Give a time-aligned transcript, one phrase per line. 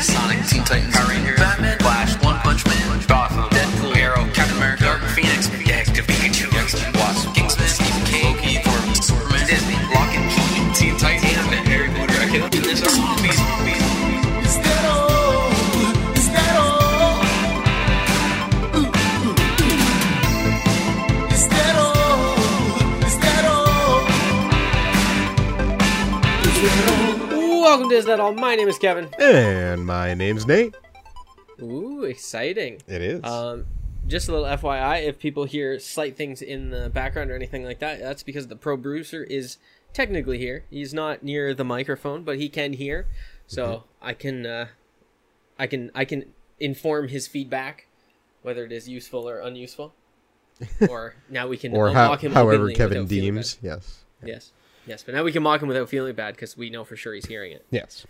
[0.00, 1.45] Sonic, Teen Titans, Power Rangers,
[28.06, 28.32] Is That All?
[28.34, 29.08] My name is Kevin.
[29.18, 30.76] And my name's Nate.
[31.60, 32.80] Ooh, exciting.
[32.86, 33.24] It is.
[33.24, 33.66] Um,
[34.06, 37.80] just a little FYI, if people hear slight things in the background or anything like
[37.80, 39.58] that, that's because the pro producer is
[39.92, 40.66] technically here.
[40.70, 43.08] He's not near the microphone, but he can hear,
[43.48, 44.06] so Mm-hmm.
[44.06, 44.66] I can, uh,
[45.58, 46.26] I can, I can
[46.60, 47.88] inform his feedback,
[48.42, 49.92] whether it is useful or unuseful.
[50.88, 53.58] or now we can or how, him however Kevin deems.
[53.60, 54.04] Yes.
[54.22, 54.52] Yes,
[54.86, 57.12] yes, but now we can mock him without feeling bad because we know for sure
[57.14, 57.66] he's hearing it.
[57.70, 58.06] Yes.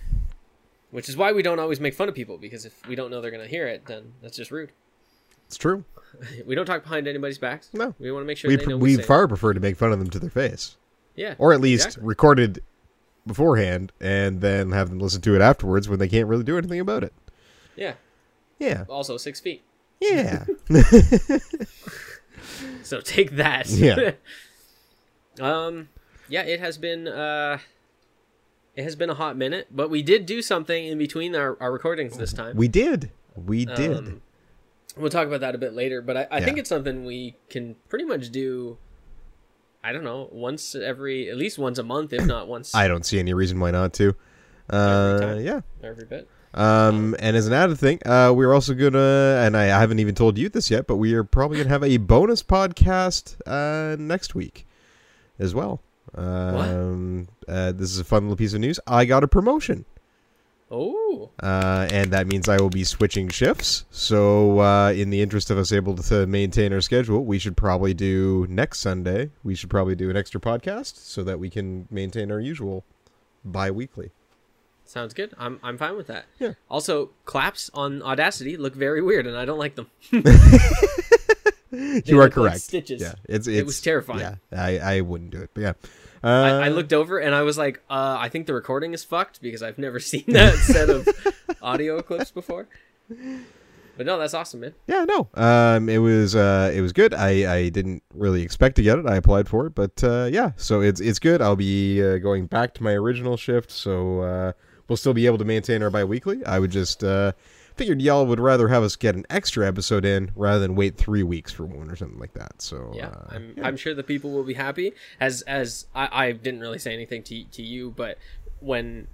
[0.90, 3.20] Which is why we don't always make fun of people because if we don't know
[3.20, 4.72] they're going to hear it, then that's just rude.
[5.46, 5.84] It's true.
[6.46, 7.68] We don't talk behind anybody's backs.
[7.74, 7.94] No.
[7.98, 9.06] we want to make sure We, they pr- know we say it.
[9.06, 10.76] far prefer to make fun of them to their face.
[11.14, 12.06] yeah, Or at least exactly.
[12.08, 12.62] recorded
[13.26, 16.80] beforehand and then have them listen to it afterwards when they can't really do anything
[16.80, 17.12] about it.
[17.76, 17.94] yeah.
[18.58, 18.84] Yeah.
[18.88, 19.62] Also six feet.
[20.00, 20.44] Yeah.
[22.82, 23.68] So take that.
[23.68, 24.12] Yeah.
[25.40, 25.88] um.
[26.28, 27.08] Yeah, it has been.
[27.08, 27.58] uh
[28.74, 31.72] It has been a hot minute, but we did do something in between our, our
[31.72, 32.56] recordings this time.
[32.56, 33.10] we did.
[33.34, 33.96] We did.
[33.98, 34.22] Um,
[34.96, 37.76] We'll talk about that a bit later, but I, I think it's something we can
[37.90, 38.78] pretty much do.
[39.84, 43.04] I don't know, once every, at least once a month, if not once I don't
[43.04, 44.16] see any reason why not to.
[44.70, 45.40] Uh, time.
[45.40, 45.60] yeah.
[45.82, 46.28] every bit.
[46.54, 50.38] Um, and as an added thing, uh, we're also gonna, and I haven't even told
[50.38, 54.66] you this yet, but we are probably gonna have a bonus podcast uh, next week
[55.38, 55.82] as well.
[56.14, 58.78] Um, uh, this is a fun little piece of news.
[58.86, 59.84] I got a promotion,
[60.70, 63.84] Oh, uh, and that means I will be switching shifts.
[63.90, 67.94] So, uh, in the interest of us able to maintain our schedule, we should probably
[67.94, 69.30] do next Sunday.
[69.44, 72.84] We should probably do an extra podcast so that we can maintain our usual
[73.44, 74.10] bi-weekly.
[74.84, 75.34] sounds good.
[75.38, 76.24] I'm I'm fine with that.
[76.40, 76.54] Yeah.
[76.68, 79.88] Also, claps on Audacity look very weird, and I don't like them.
[82.04, 82.60] you are look like correct.
[82.60, 83.02] stitches.
[83.02, 84.20] Yeah, it's, it's It was terrifying.
[84.20, 85.72] Yeah, I, I wouldn't do it, but yeah.
[86.24, 89.04] Uh, I, I looked over and I was like, uh, I think the recording is
[89.04, 91.08] fucked because I've never seen that set of
[91.62, 92.68] audio clips before.
[93.96, 94.74] But no, that's awesome, man.
[94.86, 95.28] Yeah, no.
[95.34, 97.14] Um, it was uh, it was good.
[97.14, 99.06] I, I didn't really expect to get it.
[99.06, 100.52] I applied for it, but uh, yeah.
[100.56, 101.40] So it's it's good.
[101.40, 104.52] I'll be uh, going back to my original shift, so uh,
[104.88, 106.44] we'll still be able to maintain our biweekly.
[106.44, 107.32] I would just uh,
[107.76, 111.22] figured y'all would rather have us get an extra episode in rather than wait three
[111.22, 112.60] weeks for one or something like that.
[112.62, 114.92] So Yeah, uh, I'm I'm sure the people will be happy.
[115.20, 118.18] As as I, I didn't really say anything to to you, but
[118.60, 119.08] when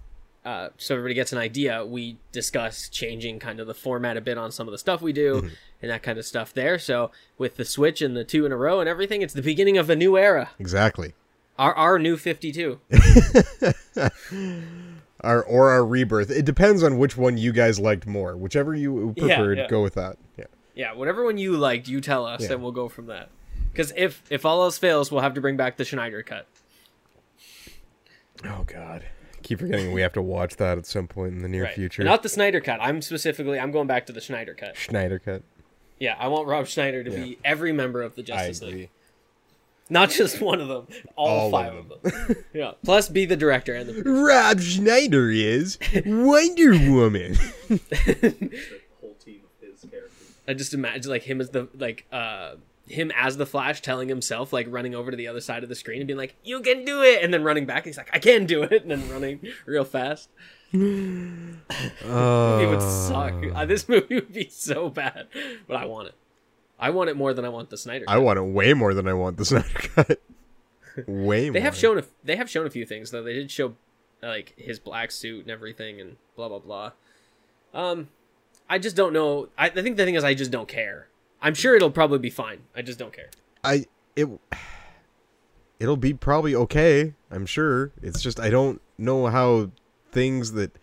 [0.44, 4.36] uh, so everybody gets an idea, we discuss changing kind of the format a bit
[4.38, 5.48] on some of the stuff we do Mm-hmm.
[5.82, 6.78] and that kind of stuff there.
[6.80, 9.78] So with the switch and the two in a row and everything, it's the beginning
[9.78, 10.50] of a new era.
[10.58, 11.14] exactly.
[11.58, 12.80] Our our new 52.
[13.96, 14.10] Our
[15.22, 16.30] or our rebirth.
[16.30, 18.36] It depends on which one you guys liked more.
[18.36, 19.68] Whichever you preferred, yeah.
[19.68, 20.16] go with that.
[20.36, 20.44] Yeah.
[20.74, 22.52] Yeah, whatever one you liked, you tell us, Yeah.
[22.52, 23.28] and we'll go from that.
[23.70, 26.46] Because if if all else fails, we'll have to bring back the Schneider cut.
[28.44, 29.04] Oh God.
[29.42, 31.74] Keep forgetting we have to watch that at some point in the near Right.
[31.74, 32.04] future.
[32.04, 32.78] Not the Snyder cut.
[32.80, 34.76] I'm specifically I'm going back to the Schneider cut.
[34.76, 35.42] Schneider cut.
[35.98, 37.16] Yeah, I want Rob Schneider to Yeah.
[37.24, 38.62] be every member of the Justice.
[38.62, 38.90] League,
[39.92, 40.86] not just one of them,
[41.16, 42.36] all, All of five of them.
[42.54, 47.34] yeah, plus be the director and the Rob Schneider is Wonder Woman.
[49.00, 50.10] whole team of his characters.
[50.48, 52.54] I just imagine like him as the like uh
[52.88, 55.74] him as the Flash telling himself like running over to the other side of the
[55.76, 57.78] screen and being like, "You can do it," and then running back.
[57.78, 60.28] And he's like, "I can do it," and then running real fast.
[60.72, 61.56] movie
[62.66, 63.34] would suck.
[63.54, 65.28] Uh, this movie would be so bad,
[65.68, 66.14] but I want it.
[66.78, 68.04] I want it more than I want the Snyder.
[68.06, 68.14] Cut.
[68.14, 70.20] I want it way more than I want the Snyder cut.
[71.06, 71.54] Way more.
[71.54, 73.22] They have shown a they have shown a few things though.
[73.22, 73.74] They did show
[74.22, 76.92] like his black suit and everything and blah blah blah.
[77.74, 78.08] Um,
[78.68, 79.48] I just don't know.
[79.56, 81.08] I, I think the thing is I just don't care.
[81.40, 82.60] I'm sure it'll probably be fine.
[82.76, 83.30] I just don't care.
[83.64, 83.86] I
[84.16, 84.28] it
[85.80, 87.14] it'll be probably okay.
[87.30, 87.92] I'm sure.
[88.02, 89.70] It's just I don't know how
[90.12, 90.78] things that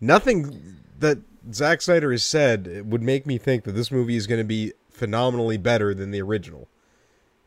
[0.00, 1.18] nothing that
[1.52, 4.72] Zack Snyder has said would make me think that this movie is going to be
[4.94, 6.68] phenomenally better than the original.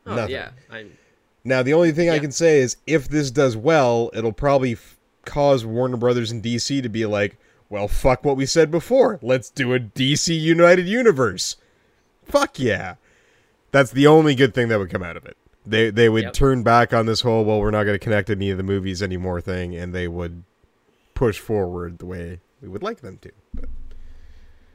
[0.05, 0.31] Oh Nothing.
[0.35, 0.97] yeah, I'm
[1.43, 4.97] Now, the only thing I can say is if this does well, it'll probably f-
[5.25, 7.37] cause Warner Brothers and DC to be like,
[7.69, 9.19] well, fuck what we said before.
[9.21, 11.57] Let's do a DC United Universe.
[12.23, 12.95] Fuck yeah.
[13.71, 15.35] That's the only good thing that would come out of it.
[15.65, 16.33] They they would Yep.
[16.33, 19.03] turn back on this whole well, we're not going to connect any of the movies
[19.03, 20.43] anymore thing, and they would
[21.13, 23.31] push forward the way we would like them to.
[23.53, 23.65] But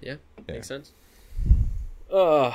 [0.02, 0.16] Yeah,
[0.46, 0.92] makes sense.
[2.12, 2.53] Uh,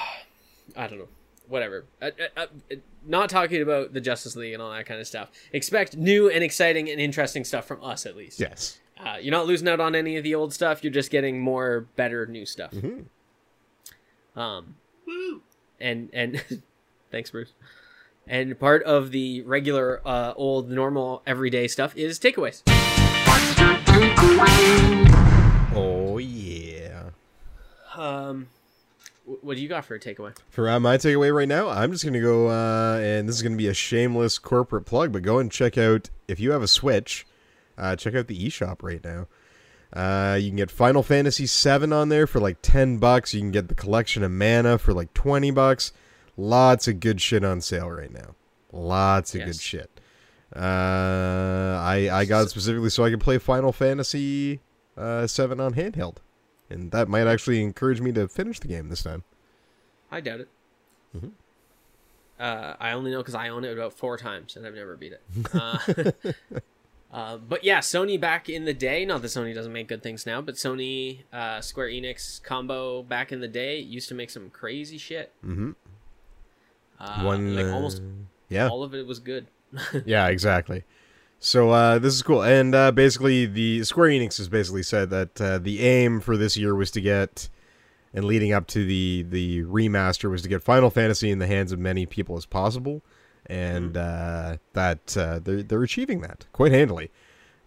[0.75, 1.07] I don't know.
[1.47, 1.85] Whatever.
[2.01, 2.75] Uh, uh, uh,
[3.05, 5.29] not talking about the Justice League and all that kind of stuff.
[5.53, 8.39] Expect new and exciting and interesting stuff from us, at least.
[8.39, 8.79] Yes.
[8.99, 10.83] Uh, you're not losing out on any of the old stuff.
[10.83, 12.73] You're just getting more, better, new stuff.
[14.35, 14.75] Um,
[15.79, 16.43] and and
[17.11, 17.53] thanks, Bruce.
[18.27, 22.63] And part of the regular, uh, old, normal, everyday stuff is takeaways.
[25.75, 27.09] Oh yeah.
[27.95, 28.56] Um, wh-
[29.25, 30.35] what do you got for a takeaway?
[30.49, 33.55] For uh, my takeaway right now, I'm just gonna go, uh, and this is gonna
[33.57, 37.25] be a shameless corporate plug, but go and check out if you have a Switch,
[37.77, 39.27] uh, check out the eShop right now.
[39.93, 43.33] Uh, you can get Final Fantasy VII on there for like ten bucks.
[43.33, 45.93] You can get the collection of Mana for like twenty bucks.
[46.35, 48.35] Lots of good shit on sale right now.
[48.71, 49.47] Lots of Yes.
[49.47, 49.99] good shit.
[50.55, 54.59] Uh, I I got it specifically so I can play Final Fantasy
[54.97, 56.17] uh, Seven on handheld,
[56.69, 59.23] and that might actually encourage me to finish the game this time.
[60.11, 60.49] I doubt it.
[62.39, 65.13] Uh, I only know because I own it about four times and I've never beat
[65.13, 65.21] it.
[65.53, 66.11] Uh,
[67.13, 69.05] uh, but yeah, Sony back in the day.
[69.05, 73.31] Not that Sony doesn't make good things now, but Sony uh, Square Enix combo back
[73.31, 75.33] in the day used to make some crazy shit.
[75.43, 75.75] Mhm.
[76.99, 78.01] Uh, One like almost
[78.49, 79.47] yeah all of it was good.
[80.05, 80.83] yeah exactly
[81.39, 82.43] so uh, this is cool.
[82.43, 86.57] And uh, basically the square enix has basically said that uh, the aim for this
[86.57, 87.49] year was to get
[88.13, 91.71] and leading up to the the remaster was to get final fantasy in the hands
[91.71, 93.01] of many people as possible.
[93.45, 97.11] And uh, that uh, they're, they're achieving that quite handily.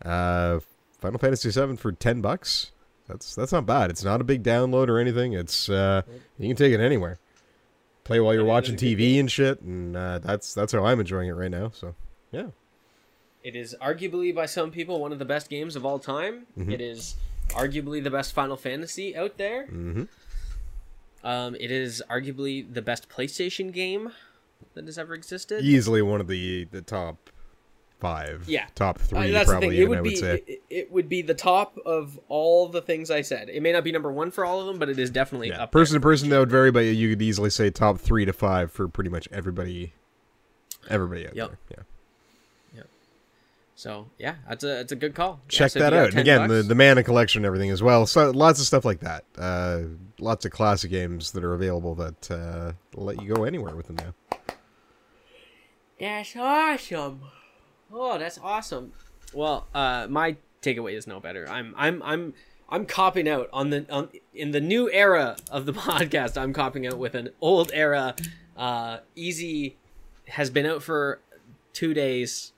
[0.05, 0.61] Uh,
[0.99, 2.73] final fantasy 7 for 10 bucks?
[3.09, 3.91] That's that's not bad.
[3.91, 5.33] It's not a big download or anything.
[5.33, 6.03] It's uh,
[6.39, 7.19] you can take it anywhere.
[8.05, 10.85] Play while you're Yeah, it is watching tv and shit and uh, that's that's how
[10.85, 11.95] i'm enjoying it right now so
[12.33, 12.47] yeah
[13.43, 16.47] It is arguably by some people one of the best games of all time.
[16.59, 16.73] Mm-hmm.
[16.73, 17.17] It is
[17.51, 19.67] arguably the best Final Fantasy out there.
[19.67, 20.09] Mhm.
[21.23, 24.13] Um, it is arguably the best PlayStation game
[24.75, 25.65] that has ever existed.
[25.65, 27.31] easily one of the the top
[27.99, 28.45] five.
[28.49, 28.67] Yeah.
[28.75, 29.31] top Uh, three.
[29.31, 29.79] the probably thing.
[29.79, 30.43] It would I would be say.
[30.47, 33.51] it, it would be the top of all the things I said.
[33.51, 35.65] It may not be number one for all of them, but it is definitely Yeah.
[35.65, 38.33] up Person to person that would vary, but you could easily say top three to
[38.33, 39.93] five for pretty much everybody.
[40.89, 41.49] Everybody out Yep.
[41.49, 41.59] there.
[41.79, 41.83] Yeah.
[43.81, 45.41] So yeah, that's a that's a good call.
[45.45, 46.05] Yeah, Check so that out.
[46.05, 48.07] And 10 again, the, the mana collection and everything as well.
[48.07, 49.25] So lots of stuff like that.
[49.39, 49.85] Uh,
[50.19, 53.97] lots of classic games that are available that uh, let you go anywhere with them
[53.97, 54.37] now.
[55.99, 57.23] That's awesome.
[57.91, 58.93] Oh, that's awesome.
[59.33, 61.49] Well, uh, my takeaway is no better.
[61.49, 62.35] I'm I'm I'm
[62.69, 66.37] I'm copping out on the on, in the new era of the podcast.
[66.37, 68.15] I'm copping out with an old era.
[68.59, 69.79] Uh, Easy
[70.29, 71.21] has been out for
[71.73, 72.53] two days.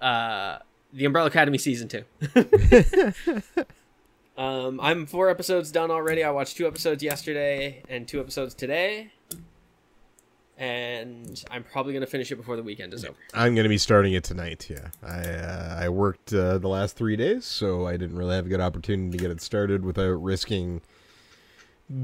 [0.00, 0.58] Uh,
[0.92, 2.04] the Umbrella Academy season two.
[4.36, 6.24] um, I'm four episodes done already.
[6.24, 9.12] I watched two episodes yesterday and two episodes today.
[10.56, 13.14] And I'm probably gonna finish it before the weekend is over.
[13.32, 14.68] I'm going to be starting it tonight.
[14.68, 18.46] Yeah, I uh, I worked uh, the last three days, so I didn't really have
[18.46, 20.80] a good opportunity to get it started without risking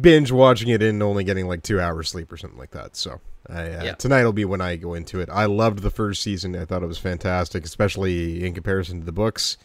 [0.01, 2.97] binge watching it and only getting like two hours sleep or something like that.
[2.97, 3.95] So I, uh, Yeah.
[3.95, 5.29] tonight will be when I go into it.
[5.31, 6.57] I loved the first season.
[6.57, 9.57] I thought it was fantastic, especially in comparison to the books.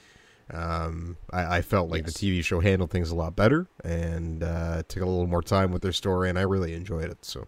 [0.52, 2.14] Um, I, I felt like Yes.
[2.18, 5.72] the TV show handled things a lot better and uh, took a little more time
[5.72, 7.24] with their story, and I really enjoyed it.
[7.24, 7.48] So,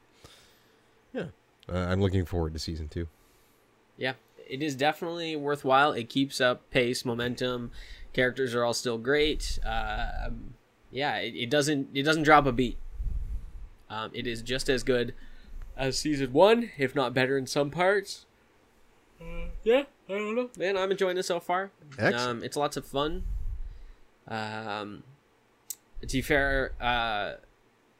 [1.13, 1.25] yeah,
[1.67, 3.07] uh, I'm looking forward to season two.
[3.98, 4.13] Yeah,
[4.48, 5.93] it is definitely worthwhile.
[5.93, 7.72] It keeps up pace, momentum.
[8.13, 9.57] Characters are all still great.
[9.65, 10.53] Uh, um,
[10.91, 12.77] yeah, it, it doesn't it doesn't drop a beat.
[13.89, 15.13] Um, it is just as good
[15.75, 18.25] as season one, if not better in some parts.
[19.63, 20.50] yeah, I don't know.
[20.57, 21.71] Man, I'm enjoying this so far.
[22.15, 23.24] Um, it's lots of fun.
[24.27, 25.03] Um,
[26.01, 27.33] to be fair, uh,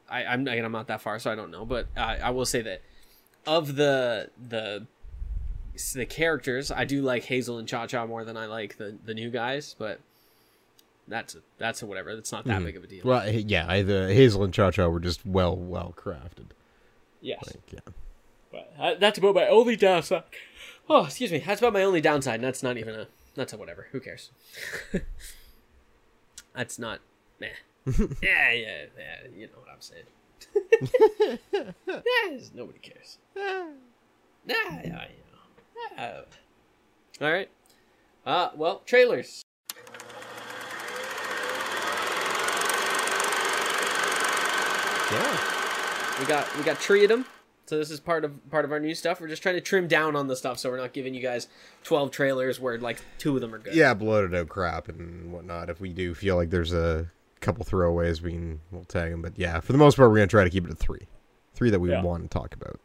[0.08, 1.64] I, I'm again, I'm not that far, so I don't know.
[1.64, 2.82] But uh, I will say that
[3.46, 4.86] of the the
[5.94, 9.14] the characters, I do like Hazel and Cha Cha more than I like the the
[9.14, 9.74] new guys.
[9.78, 10.00] But
[11.08, 12.14] that's that's a whatever.
[12.14, 13.02] That's not that big of a deal.
[13.04, 16.46] Well, yeah, I, the Hazel and Cha Cha were just well, well crafted.
[17.20, 17.80] yes, Like, yeah.
[18.50, 20.24] but uh, that's about my only downside.
[20.88, 21.38] Oh, excuse me.
[21.38, 22.36] That's about my only downside.
[22.36, 23.06] And that's not even a.
[23.34, 23.86] That's a whatever.
[23.92, 24.30] Who cares?
[26.54, 27.00] that's not.
[27.40, 27.48] Meh.
[27.86, 29.28] yeah, yeah, yeah.
[29.34, 30.04] You know what I'm saying.
[31.86, 33.18] yeah, nobody cares.
[33.36, 33.68] Yeah,
[34.46, 35.04] yeah, you know.
[35.96, 36.20] Yeah.
[37.20, 37.48] All right.
[38.26, 39.42] Uh, well, trailers.
[45.12, 46.20] Yeah.
[46.20, 47.26] We got we got three of them.
[47.66, 49.20] So this is part of part of our new stuff.
[49.20, 51.48] We're just trying to trim down on the stuff, so we're not giving you guys
[51.84, 53.74] twelve trailers where like two of them are good.
[53.74, 55.70] Yeah, bloated out crap and whatnot.
[55.70, 59.38] If we do feel like there's a couple throwaways we can we'll tag them, but
[59.38, 61.06] yeah, for the most part, we're gonna try to keep it at three,
[61.54, 62.02] three that we Yeah.
[62.02, 62.80] want to talk about.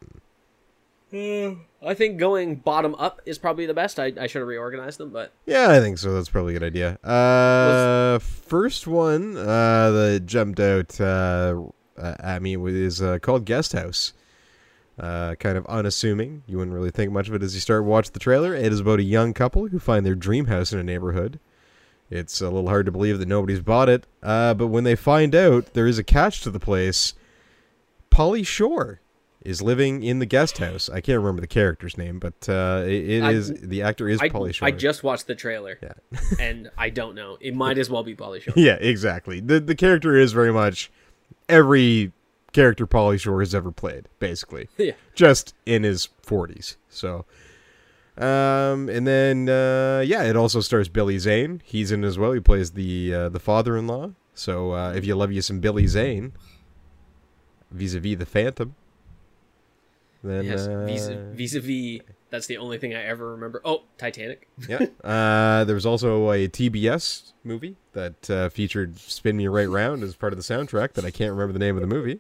[1.14, 3.98] I think going bottom up is probably the best.
[3.98, 6.14] I, I should have reorganized them, but Yeah, I think so.
[6.14, 6.98] That's probably a good idea.
[7.02, 11.62] Uh, first one uh, that jumped out uh,
[11.98, 14.14] uh, at me is uh, called Guest House.
[15.00, 16.42] Uh, kind of unassuming.
[16.48, 18.56] You wouldn't really think much of it as you start watch the trailer.
[18.56, 21.40] It is about a young couple who find their dream house in a neighborhood.
[22.10, 25.36] It's a little hard to believe that nobody's bought it, uh, but when they find
[25.36, 27.14] out, there is a catch to the place.
[28.10, 29.02] Pauly Shore
[29.42, 30.90] is living in the guest house.
[30.90, 34.20] I can't remember the character's name, but uh, it, it I- is the actor is
[34.20, 34.68] I, Pauly Shore.
[34.68, 35.94] I just watched the trailer, yeah.
[36.40, 37.38] and I don't know.
[37.40, 38.54] It might as well be Pauly Shore.
[38.58, 39.42] Yeah, exactly.
[39.42, 40.90] The the character is very much
[41.50, 42.12] every
[42.54, 44.70] character Pauly Shore has ever played, basically.
[44.78, 44.94] Yeah.
[45.16, 46.78] Just in his forties.
[46.90, 47.26] So
[48.18, 51.62] um and then uh yeah, it also stars Billy Zane.
[51.64, 52.32] He's in as well.
[52.32, 54.12] He plays the uh, the father in law.
[54.34, 56.34] So uh if you love you some Billy Zane
[57.72, 58.76] vis a vis the Phantom.
[60.24, 60.86] Then Yes, uh,
[61.34, 62.02] vis a vis.
[62.30, 63.62] That's the only thing I ever remember.
[63.64, 64.48] Oh, Titanic.
[64.70, 64.86] yeah.
[65.04, 70.16] Uh, there was also a TBS movie that uh, featured "Spin Me Right Round" as
[70.16, 70.94] part of the soundtrack.
[70.94, 72.20] That I can't remember the name of the movie.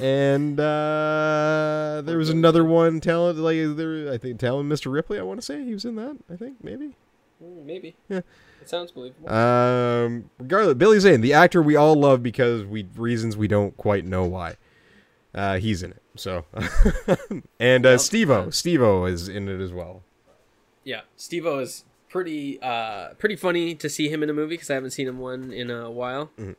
[0.00, 4.10] And uh, there was another one, talent like there.
[4.10, 4.90] I think talent Mr.
[4.90, 5.18] Ripley.
[5.18, 6.16] I want to say he was in that.
[6.32, 6.96] I think maybe.
[7.42, 7.96] Mm, Maybe.
[8.08, 8.20] Yeah.
[8.60, 9.28] It sounds believable.
[9.32, 14.04] Um, regardless, Billy Zane, the actor we all love because we reasons we don't quite
[14.04, 14.56] know why.
[15.34, 16.02] Uh, he's in it.
[16.16, 16.44] So,
[17.58, 18.00] and uh, Yep.
[18.00, 20.02] Steve-O, Steve-O is in it as well.
[20.84, 24.74] yeah, Steve-O is pretty uh pretty funny to see him in a movie because I
[24.74, 26.30] haven't seen him one in a while.
[26.38, 26.56] Mhm.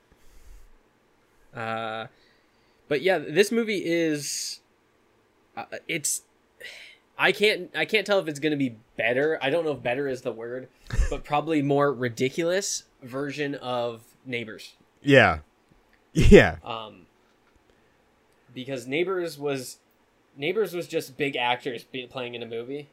[1.56, 2.08] Uh,
[2.88, 4.62] but yeah, this movie is
[5.56, 6.24] uh, it's
[7.18, 9.38] I can't I can't tell if it's gonna be better.
[9.42, 10.68] I don't know if better is the word,
[11.12, 14.74] but probably more ridiculous version of Neighbors.
[15.04, 15.40] Yeah,
[16.14, 17.06] yeah, Um,
[18.54, 19.80] because Neighbors was
[20.36, 22.90] Neighbors was just big actors be, playing in a movie.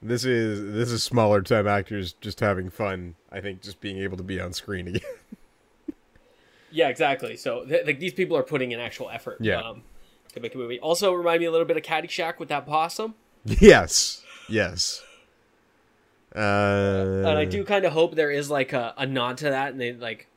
[0.00, 3.14] This is this is smaller time actors just having fun.
[3.30, 5.02] I think just being able to be on screen again.
[6.74, 7.36] Yeah, exactly.
[7.36, 9.36] So th- like these people are putting in actual effort.
[9.40, 9.60] Yeah.
[9.60, 9.82] Um,
[10.32, 10.80] to make a movie.
[10.80, 13.14] Also, remind me a little bit of Caddyshack with that possum.
[13.44, 15.02] yes, yes.
[16.34, 16.38] Uh,
[17.26, 19.80] and I do kind of hope there is like a, a nod to that, and
[19.80, 20.28] they like,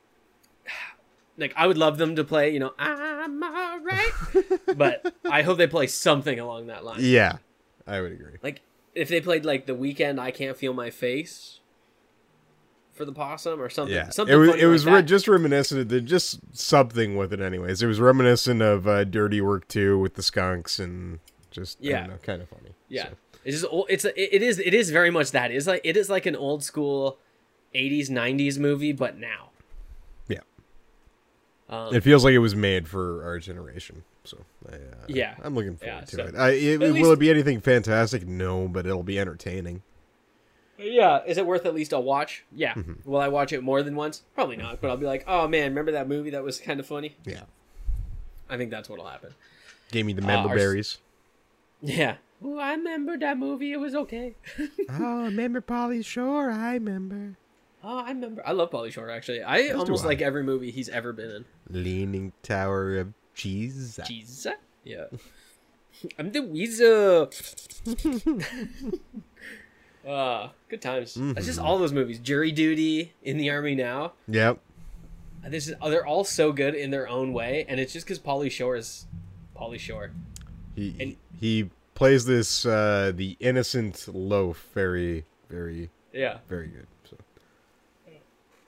[1.37, 4.11] like I would love them to play, you know, I'm alright,
[4.77, 6.99] but I hope they play something along that line.
[7.01, 7.37] Yeah,
[7.85, 8.37] I would agree.
[8.41, 8.61] Like
[8.93, 11.59] if they played like the Weeknd, I can't feel my face
[12.93, 13.93] for the possum or something.
[13.95, 15.91] Yeah, something it was it was like re- just reminiscent.
[15.91, 17.81] Of, just something with it, anyways.
[17.81, 21.19] It was reminiscent of uh, Dirty Work too, with the skunks and
[21.51, 21.99] just I Yeah.
[22.01, 22.71] don't know, kind of funny.
[22.87, 25.51] Yeah, So, it's just it's it is it is very much that.
[25.51, 27.17] It's like it is like an old school,
[27.73, 29.49] '80s '90s movie, but now.
[31.69, 34.03] Um, it feels like it was made for our generation.
[34.23, 34.37] So
[34.71, 35.35] I, uh, Yeah.
[35.43, 36.35] I'm looking forward Yeah, to so- it.
[36.35, 38.25] I, it will least- it be anything fantastic?
[38.27, 39.81] No, but it'll be entertaining.
[40.77, 42.43] yeah, is it worth at least a watch?
[42.53, 42.73] Yeah.
[42.73, 43.09] Mm-hmm.
[43.09, 44.23] Will I watch it more than once?
[44.35, 44.81] Probably not.
[44.81, 47.15] But I'll be like, oh man, remember that movie that was kind of funny?
[47.25, 47.43] Yeah,
[48.49, 49.33] I think that's what'll happen.
[49.91, 50.97] gave me the Uh, member our berries.
[51.81, 52.15] Yeah.
[52.43, 53.71] Oh, I remember that movie.
[53.71, 54.35] It was okay.
[54.89, 56.51] oh, remember Pauly Shore?
[56.51, 57.37] I remember.
[57.87, 58.41] Oh, I remember.
[58.45, 59.43] I love Pauly Shore actually.
[59.43, 60.07] I almost I.
[60.07, 61.45] like every movie he's ever been in.
[61.69, 63.99] Leaning Tower of Cheese.
[64.07, 64.55] Jesus.
[64.83, 65.05] Yeah.
[66.19, 67.29] I'm the Weasel.
[70.07, 71.15] uh, good times.
[71.15, 72.17] It's just all those movies.
[72.19, 74.13] Jury Duty, In the Army Now.
[74.27, 74.59] Yep.
[75.47, 78.49] This is they're all so good in their own way, and it's just because Pauly
[78.49, 79.05] Shore is
[79.55, 80.09] Pauly Shore.
[80.75, 86.39] He And- he plays this uh, the innocent loaf very very Yeah.
[86.49, 86.87] very good.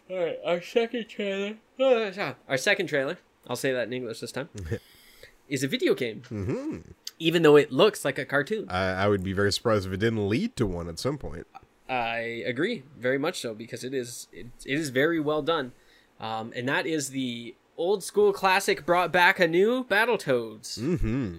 [0.08, 0.16] So.
[0.16, 1.56] All right, our second trailer.
[1.80, 2.12] Oh,
[2.48, 3.18] Our second trailer.
[3.48, 4.50] I'll say that in English this time.
[5.50, 6.24] is a video game.
[6.30, 6.78] hmm
[7.20, 8.68] Even though it looks like a cartoon.
[8.70, 11.48] I, I would be very surprised if it didn't lead to one at some point.
[11.90, 15.72] I agree very much so because it is it, it is very well done,
[16.20, 20.78] um, and that is the old school classic brought back anew Battletoads.
[20.80, 21.38] Mm-hmm.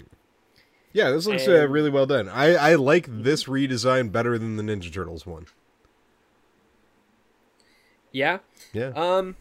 [0.95, 2.31] Yeah, this looks uh, really well done.
[2.31, 5.47] I, I like this redesign better than the Ninja Turtles one.
[8.12, 8.38] Yeah,
[8.73, 8.93] Yeah.
[8.95, 9.37] um,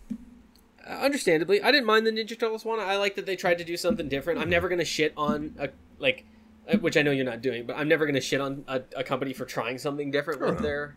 [0.86, 2.80] understandably, I didn't mind the Ninja Turtles one.
[2.80, 4.40] I like that they tried to do something different.
[4.40, 5.70] I'm never gonna shit on a
[6.00, 6.26] like,
[6.72, 9.04] uh, which I know you're not doing, but I'm never gonna shit on a, a
[9.04, 10.96] company for trying something different with their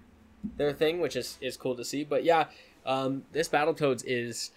[0.56, 2.04] their thing, which is is cool to see.
[2.04, 2.46] But yeah,
[2.86, 4.50] um, this Battletoads is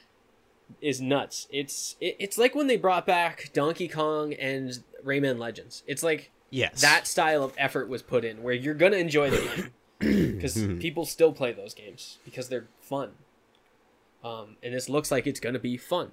[0.82, 1.48] is nuts.
[1.50, 5.84] It's it, it's like when they brought back Donkey Kong and Rayman Legends.
[5.88, 6.82] It's like yes.
[6.82, 9.72] that style of effort was put in where you're gonna enjoy the game.
[10.04, 13.12] because people still play those games because they're fun.
[14.24, 16.12] Um, and this looks like it's gonna be fun.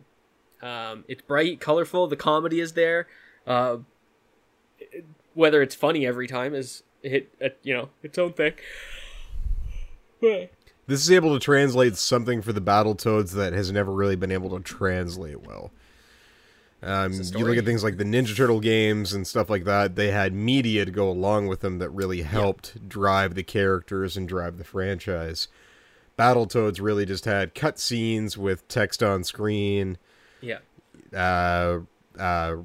[0.62, 2.06] Um, it's bright, colorful.
[2.06, 3.06] The comedy is there.
[3.46, 3.78] Uh,
[4.78, 5.04] it-
[5.34, 8.52] whether it's funny every time is hit, uh, you know, its own thing.
[10.20, 10.50] But
[10.86, 14.50] This is able to translate something for the Battletoads that has never really been able
[14.50, 15.70] to translate well.
[16.82, 19.96] Um, you look at things like the Ninja Turtle games and stuff like that.
[19.96, 24.26] They had media to go along with them that really helped drive the characters and
[24.26, 25.48] drive the franchise.
[26.18, 29.98] Battletoads really just had cutscenes with text on screen.
[30.40, 30.58] yeah,
[31.14, 31.80] Uh,
[32.18, 32.56] uh,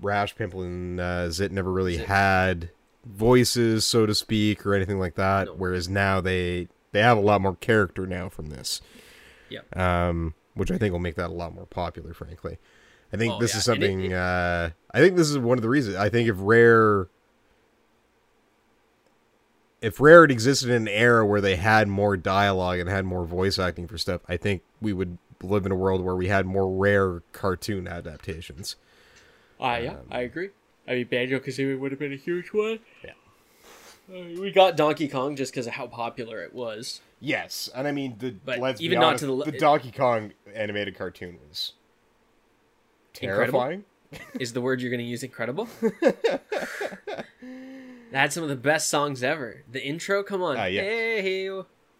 [0.00, 2.06] Rash, Pimple, and uh, Zit never really Zit.
[2.06, 2.70] had
[3.04, 5.46] voices, so to speak, or anything like that.
[5.46, 5.54] No.
[5.54, 8.80] Whereas now they they have a lot more character now from this
[9.52, 10.08] yeah.
[10.08, 12.14] um, which I think will make that a lot more popular.
[12.14, 12.58] Frankly,
[13.12, 14.12] I think Oh, this yeah, is and it- something.
[14.14, 15.96] uh, I think this is one of the reasons.
[15.96, 17.08] I think if Rare,
[19.80, 23.24] if Rare had existed in an era where they had more dialogue and had more
[23.24, 26.46] voice acting for stuff, I think we would live in a world where we had
[26.46, 28.76] more Rare cartoon adaptations.
[29.60, 30.50] Ah, yeah, I agree.
[30.86, 32.78] I mean, Banjo Kazooie would have been a huge one.
[33.04, 33.10] Yeah.
[34.12, 37.00] Uh, we got Donkey Kong just because of how popular it was.
[37.20, 40.96] Yes, and I mean the But let's even not to the the Donkey Kong animated
[40.98, 41.72] cartoon was
[43.20, 43.60] Incredible.
[43.60, 43.84] terrifying.
[44.38, 45.68] Is the word you're going to use incredible?
[45.80, 47.24] that
[48.12, 49.62] had some of the best songs ever.
[49.70, 50.56] The intro, come on.
[50.56, 50.84] Ah, yes.
[50.84, 51.44] Hey.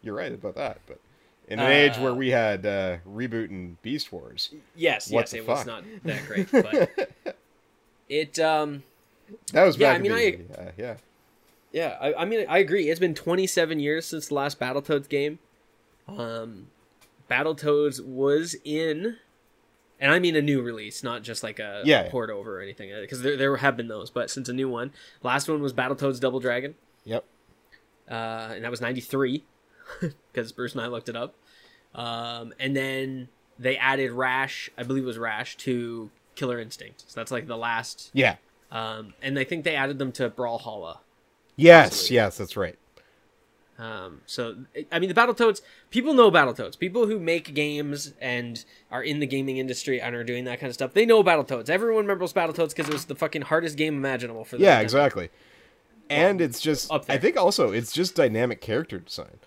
[0.02, 0.98] You're right about that, but
[1.48, 5.46] in an age where Uh, we had uh, reboot and Beast Wars, Yes, yes, it
[5.46, 7.36] was not that great, but
[8.08, 8.82] it um
[9.52, 10.96] that was Yeah, I mean, the, uh, yeah.
[11.72, 12.90] yeah, I, I mean I agree.
[12.90, 15.38] It's been 27 years since the last Battletoads game.
[16.08, 16.68] Um
[17.30, 19.16] Battletoads was in
[20.02, 22.10] and I mean a new release, not just like a Yeah, yeah.
[22.10, 24.92] port over or anything because there there have been those, but since a new one.
[25.22, 26.74] Last one was Battletoads Double Dragon.
[27.04, 27.24] Yep.
[28.10, 28.14] uh,
[28.54, 29.44] and that was 93
[30.32, 31.34] because Bruce and I looked it up.
[31.94, 33.28] Um, and then
[33.58, 37.04] they added Rash, I believe it was Rash, to Killer Instinct.
[37.06, 38.10] So that's like the last.
[38.12, 38.36] Yeah.
[38.70, 40.98] Um, and I think they added them to Brawlhalla.
[41.56, 42.14] Yes, Possibly.
[42.16, 42.78] yes, that's right.
[43.78, 44.56] Um, so
[44.90, 45.60] I mean, the Battletoads.
[45.90, 46.78] People know Battletoads.
[46.78, 50.68] People who make games and are in the gaming industry and are doing that kind
[50.68, 50.92] of stuff.
[50.92, 51.68] They know Battletoads.
[51.68, 54.64] Everyone remembers Battletoads because it was the fucking hardest game imaginable for them.
[54.64, 55.30] Yeah, exactly.
[56.10, 59.38] And it's just I think also it's just dynamic character design.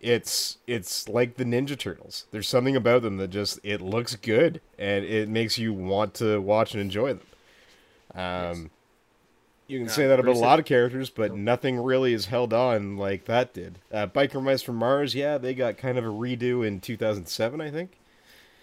[0.00, 2.26] It's it's like the Ninja Turtles.
[2.30, 6.40] There's something about them that just it looks good and it makes you want to
[6.40, 7.20] watch and enjoy them.
[8.14, 8.70] Um
[9.72, 12.96] you can say that about a lot of characters, but nothing really is held on
[12.96, 13.78] like that did.
[13.90, 17.70] Uh, Biker Mice from Mars, yeah, they got kind of a redo in 2007, I
[17.70, 17.98] think.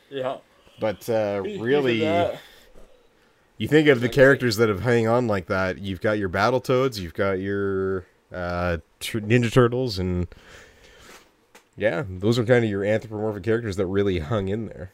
[0.10, 0.38] Yeah.
[0.80, 2.04] But uh, really,
[3.58, 5.80] you think of the characters that have hang on like that.
[5.80, 10.28] You've got your Battle Toads, you've got your uh, Ninja Turtles, and
[11.76, 14.92] yeah, those are kind of your anthropomorphic characters that really hung in there.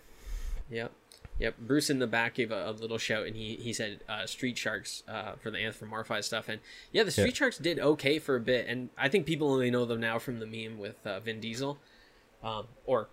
[0.70, 0.92] Yep.
[1.40, 1.56] Yep.
[1.60, 4.58] Bruce in the back gave a, a little shout and he, he said uh, Street
[4.58, 6.48] Sharks uh, for the anthropomorphized stuff.
[6.48, 6.62] And
[6.94, 7.34] yeah, the Street Yeah.
[7.34, 8.68] Sharks did okay for a bit.
[8.68, 11.78] And I think people only know them now from the meme with uh, Vin Diesel.
[12.42, 13.10] Um, or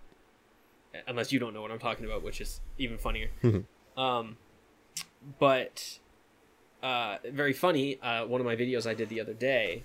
[1.07, 3.29] unless you don't know what I'm talking about, which is even funnier.
[3.97, 4.37] um,
[5.39, 5.99] but
[6.81, 7.99] uh, very funny.
[8.01, 9.83] Uh, one of my videos I did the other day,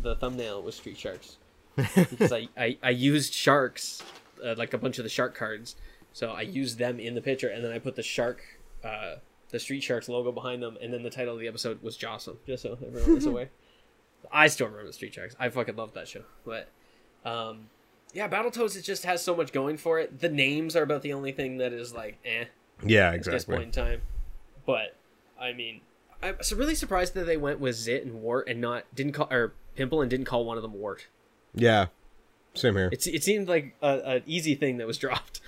[0.00, 1.36] the thumbnail was Street Sharks
[1.76, 4.02] because I, I, I used sharks,
[4.44, 5.76] uh, like a bunch of the shark cards.
[6.14, 8.40] So I used them in the picture, and then I put the shark,
[8.82, 9.16] uh,
[9.50, 12.38] the Street Sharks logo behind them, and then the title of the episode was Jocelyn,
[12.46, 13.50] just so everyone was aware.
[14.32, 15.36] I still remember the Street Sharks.
[15.38, 16.22] I fucking love that show.
[16.46, 16.68] But,
[17.26, 17.68] um,
[18.14, 20.20] yeah, Battletoads it just has so much going for it.
[20.20, 22.44] The names are about the only thing that is like, eh,
[22.84, 23.32] Yeah, exactly.
[23.32, 24.00] at this point in time.
[24.64, 24.96] But
[25.38, 25.80] I mean,
[26.22, 29.52] I'm really surprised that they went with Zit and Wart and not didn't call or
[29.74, 31.08] Pimple and didn't call one of them Wart.
[31.54, 31.86] Yeah,
[32.54, 32.88] same here.
[32.92, 35.40] It's it seemed like a, an easy thing that was dropped.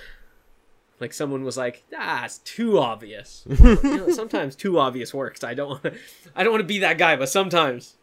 [0.99, 5.45] Like someone was like, "Ah, it's too obvious." Well, you know, sometimes too obvious works.
[5.45, 5.95] I don't want to.
[6.35, 7.97] I don't want to be that guy, but sometimes.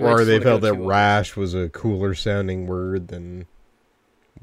[0.00, 0.88] or they felt that too obvious.
[0.88, 3.46] rash was a cooler sounding word than.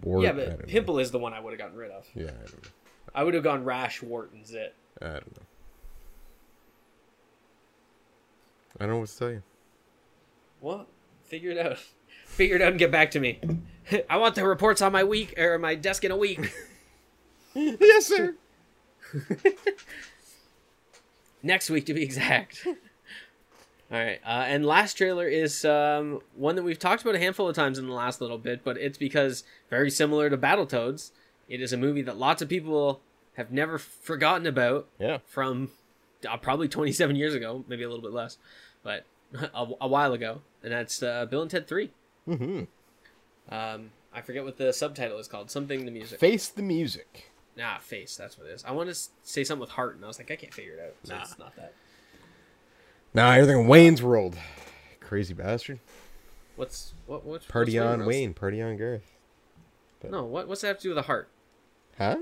[0.04, 0.24] Wart.
[0.24, 0.66] Yeah, but know.
[0.68, 2.08] Pimple is the one I would have gotten rid of.
[2.14, 2.70] Yeah, I don't know.
[3.16, 4.76] I would have gone Rash, Wart, and Zit.
[5.02, 5.44] I don't know.
[8.80, 9.44] I don't know what to tell you.
[10.60, 10.88] What?
[11.24, 11.80] Figure it out.
[12.26, 13.40] Figure it out and get back to me.
[14.10, 16.54] I want the reports on my week or my desk in a week.
[17.80, 18.36] yes, sir.
[21.44, 22.66] Next week to be exact.
[23.90, 27.48] All right, uh, and last trailer is um, one that we've talked about a handful
[27.48, 31.12] of times in the last little bit, but it's because very similar to Battletoads,
[31.48, 33.00] it is a movie that lots of people
[33.36, 35.20] have never forgotten about Yeah.
[35.26, 35.70] from
[36.30, 38.38] uh, probably 27 years ago, maybe a little bit less,
[38.84, 41.90] but a, a while ago, and that's uh, Bill and Ted 3.
[42.28, 43.54] Mm-hmm.
[43.54, 45.50] Um, I forget what the subtitle is called.
[45.50, 46.20] Something the music.
[46.20, 47.32] Face the music.
[47.58, 48.16] Nah, face.
[48.16, 48.64] That's what it is.
[48.64, 50.80] I want to say something with heart, and I was like, I can't figure it
[50.80, 50.94] out.
[51.04, 51.22] So Nah.
[51.22, 51.74] it's not that.
[53.14, 54.38] Nah, everything in Wayne's World.
[55.00, 55.80] Crazy bastard.
[56.56, 57.26] What's what?
[57.26, 58.34] What's Party what's on Wayne.
[58.34, 59.12] Party on Garth.
[60.10, 60.48] No, what?
[60.48, 61.30] What's that have to do with a heart?
[61.98, 62.18] Huh?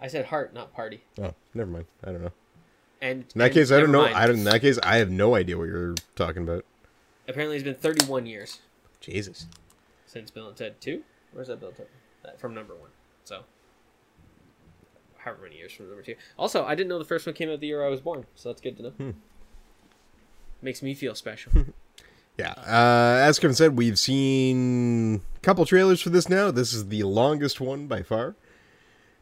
[0.00, 1.02] I said heart, not party.
[1.20, 1.86] Oh, never mind.
[2.04, 2.32] I don't know.
[3.00, 4.02] And In that and case, I don't know.
[4.02, 4.14] mind.
[4.16, 6.64] I don't, in that case, I have no idea what you're talking about.
[7.26, 8.60] Apparently, it's been 31 years
[9.00, 9.46] Jesus.
[10.06, 11.02] since Bill and Ted 2.
[11.32, 11.86] Where's that Bill and Ted?
[12.24, 12.90] That, from number one.
[15.18, 16.14] However many years from number two.
[16.38, 18.48] Also, I didn't know the first one came out the year I was born, so
[18.48, 18.90] that's good to know.
[18.90, 19.10] Hmm.
[20.62, 21.52] Makes me feel special.
[22.38, 22.52] Yeah.
[22.52, 26.52] Uh, as Kevin said, we've seen a couple trailers for this now.
[26.52, 28.36] This is the longest one by far.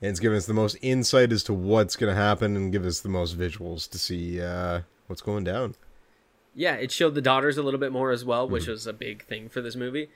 [0.03, 2.85] And it's given us the most insight as to what's going to happen and give
[2.85, 5.77] us the most visuals to see uh, what's going down.
[6.55, 9.25] yeah, it showed the daughters a little bit more as well, which was a big
[9.25, 10.11] thing for this movie.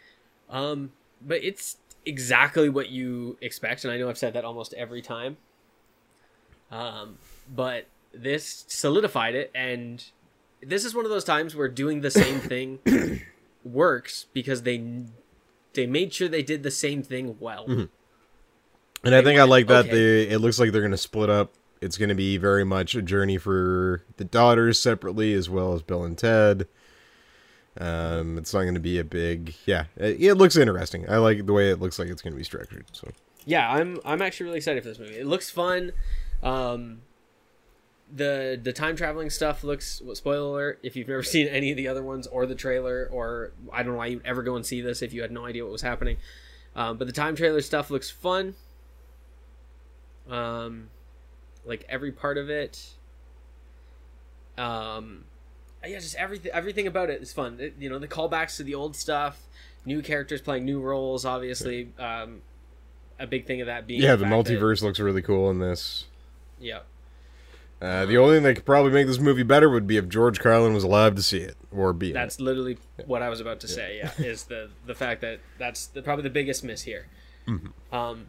[0.51, 0.93] Um,
[1.27, 5.39] but it's exactly what you expect, and I know I've said that almost every time.
[6.71, 7.19] Um,
[7.53, 10.05] but this solidified it, and
[10.63, 12.79] this is one of those times where doing the same thing
[13.65, 15.05] works because they
[15.73, 17.89] they made sure they did the same thing well.
[19.03, 19.91] And I think I like that okay.
[19.91, 21.55] they it looks like they're going to split up.
[21.81, 25.83] It's going to be very much a journey for the daughters separately as well as
[25.83, 26.69] Bill and Ted.
[27.79, 29.85] Um, it's not going to be a big, yeah.
[29.97, 31.09] It, it looks interesting.
[31.09, 32.85] I like the way it looks like it's going to be structured.
[32.93, 33.09] So
[33.47, 35.93] yeah i'm i'm actually really excited for this movie it looks fun
[36.43, 37.03] um
[38.13, 41.77] the the time traveling stuff looks well, spoiler alert if you've never seen any of
[41.77, 44.67] the other ones or the trailer or i don't know why you'd ever go and
[44.67, 46.17] see this if you had no idea what was happening.
[46.75, 48.55] Um, but the time trailer stuff looks fun.
[50.29, 50.89] Um
[51.65, 52.91] like every part of it.
[54.59, 55.25] Um
[55.87, 57.59] yeah just everything everything about it is fun.
[57.61, 59.41] It- you know the callbacks to the old stuff
[59.87, 62.43] new characters playing new roles obviously um
[63.19, 66.07] a big thing of that being yeah, the that- multiverse looks really cool in this.
[66.61, 66.81] Yeah
[67.83, 70.39] Uh, the only thing that could probably make this movie better would be if George
[70.39, 72.09] Carlin was alive to see it or be.
[72.09, 72.43] in that's it.
[72.43, 73.97] literally what I was about to say.
[73.99, 77.07] Yeah, is the the fact that that's the, probably the biggest miss here.
[77.49, 77.95] Mm-hmm.
[77.95, 78.27] Um,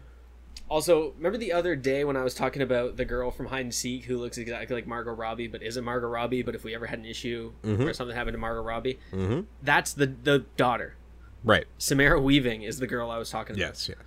[0.69, 3.73] also, remember the other day when I was talking about the girl from Hide and
[3.73, 6.43] Seek who looks exactly like Margot Robbie, but isn't Margot Robbie?
[6.43, 7.83] But if we ever had an issue Mm-hmm.
[7.83, 9.47] or something happened to Margot Robbie, Mhm.
[9.61, 10.95] that's the the daughter.
[11.43, 11.65] right.
[11.77, 13.71] Samara Weaving is the girl I was talking about.
[13.71, 13.97] Yes, yes.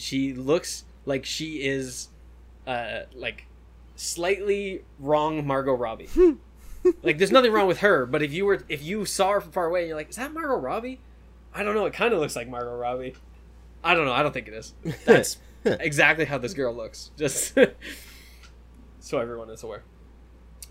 [0.00, 2.08] she looks like she is
[2.66, 3.46] uh like
[3.96, 6.08] slightly wrong Margot Robbie.
[7.02, 9.52] like there's nothing wrong with her, but if you were if you saw her from
[9.52, 11.00] far away and you're like, is that Margot Robbie?
[11.54, 13.14] I don't know, it kind of looks like Margot Robbie.
[13.84, 14.74] I don't know, I don't think it is.
[15.04, 17.10] That's exactly how this girl looks.
[17.16, 17.56] Just
[19.00, 19.82] so everyone is aware.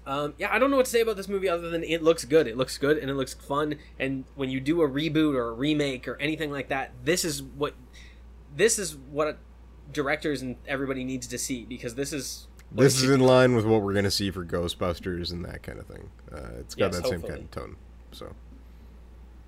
[0.05, 2.25] Um, yeah, I don't know what to say about this movie other than it looks
[2.25, 2.47] good.
[2.47, 3.75] It looks good and it looks fun.
[3.99, 7.43] And when you do a reboot or a remake or anything like that, this is
[7.43, 7.75] what
[8.55, 9.37] this is what
[9.91, 13.25] directors and everybody needs to see because this is This is in be.
[13.25, 16.09] line with what we're going to see for Ghostbusters and that kind of thing.
[16.31, 17.75] Uh, it's got Yes, that same kind of tone.
[18.11, 18.33] So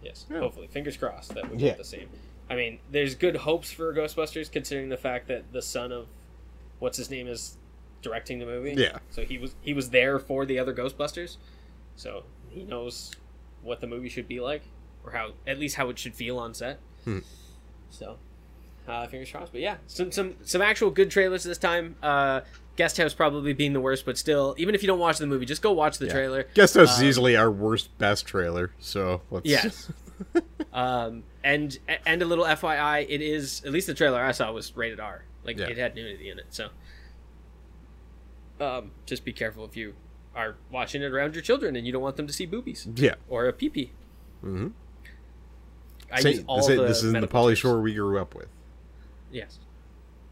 [0.01, 0.39] yes, Yeah.
[0.39, 1.69] hopefully, fingers crossed that we Yeah.
[1.69, 2.09] get the same.
[2.49, 6.07] I mean, there's good hopes for Ghostbusters considering the fact that the son of
[6.79, 7.57] what's his name is
[8.01, 8.73] directing the movie.
[8.73, 8.99] Yeah.
[9.11, 11.37] So he was he was there for the other Ghostbusters,
[11.95, 13.11] so he knows
[13.61, 14.63] what the movie should be like,
[15.05, 16.79] or how at least how it should feel on set.
[17.05, 17.19] Hmm.
[17.89, 18.17] So,
[18.87, 19.51] uh, fingers crossed.
[19.51, 21.95] But yeah, some some some actual good trailers this time.
[22.03, 22.41] Uh,
[22.75, 25.45] Guest House probably being the worst, but still, even if you don't watch the movie,
[25.45, 26.13] just go watch the Yeah.
[26.13, 26.43] trailer.
[26.55, 28.71] Guest House is Um, easily our worst best trailer.
[28.79, 29.91] So let's Yes.
[30.73, 34.75] um, and and a little FYI, it is at least the trailer I saw was
[34.75, 35.23] rated R.
[35.43, 35.67] Like Yeah.
[35.67, 36.69] it had nudity in it, so
[38.59, 39.93] um, just be careful if you
[40.35, 43.15] are watching it around your children and you don't want them to see boobies yeah.
[43.29, 43.91] or a pee pee.
[44.43, 44.67] Mm-hmm.
[46.11, 47.55] I Say- use all this, the this isn't the medical Pauly.
[47.57, 48.47] Shore we grew up with.
[49.33, 49.59] Yes.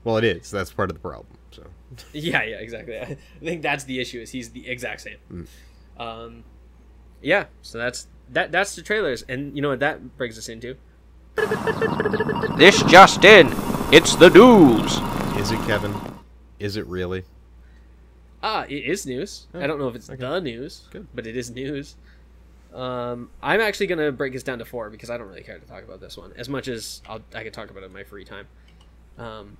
[0.03, 0.49] Well, it is.
[0.49, 1.37] That's part of the problem.
[1.51, 1.63] So
[2.13, 2.97] Yeah, yeah, exactly.
[3.01, 4.21] I think that's the issue.
[4.21, 5.17] Is he's the exact same.
[5.31, 5.47] Mm.
[5.99, 6.43] Um,
[7.21, 7.45] yeah.
[7.61, 8.51] So that's that.
[8.51, 10.77] That's the trailers, and you know what that brings us into.
[12.57, 13.47] This just in.
[13.91, 14.97] It's the news.
[15.39, 15.95] is it Kevin?
[16.59, 17.23] Is it really?
[18.43, 19.47] Ah, it is news.
[19.53, 20.19] I don't know if it's okay.
[20.21, 21.07] the news, Good.
[21.13, 21.95] but it is news.
[22.73, 25.65] Um, I'm actually gonna break this down to four because I don't really care to
[25.65, 28.03] talk about this one as much as I'll, I could talk about it in my
[28.03, 28.47] free time.
[29.17, 29.57] Um,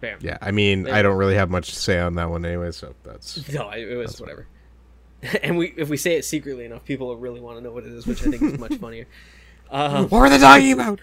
[0.00, 0.18] bam.
[0.20, 0.38] Yeah.
[0.40, 0.94] I mean, There.
[0.94, 2.70] I don't really have much to say on that one anyway.
[2.72, 4.46] So that's No, it was whatever.
[5.42, 7.84] and we, if we say it secretly enough, people will really want to know what
[7.84, 9.06] it is, which I think is much funnier.
[9.70, 11.00] Um, what were they talking about?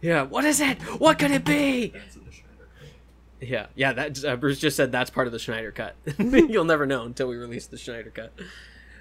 [0.00, 0.80] yeah, what is it?
[1.00, 1.88] What could it be?
[1.88, 3.48] That's in the Schneider Cut.
[3.48, 3.92] Yeah, yeah.
[3.94, 5.96] That uh, Bruce just said that's part of the Schneider cut.
[6.18, 8.32] You'll never know until we release the Schneider cut.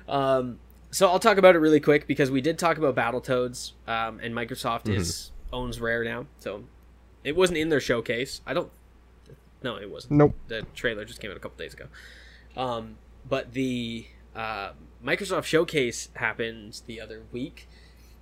[0.07, 4.19] Um, so I'll talk about it really quick because we did talk about Battletoads, um,
[4.23, 6.63] and Microsoft is owns Rare now, so
[7.25, 8.41] it wasn't in their showcase.
[8.45, 8.71] I don't.
[9.63, 10.13] No, it wasn't.
[10.13, 10.35] Nope.
[10.47, 11.87] The trailer just came out a couple days ago.
[12.55, 14.71] Um, but the uh,
[15.03, 17.67] Microsoft showcase happened the other week,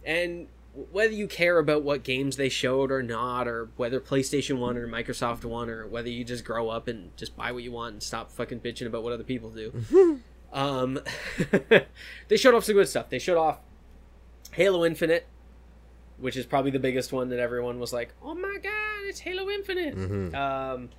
[0.06, 0.48] and
[0.92, 4.88] whether you care about what games they showed or not, or whether PlayStation One or
[4.88, 8.02] Microsoft One, or whether you just grow up and just buy what you want and
[8.02, 10.22] stop fucking bitching about what other people do,
[10.54, 11.00] um,
[12.30, 13.10] they showed off some good stuff.
[13.10, 13.60] They showed off
[14.52, 15.28] Halo Infinite,
[16.18, 19.49] which is probably the biggest one that everyone was like, "Oh my god, it's Halo
[19.49, 20.34] Infinite!" Mhm.
[20.36, 20.89] Um,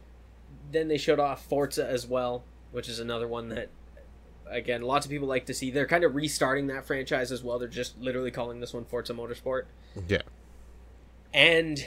[0.72, 3.68] then they showed off Forza as well, which is another one that,
[4.50, 5.70] again, lots of people like to see.
[5.70, 7.59] They're kind of restarting that franchise as well.
[7.59, 9.64] They're just literally calling this one Forza Motorsport,
[10.09, 10.22] Yeah.
[11.33, 11.87] and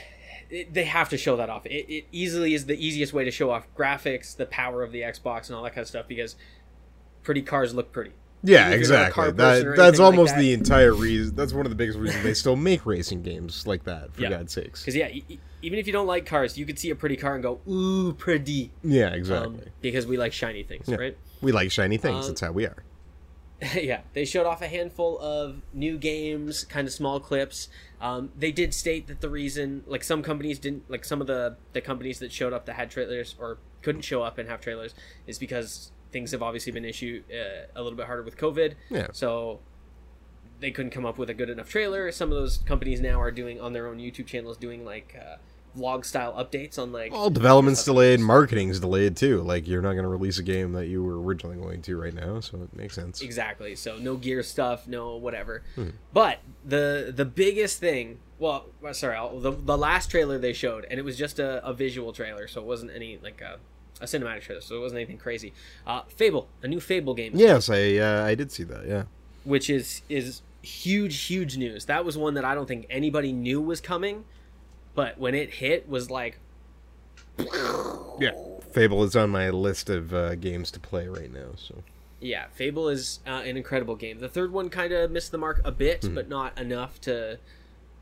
[0.50, 1.66] it, they have to show that off.
[1.66, 5.02] It, it easily is the easiest way to show off graphics, the power of the
[5.02, 6.36] Xbox, and all that kind of stuff because
[7.22, 8.12] pretty cars look pretty.
[8.42, 9.36] Yeah, Even if you're not a car exactly.
[9.64, 10.40] That that's anything like almost that.
[10.40, 11.34] the entire reason.
[11.34, 14.14] That's one of the biggest reasons they still make racing games like that.
[14.14, 14.30] For Yeah.
[14.30, 14.80] God's sakes.
[14.82, 17.34] Because yeah, e- even if you don't like cars, you could see a pretty car
[17.34, 19.68] and go, "Ooh, pretty," Yeah, um, exactly.
[19.80, 20.96] because we like shiny things, Yeah.
[20.96, 21.16] right?
[21.40, 22.26] we like shiny things.
[22.26, 22.84] um, that's how we are.
[23.74, 27.68] yeah, they showed off a handful of new games, kind of small clips.
[28.00, 31.56] Um, they did state that the reason, like some companies didn't, like some of the
[31.72, 34.94] the companies that showed up that had trailers or couldn't show up and have trailers,
[35.26, 38.74] is because things have obviously been issue uh, a little bit harder with COVID.
[38.90, 39.08] Yeah.
[39.12, 39.60] So
[40.60, 42.10] they couldn't come up with a good enough trailer.
[42.10, 45.36] Some of those companies now are doing on their own YouTube channels, doing like uh,
[45.76, 49.42] vlog style updates on like All development's delayed, marketing's delayed too.
[49.42, 52.14] Like you're not going to release a game that you were originally going to right
[52.14, 53.20] now, so it makes sense.
[53.22, 53.74] Exactly.
[53.76, 55.62] So no gear stuff, no whatever.
[56.12, 60.98] But the the biggest thing, well, well, sorry, the the last trailer they showed, and
[60.98, 63.58] it was just a, a visual trailer, so it wasn't any like a,
[64.00, 65.52] a cinematic trailer, so it wasn't anything crazy.
[65.86, 68.86] Uh, Fable, a new Fable game, Yes, I uh, I did see that.
[68.86, 69.04] Yeah.
[69.44, 71.84] which is is huge, huge news.
[71.86, 74.24] That was one that I don't think anybody knew was coming,
[74.94, 76.38] but when it hit, was like,
[78.18, 78.32] Yeah.
[78.72, 81.50] Fable is on my list of uh, games to play right now.
[81.56, 81.82] So
[82.20, 84.18] Yeah, Fable is uh, an incredible game.
[84.18, 86.14] The third one kind of missed the mark a bit, Hmm.
[86.14, 87.38] but not enough to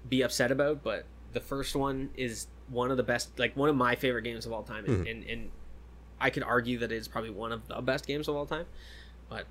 [0.08, 0.82] be upset about.
[0.82, 4.46] But the first one is one of the best, like one of my favorite games
[4.46, 5.50] of all time, and, and, and
[6.20, 8.66] I could argue that it's probably one of the best games of all time.
[9.28, 9.46] But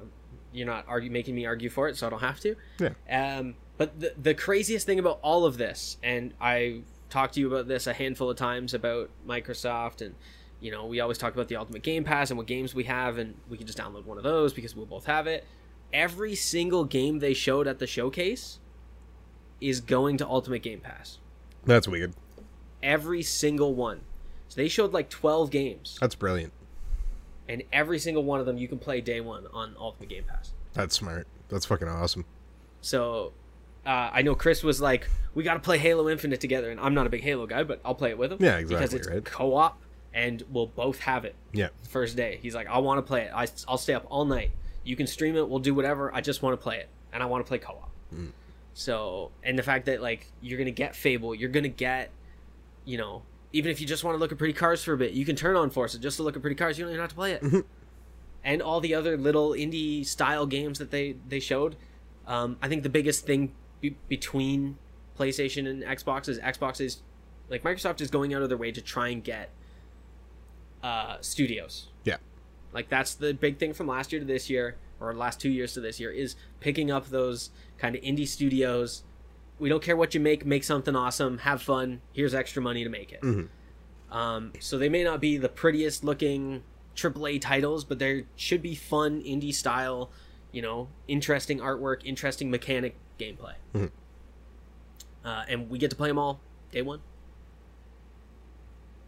[0.00, 0.10] um,
[0.52, 2.56] you're not argue making me argue for it, so I don't have to.
[2.78, 3.38] yeah.
[3.38, 7.46] Um, but the, the craziest thing about all of this, and I talked to you
[7.46, 10.14] about this a handful of times about Microsoft, and
[10.60, 13.18] you know, we always talk about the Ultimate Game Pass and what games we have,
[13.18, 15.44] and we can just download one of those because we'll both have it.
[15.92, 18.58] Every single game they showed at the showcase
[19.60, 21.18] is going to Ultimate Game Pass.
[21.64, 22.14] That's weird.
[22.82, 24.00] Every single one.
[24.48, 26.52] So they showed like 12 games, That's brilliant.
[27.48, 30.52] and every single one of them you can play day one on Ultimate Game Pass.
[30.74, 31.26] That's smart.
[31.48, 32.24] That's fucking awesome.
[32.80, 33.32] So
[33.86, 36.94] uh, I know Chris was like, "We got to play Halo Infinite together," and I'm
[36.94, 38.38] not a big Halo guy, but I'll play it with him.
[38.40, 38.76] Yeah, exactly.
[38.76, 39.24] Because it's right.
[39.24, 39.78] co-op,
[40.14, 41.68] and we'll both have it Yeah.
[41.88, 42.38] first day.
[42.42, 43.32] He's like, "I want to play it.
[43.34, 44.50] I, I'll stay up all night.
[44.84, 45.48] You can stream it.
[45.48, 46.14] We'll do whatever.
[46.14, 48.32] I just want to play it, and I want to play co-op." Mm.
[48.74, 52.10] So, and the fact that like you're gonna get Fable, you're gonna get,
[52.84, 55.12] you know, even if you just want to look at pretty cars for a bit,
[55.12, 56.78] you can turn on Forza just to look at pretty cars.
[56.78, 57.42] You don't even have to play it.
[57.42, 57.60] Mm-hmm.
[58.44, 61.76] and all the other little indie style games that they they showed.
[62.26, 64.76] Um, I think the biggest thing be- between
[65.18, 67.02] PlayStation and Xbox is Xbox is
[67.48, 69.50] like Microsoft is going out of their way to try and get
[70.82, 71.88] uh, studios.
[72.04, 72.16] Yeah.
[72.72, 75.72] Like that's the big thing from last year to this year, or last two years
[75.74, 79.04] to this year, is picking up those kind of indie studios.
[79.58, 82.00] We don't care what you make, make something awesome, have fun.
[82.12, 83.22] Here's extra money to make it.
[84.10, 86.62] Um, so they may not be the prettiest looking
[86.94, 90.10] AAA titles, but there should be fun indie style,
[90.52, 93.54] you know, interesting artwork, interesting mechanic gameplay.
[93.74, 93.90] Mhm.
[95.24, 96.40] Uh, and we get to play them all
[96.70, 97.00] day one.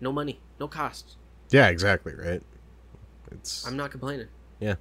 [0.01, 1.17] No money, no cost.
[1.51, 2.43] Yeah, exactly, right?
[3.31, 4.29] It's I'm not complaining.
[4.61, 4.75] yeah.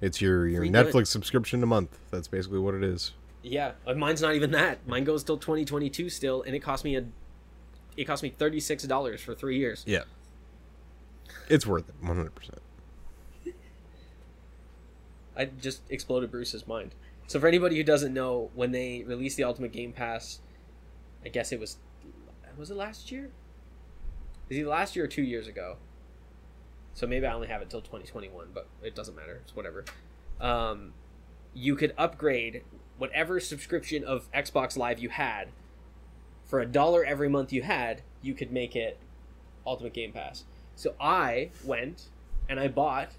[0.00, 1.08] It's your your Free Netflix good.
[1.08, 1.98] subscription a month.
[2.10, 3.12] That's basically what it is.
[3.48, 4.86] Yeah, uh, mine's not even that.
[4.88, 7.04] Mine goes till 2022 still, and it cost me a,
[7.96, 9.84] it cost me thirty six dollars for three years.
[9.86, 10.02] Yeah.
[11.48, 12.30] It's worth it, 100%.
[15.36, 16.94] I just exploded Bruce's mind.
[17.28, 20.40] So for anybody who doesn't know, when they released the Ultimate Game Pass,
[21.24, 21.76] I guess it was
[22.56, 23.30] was it last year?
[24.48, 25.76] Is it last year or two years ago?
[26.94, 29.40] So maybe I only have it till 2021, but it doesn't matter.
[29.44, 29.84] It's whatever.
[30.40, 30.94] Um,
[31.54, 32.62] you could upgrade
[32.98, 35.48] whatever subscription of Xbox Live you had
[36.44, 38.02] for a dollar every month you had.
[38.22, 38.98] You could make it
[39.66, 40.44] Ultimate Game Pass.
[40.74, 42.08] So I went
[42.48, 43.12] and I bought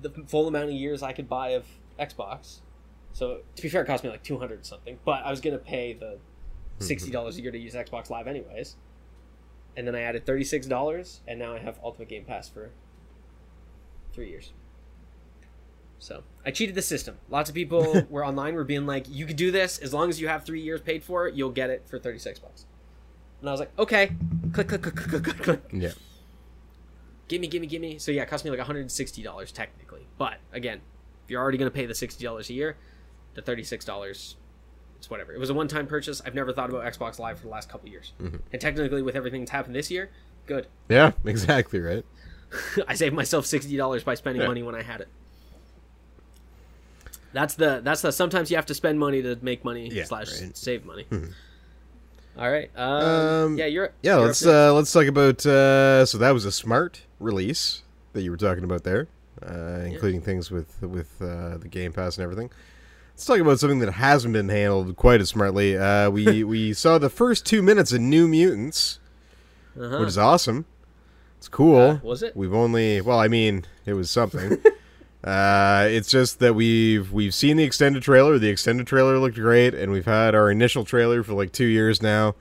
[0.00, 1.64] the full amount of years I could buy of
[1.98, 2.58] Xbox
[3.12, 5.58] So to be fair, it cost me like two hundred something, but I was gonna
[5.58, 6.18] pay the
[6.84, 8.76] sixty dollars a year to use Xbox Live anyways.
[9.76, 12.70] And then I added thirty six dollars, and now I have Ultimate Game Pass for
[14.12, 14.52] three years.
[16.04, 17.16] So I cheated the system.
[17.30, 20.20] Lots of people were online were being like, "You could do this as long as
[20.20, 21.34] you have three years paid for it.
[21.34, 22.66] You'll get it for thirty six bucks."
[23.40, 24.10] And I was like, "Okay."
[24.52, 25.62] Click, click, click, click, click, click, click.
[25.72, 25.92] Yeah.
[27.28, 27.98] Gimme, gimme, gimme.
[27.98, 30.06] So yeah, it cost me like one hundred and sixty dollars technically.
[30.18, 30.82] But again,
[31.24, 32.76] if you're already gonna pay the sixty dollars a year,
[33.32, 34.36] the thirty six dollars,
[34.98, 35.32] it's whatever.
[35.32, 36.20] It was a one time purchase.
[36.26, 38.36] I've never thought about Xbox Live for the last couple years, mm-hmm.
[38.52, 40.10] and technically with everything that's happened this year,
[40.44, 40.66] good.
[40.90, 42.04] Yeah, exactly right.
[42.86, 44.48] I saved myself sixty dollars by spending Yeah.
[44.48, 45.08] money when I had it.
[47.34, 50.28] That's the that's the sometimes you have to spend money to make money Yeah, slash
[50.32, 50.40] right.
[50.44, 50.50] Mm-hmm.
[50.54, 51.04] save money.
[52.38, 52.70] All right.
[52.76, 55.44] Um, Um, yeah, you're Yeah, you're let's uh, let's talk about.
[55.44, 59.08] Uh, so that was a smart release that you were talking about there,
[59.44, 62.50] uh, including things with with uh, the Game Pass and everything.
[63.14, 65.76] Let's talk about something that hasn't been handled quite as smartly.
[65.76, 68.98] Uh, we we saw the first two minutes of New Mutants,
[69.78, 69.98] Uh-huh.
[69.98, 70.66] which is awesome.
[71.38, 71.78] It's cool.
[71.80, 72.36] Uh, was it?
[72.36, 74.58] We've only well, I mean, it was something.
[75.24, 78.38] uh, it's just that we've we've seen the extended trailer.
[78.38, 82.02] The extended trailer looked great, and we've had our initial trailer for like two years
[82.02, 82.34] now.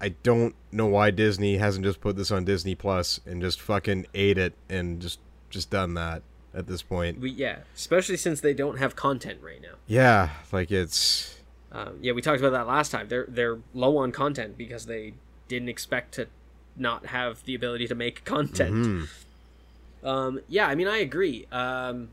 [0.00, 4.06] I don't know why Disney hasn't just put this on Disney Plus and just fucking
[4.14, 7.20] ate it and just just done that at this point.
[7.20, 9.74] we, yeah, especially since they don't have content right now.
[9.86, 11.38] Yeah, like it's
[11.70, 13.08] Um, yeah, we talked about that last time.
[13.08, 15.14] They're they're low on content because they
[15.46, 16.26] didn't expect to
[16.76, 18.74] not have the ability to make content.
[18.74, 20.06] Mm-hmm.
[20.06, 21.46] Um, yeah, I mean, I agree.
[21.52, 22.08] Um,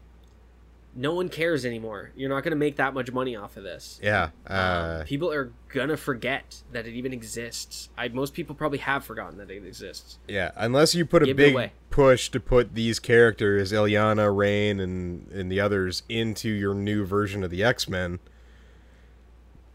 [0.95, 2.11] no one cares anymore.
[2.15, 3.99] You're not going to make that much money off of this.
[4.03, 4.29] yeah.
[4.45, 7.87] Uh, Um, people are gonna forget that it even exists.
[7.97, 10.17] I most people probably have forgotten that it exists.
[10.27, 14.79] Yeah, unless you put a Give it big push to put these characters, Illyana, Rain,
[14.81, 18.19] and and the others, into your new version of the X Men,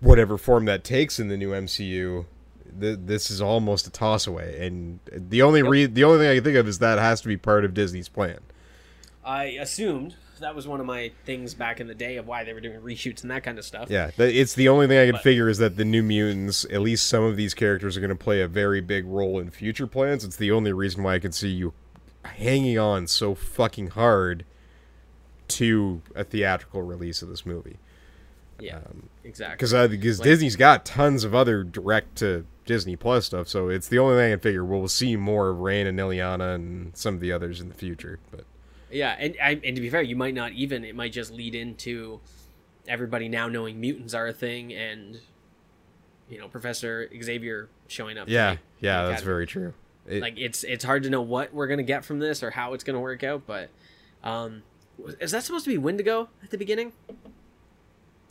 [0.00, 2.26] whatever form that takes in the new MCU,
[2.78, 4.58] th- this is almost a toss away.
[4.66, 7.28] And the only re- the only thing I can think of is that has to
[7.28, 8.40] be part of Disney's plan.
[9.24, 12.52] I assumed that was one of my things back in the day of why they
[12.52, 13.90] were doing reshoots and that kind of stuff.
[13.90, 16.80] Yeah, it's the only thing I can But- figure is that the New Mutants, at
[16.80, 19.86] least some of these characters, are going to play a very big role in future
[19.86, 20.24] plans.
[20.24, 21.72] It's the only reason why I can see you
[22.24, 24.44] hanging on so fucking hard
[25.48, 27.78] to a theatrical release of this movie.
[28.58, 28.80] Yeah,
[29.22, 29.54] exactly.
[29.56, 33.68] Because uh, because Like- Disney's got tons of other direct to Disney Plus stuff, so
[33.68, 34.64] it's the only thing I can figure.
[34.64, 38.18] We'll see more of Rain and Illyana and some of the others in the future.
[38.30, 38.44] But
[38.90, 40.84] Yeah, and I, and to be fair, you might not even.
[40.84, 42.20] It might just lead into
[42.88, 45.18] everybody now knowing mutants are a thing, and
[46.28, 48.28] you know Professor Xavier showing up.
[48.28, 49.74] yeah, yeah, that's very true.
[50.06, 52.74] It- like it's it's hard to know what we're gonna get from this or how
[52.74, 53.42] it's gonna work out.
[53.44, 53.70] But
[54.22, 54.62] um,
[55.20, 56.92] is that supposed to be Wendigo at the beginning?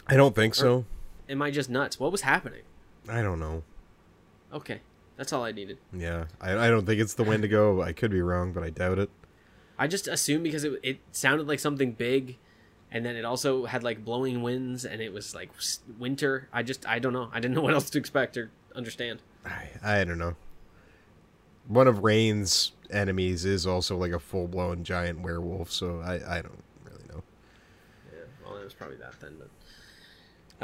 [0.07, 0.85] I don't think so.
[1.27, 1.99] Am I just nuts?
[1.99, 2.61] What was happening?
[3.09, 3.63] I don't know.
[4.53, 4.79] Okay,
[5.17, 5.79] that's all I needed.
[5.91, 7.81] Yeah, I, I don't think it's the Wendigo.
[7.81, 9.09] I could be wrong, but I doubt it.
[9.77, 12.37] I just assumed because it it sounded like something big,
[12.91, 15.49] and then it also had like blowing winds, and it was like
[15.99, 16.47] winter.
[16.53, 17.29] I just I don't know.
[17.33, 19.21] I didn't know what else to expect or understand.
[19.45, 20.35] I, I don't know.
[21.67, 26.41] One of Rain's enemies is also like a full blown giant werewolf, so I, I
[26.41, 27.23] don't really know.
[28.13, 29.49] Yeah, well, it was probably that then, but.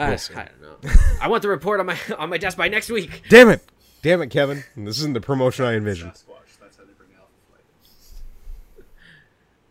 [0.01, 0.33] Uh, We'll see.
[0.35, 0.91] I don't know.
[1.21, 3.23] I want the report on my on my desk by next week.
[3.29, 3.61] Damn it!
[4.01, 4.63] Damn it, Kevin!
[4.77, 6.13] This isn't the promotion I envisioned.
[6.13, 6.59] Sasquatch.
[6.61, 8.85] That's how they bring Alpha Flight.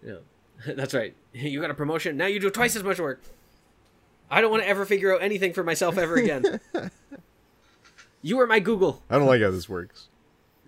[0.07, 0.17] Yeah,
[0.67, 1.15] that's right.
[1.33, 2.27] You got a promotion now.
[2.27, 3.21] You do twice as much work.
[4.31, 6.61] I don't want to ever figure out anything for myself ever again.
[8.23, 9.03] you are my Google.
[9.11, 10.09] I don't like how this works.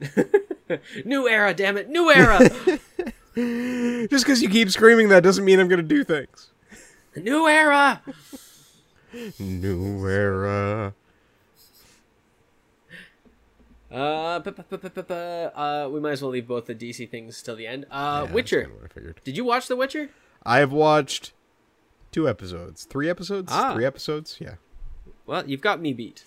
[1.05, 2.39] New era, damn it, new era,
[4.09, 6.51] Just because you keep screaming that doesn't mean I'm gonna do things.
[7.15, 8.03] new era.
[9.39, 10.95] New era.
[13.93, 17.57] Uh, bu- bu- bu- uh, we might as well leave both the DC things till
[17.57, 17.85] the end.
[17.91, 18.71] Uh, Yeah, Witcher.
[18.85, 19.21] I figured.
[19.25, 20.09] Did you watch The Witcher?
[20.45, 21.33] I have watched
[22.11, 23.75] two episodes, three episodes, Ah.
[23.75, 24.39] three episodes.
[24.41, 24.55] Yeah,
[25.27, 26.25] Well, you've got me beat.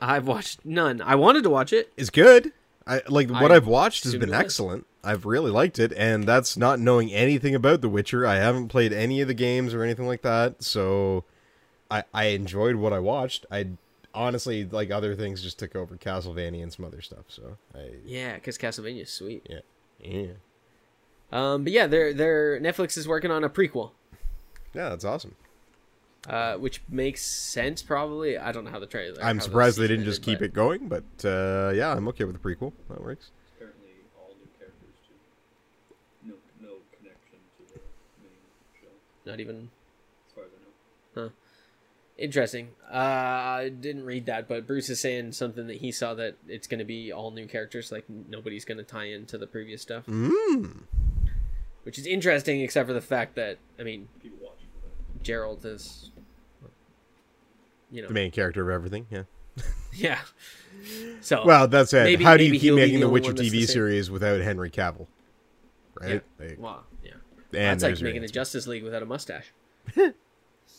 [0.00, 1.00] I've watched none.
[1.00, 1.92] I wanted to watch it.
[1.96, 2.52] it's good.
[2.86, 4.86] I like what I I've watched has been excellent.
[5.02, 8.26] I've really liked it, and that's not knowing anything about The Witcher.
[8.26, 11.24] I haven't played any of the games or anything like that, so
[11.90, 13.46] I I enjoyed what I watched.
[13.50, 13.68] I
[14.14, 17.24] honestly like other things just took over Castlevania and some other stuff.
[17.28, 19.46] So I Yeah, because Castlevania's sweet.
[19.50, 19.60] yeah
[20.00, 20.32] yeah
[21.32, 23.90] Um, but yeah, they're, they're Netflix is working on a prequel,
[24.72, 25.34] yeah that's awesome.
[26.28, 28.38] uh, which makes sense probably.
[28.38, 29.22] I don't know how the trailer.
[29.22, 32.24] I'm surprised they didn't just ended, keep but- it going, but uh, yeah, I'm okay
[32.24, 32.72] with the prequel.
[32.88, 33.30] That works.
[33.56, 35.14] Apparently, all new characters too.
[36.28, 37.80] No, no connection to the
[38.22, 38.32] main
[38.80, 38.88] show,
[39.30, 39.68] Not even.
[40.28, 41.32] as far as I know.
[42.16, 42.68] Interesting.
[42.92, 46.68] Uh, I didn't read that, but Bruce is saying something that he saw that it's
[46.68, 50.06] going to be all new characters, like nobody's going to tie into the previous stuff,
[50.06, 50.82] Mm.
[51.82, 54.88] which is interesting, except for the fact that I mean, People watch for
[55.18, 55.24] that.
[55.24, 56.10] Geralt is,
[57.90, 59.06] you know, The main character of everything.
[59.10, 59.22] Yeah.
[59.92, 60.20] yeah.
[61.20, 62.04] So Well, that's it.
[62.04, 65.08] Maybe- How do you keep making the the Witcher the TV series without Henry Cavill?
[66.00, 66.22] Right.
[66.38, 67.12] Like, wow, yeah,
[67.52, 68.28] and that's like making a.
[68.28, 69.52] Justice League without a mustache.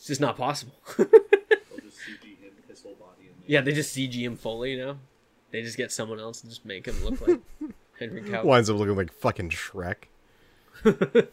[0.06, 0.72] it's just not possible.
[0.96, 3.26] They'll just CG him, his whole body.
[3.26, 4.98] And yeah, they just CG him fully now.
[5.50, 7.40] They just get someone else and just make him look like
[7.98, 8.44] Henry Cavill.
[8.44, 10.04] winds up looking like fucking Shrek.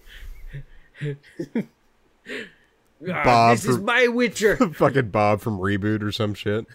[3.06, 4.56] Ah, Bob this is my Witcher.
[4.56, 6.66] fucking Bob from Reboot or some shit.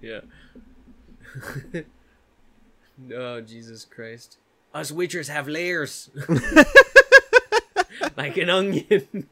[0.00, 0.20] Yeah.
[3.12, 4.38] oh Jesus Christ!
[4.72, 6.08] Us Witchers have layers,
[8.16, 9.26] like an onion.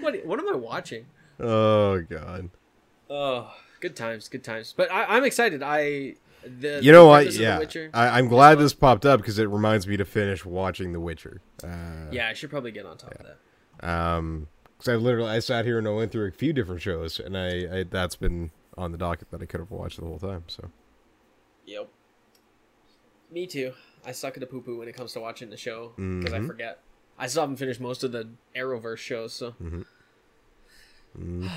[0.00, 0.24] what?
[0.24, 1.06] What am I watching?
[1.42, 2.50] Oh god.
[3.10, 4.72] Oh, good times, good times.
[4.76, 5.62] But I, I'm excited.
[5.62, 6.14] I
[6.44, 7.32] the You know what?
[7.32, 10.92] Yeah, Witcher, I, I'm glad this popped up because it reminds me to finish watching
[10.92, 11.40] The Witcher.
[11.62, 11.68] Uh,
[12.10, 13.88] yeah, I should probably get on top of that.
[13.88, 17.20] Um, because I literally I sat here and I went through a few different shows,
[17.20, 20.18] and I, I that's been on the docket that I could have watched the whole
[20.18, 20.44] time.
[20.48, 20.70] So
[21.66, 21.88] Yep.
[23.30, 23.72] Me too.
[24.04, 26.40] I suck at a poo poo when it comes to watching the show because I
[26.40, 26.46] Mhm.
[26.46, 26.80] forget.
[27.18, 29.54] I still haven't finished most of the Arrowverse shows, so
[31.18, 31.48] mm,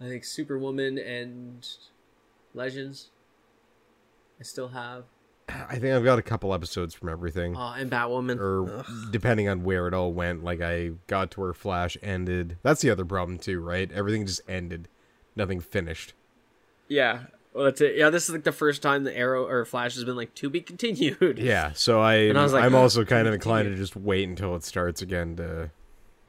[0.00, 1.66] I think Superwoman and
[2.54, 3.10] Legends.
[4.40, 5.04] I still have.
[5.48, 8.38] I think I've got a couple episodes from everything, Oh, and Batwoman.
[8.40, 8.86] or Ugh.
[9.10, 10.42] depending on where it all went.
[10.44, 12.56] Like I got to where Flash ended.
[12.62, 13.90] That's the other problem too, right?
[13.92, 14.88] Everything just ended,
[15.36, 16.14] nothing finished.
[16.88, 17.24] Yeah.
[17.52, 17.96] Well, that's it.
[17.96, 20.48] Yeah, this is like the first time the Arrow or Flash has been like to
[20.48, 21.38] be continued.
[21.42, 23.76] Yeah, so I, And I was like, I'm "Ugh, also kind of continue." inclined to
[23.76, 25.70] just wait until it starts again to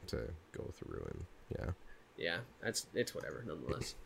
[0.08, 0.16] to
[0.52, 1.24] go through and
[1.58, 1.70] yeah.
[2.16, 3.44] Yeah, that's it's whatever.
[3.46, 3.94] Nonetheless.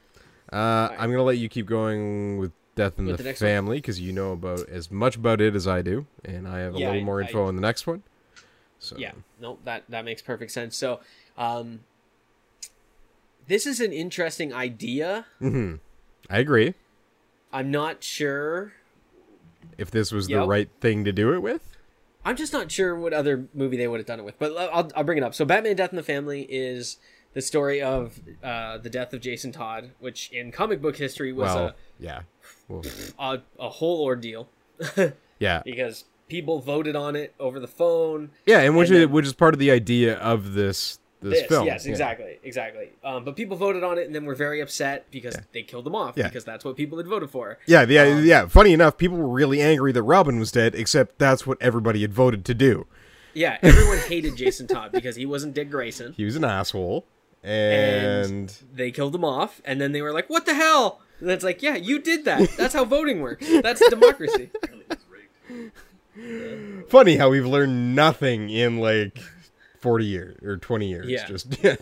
[0.51, 3.35] Uh, I'm gonna let you keep going with Death in With the, the?
[3.35, 6.75] Family because you know about as much about it as I do, and I have
[6.75, 8.03] a Yeah, little I- more I- info on the next one.
[8.79, 10.75] So Yeah, no, that that makes perfect sense.
[10.75, 11.01] So,
[11.37, 11.81] um,
[13.47, 15.27] this is an interesting idea.
[15.41, 15.77] Mm-hmm.
[16.31, 16.73] I agree.
[17.53, 18.73] I'm not sure.
[19.77, 21.77] If this was the right thing to do it with,
[22.25, 24.39] I'm just not sure what other movie they would have done it with.
[24.39, 25.35] But I'll I'll bring it up.
[25.35, 26.97] So, Batman: Death in the Family is
[27.35, 31.55] the story of uh, the death of Jason Todd, which in comic book history was
[31.55, 32.21] well, yeah,
[32.71, 32.83] a,
[33.19, 34.49] a a whole ordeal
[35.39, 38.31] yeah, because people voted on it over the phone.
[38.47, 41.41] yeah, and which And is then- which is part of the idea of this this,
[41.41, 41.67] This, film.
[41.67, 41.91] yes, Yeah.
[41.91, 42.91] exactly, exactly.
[43.03, 45.97] Um, but people voted on it and then were very upset because they killed him
[45.97, 46.29] off Yeah.
[46.29, 47.59] because that's what people had voted for.
[47.67, 48.47] Yeah, yeah, Um, yeah.
[48.47, 52.15] Funny enough, people were really angry that Robin was dead, except that's what everybody had
[52.15, 52.87] voted to do.
[53.35, 56.13] Yeah, everyone hated Jason Todd because he wasn't Dick Grayson.
[56.17, 57.05] He was an asshole,
[57.43, 61.31] And, and they killed him off, and then they were like, "What the hell?" And
[61.31, 62.51] it's like, "Yeah, you did that.
[62.57, 63.47] That's how voting works.
[63.63, 65.05] That's democracy." Apparently it's
[66.17, 66.91] rigged.
[66.91, 69.19] funny how we've learned nothing in like
[69.79, 71.27] 40 years or 20 years Yeah.
[71.27, 71.77] just yeah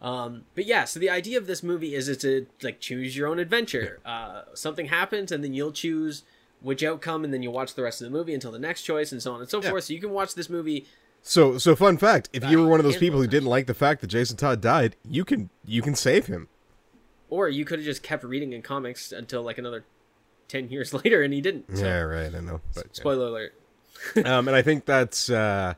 [0.00, 3.28] Um, but yeah, so the idea of this movie is it's a like choose your
[3.28, 3.98] own adventure.
[4.04, 6.22] Uh, something happens, and then you'll choose
[6.60, 9.10] which outcome, and then you'll watch the rest of the movie until the next choice,
[9.10, 9.70] and so on and so Yeah.
[9.70, 9.84] forth.
[9.84, 10.86] So you can watch this movie.
[11.28, 13.74] So so fun fact if you were one of those people who didn't like the
[13.74, 16.48] fact that jason todd died you can you can save him
[17.28, 19.84] Or you could have just kept reading in comics until like another
[20.48, 21.76] ten years later, and he didn't.
[21.76, 22.90] So, yeah right i know but, yeah.
[22.92, 23.54] Spoiler alert.
[24.24, 25.74] um and i think that's uh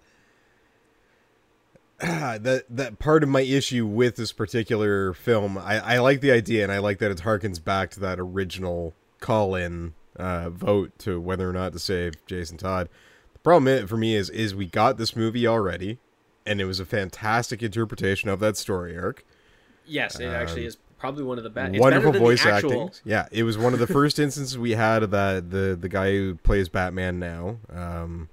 [1.98, 6.62] that that part of my issue with this particular film I, I like the idea
[6.62, 11.20] and I like that it harkens back to that original call in uh, vote to
[11.20, 12.88] whether or not to save Jason Todd.
[13.38, 15.98] The problem for me is is we got this movie already,
[16.44, 19.24] and it was a fantastic interpretation of that story arc.
[19.86, 21.78] Yes, it actually is probably one of the best.
[21.78, 22.90] Wonderful voice actual, acting.
[23.04, 26.10] Yeah, it was one of the first instances we had of that the the guy
[26.12, 27.58] who plays Batman now.
[27.72, 28.28] Um,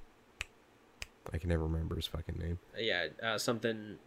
[1.34, 2.60] I can never remember his fucking name.
[2.78, 3.98] Yeah, uh, something.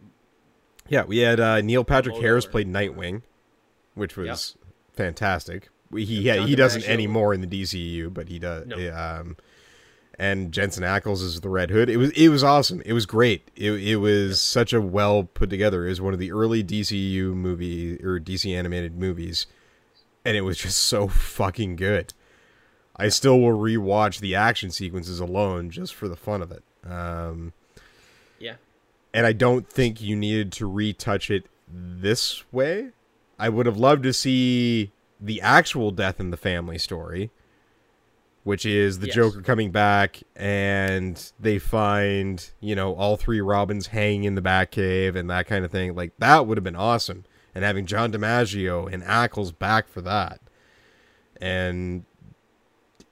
[0.87, 3.21] Yeah, we had uh, Neil Patrick Hold Harris played Nightwing,
[3.95, 4.55] which was
[4.93, 5.69] fantastic.
[5.91, 8.67] We- He yeah, he doesn't anymore in the DCU, but he does.
[8.67, 8.75] No.
[8.93, 9.37] Um,
[10.19, 11.89] and Jensen Ackles is the Red Hood.
[11.89, 12.81] It was it was awesome.
[12.85, 13.49] It was great.
[13.55, 15.85] It it was such a well put together.
[15.85, 19.47] It was one of the early DCU movie or DC animated movies,
[20.25, 22.13] and it was just so fucking good.
[22.97, 26.63] I still will rewatch the action sequences alone just for the fun of it.
[26.85, 27.53] Um,
[28.39, 28.55] Yeah,
[29.13, 32.89] and I don't think you needed to retouch it this way.
[33.39, 34.91] I would have loved to see
[35.21, 37.31] the actual death in the family story,
[38.43, 39.15] which is the Yes.
[39.15, 45.15] Joker coming back and they find, you know, all three Robins hanging in the Batcave
[45.15, 45.95] and that kind of thing.
[45.95, 47.25] Like that would have been awesome
[47.55, 50.39] and having John DiMaggio and Ackles back for that,
[51.41, 52.05] and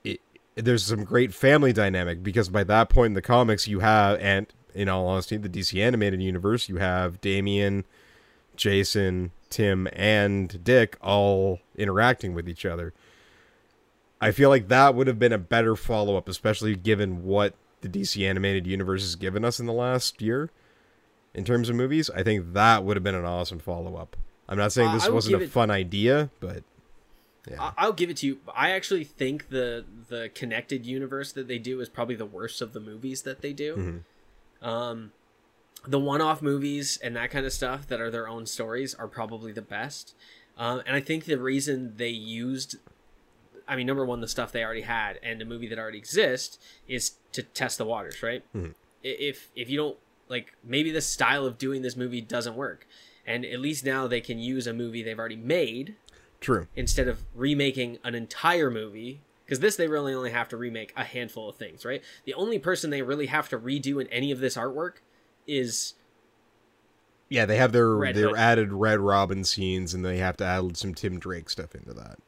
[0.04, 0.22] it,
[0.56, 4.48] there's some great family dynamic because by that point in the comics you have, and
[4.74, 7.86] in all honesty, the DC animated universe, you have Damian,
[8.56, 12.94] Jason, Tim, and Dick all interacting with each other.
[14.20, 17.90] I feel like that would have been a better follow up, especially given what the
[17.90, 20.50] DC animated universe has given us in the last year
[21.34, 22.10] in terms of movies.
[22.10, 24.16] I think that would have been an awesome follow up.
[24.50, 26.64] I'm not saying Uh, this would wasn't a it- fun idea, but
[27.50, 27.72] yeah.
[27.78, 28.40] I'll give it to you.
[28.56, 32.74] I actually think the the connected universe that they do is probably the worst of
[32.74, 33.76] the movies that they do.
[33.76, 34.68] Mm-hmm.
[34.68, 35.12] Um,
[35.86, 39.52] the one-off movies and that kind of stuff that are their own stories are probably
[39.52, 40.16] the best.
[40.58, 42.78] Um, and I think the reason they used,
[43.68, 46.58] I mean, number one, the stuff they already had and a movie that already exists
[46.88, 48.44] is to test the waters, right?
[48.56, 48.74] Mhm.
[49.04, 49.98] If if you don't
[50.30, 52.86] like, maybe the style of doing this movie doesn't work,
[53.26, 55.96] and at least now they can use a movie they've already made
[56.42, 56.68] True.
[56.76, 61.04] instead of remaking an entire movie because this they really only have to remake a
[61.06, 64.40] handful of things right the only person they really have to redo in any of
[64.40, 64.96] this artwork
[65.48, 65.94] is
[67.30, 68.38] Yeah, they have their Red their Hood.
[68.38, 72.20] added Red Robin scenes, and they have to add some Tim Drake stuff into that.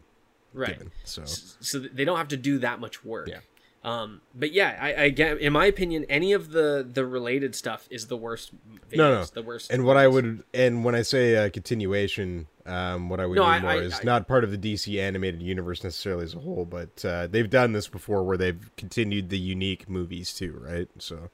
[0.54, 0.74] Right.
[0.78, 1.24] Given, so.
[1.26, 3.28] So they don't have to do that much work.
[3.30, 3.40] Yeah.
[3.84, 7.88] um but yeah i i get in my opinion any of the the related stuff
[7.90, 8.52] is the worst
[8.92, 12.48] videos, no, no, the worst And what I would, and when I say uh, continuation,
[12.66, 14.58] um, what I would No, mean I- more I- is I- not part of the
[14.58, 18.70] DC animated universe necessarily as a whole, but uh, they've done this before where they've
[18.76, 20.90] continued the unique movies too, right?
[20.98, 21.30] So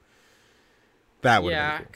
[1.22, 1.88] that would yeah have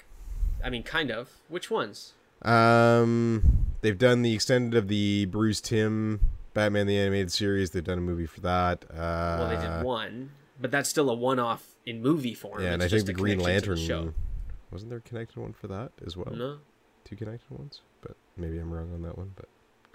[0.64, 1.30] i mean kind of.
[1.48, 2.14] Which ones.
[2.42, 6.22] Um, they've done the extended of the Bruce Timm
[6.54, 7.72] Batman the animated series.
[7.72, 8.86] They've done a movie for that.
[8.92, 8.96] Uh,
[9.40, 10.32] well they did one
[10.62, 13.38] but that's still a one-off in movie form Yeah, and I It's think the Green
[13.38, 14.14] to the Lantern show
[14.72, 16.34] wasn't there a connected one for that as well?
[16.36, 16.58] no
[17.06, 19.32] two connected ones, but maybe I'm wrong on that one.
[19.36, 19.46] But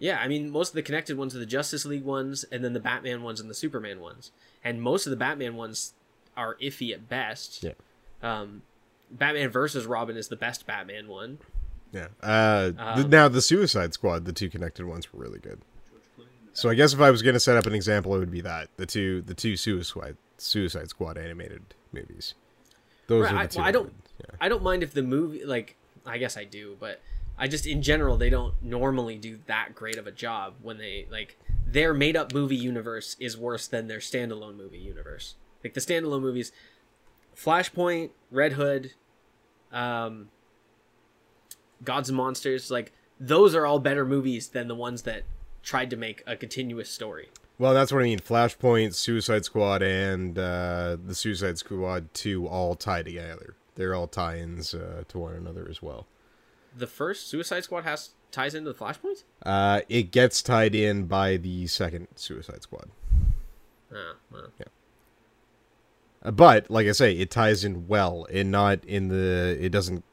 [0.01, 2.73] Yeah, I mean, most of the connected ones are the Justice League ones, and then
[2.73, 4.33] the Batman ones and the Superman ones.
[4.65, 5.93] And most of the Batman ones
[6.37, 7.63] are iffy at best.
[7.63, 7.73] Yeah.
[8.23, 8.63] Um,
[9.13, 11.39] Batman versus Robin is the best Batman one.
[11.93, 15.61] yeah, uh, Um, now the Suicide Squad, the two connected ones were really good.
[16.55, 18.41] So I guess if I was going to set up an example, it would be
[18.43, 22.35] that the two the two Suicide Suicide Squad animated movies.
[23.09, 23.59] Those Right, are I- the two.
[23.59, 24.37] well, I I don't- yeah.
[24.41, 25.77] I don't mind if the movie, like,
[26.07, 27.01] I guess I do, but
[27.37, 31.07] I just, in general, they don't normally do that great of a job when they,
[31.11, 31.37] like,
[31.67, 35.35] their made up movie universe is worse than their standalone movie universe.
[35.65, 36.53] Like, the standalone movies,
[37.37, 38.93] Flashpoint, Red Hood,
[39.73, 40.31] um,
[41.83, 45.25] Gods and Monsters, like, those are all better movies than the ones that
[45.65, 47.31] tried to make a continuous story.
[47.59, 48.19] Well, that's what I mean.
[48.19, 53.55] Flashpoint, Suicide Squad, and uh, the Suicide Squad two all tie together.
[53.77, 56.07] They're all tie-ins uh, to one another as well.
[56.77, 59.23] The first Suicide Squad has ties into the Flashpoint?
[59.45, 62.91] Uh, it gets tied in by the second Suicide Squad.
[63.93, 64.51] Ah, well.
[66.25, 69.57] Uh, But like I say, it ties in well, and not in the.
[69.61, 70.05] It doesn't.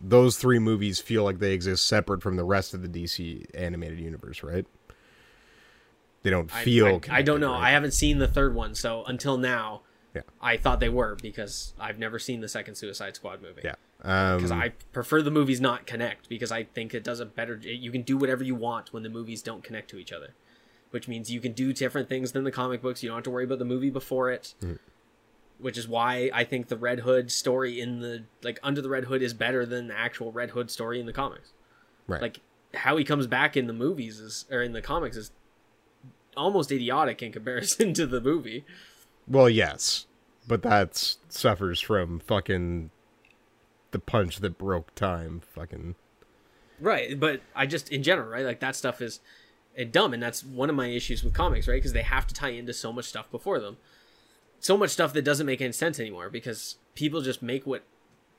[0.00, 3.98] Those three movies feel like they exist separate from the rest of the DC animated
[3.98, 4.66] universe, right?
[6.22, 7.00] They don't feel.
[7.10, 7.52] I, I don't know.
[7.52, 7.68] right?
[7.68, 9.82] I haven't seen the third one, so until now,
[10.14, 10.22] Yeah.
[10.40, 13.62] I thought they were because I've never seen the second Suicide Squad movie.
[13.64, 13.74] Yeah.
[14.02, 17.56] Um, Because I prefer the movies not connect because I think it does a better.
[17.56, 20.34] You can do whatever you want when the movies don't connect to each other,
[20.90, 23.02] which means you can do different things than the comic books.
[23.02, 24.54] You don't have to worry about the movie before it.
[24.62, 24.74] Mm-hmm.
[25.58, 29.04] Which is why I think the Red Hood story in the like Under the Red
[29.04, 31.52] Hood is better than the actual Red Hood story in the comics.
[32.06, 32.22] right.
[32.22, 32.40] Like
[32.74, 35.32] how he comes back in the movies is or in the comics is
[36.36, 38.64] almost idiotic in comparison to the movie.
[39.26, 40.06] Well, yes,
[40.46, 42.90] but that suffers from fucking
[43.90, 45.42] the punch that broke time.
[45.54, 45.96] Fucking
[46.80, 48.44] Right, but I just in general, right?
[48.44, 49.20] Like that stuff is
[49.78, 51.76] uh, dumb, and that's one of my issues with comics, right?
[51.76, 53.78] Because they have to tie into so much stuff before them,
[54.60, 57.82] so much stuff that doesn't make any sense anymore because people just make what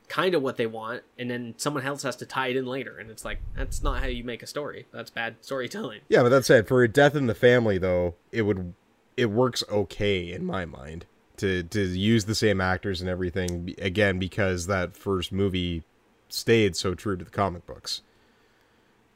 [0.09, 2.97] kind of what they want, and then someone else has to tie it in later,
[2.97, 4.87] and it's like that's not how you make a story.
[4.91, 6.01] That's bad storytelling.
[6.09, 8.73] yeah, but that said, for a death in the family, though, it would
[9.15, 11.05] it works okay in my mind
[11.37, 15.83] to to use the same actors and everything again because that first movie
[16.27, 18.01] stayed so true to the comic books.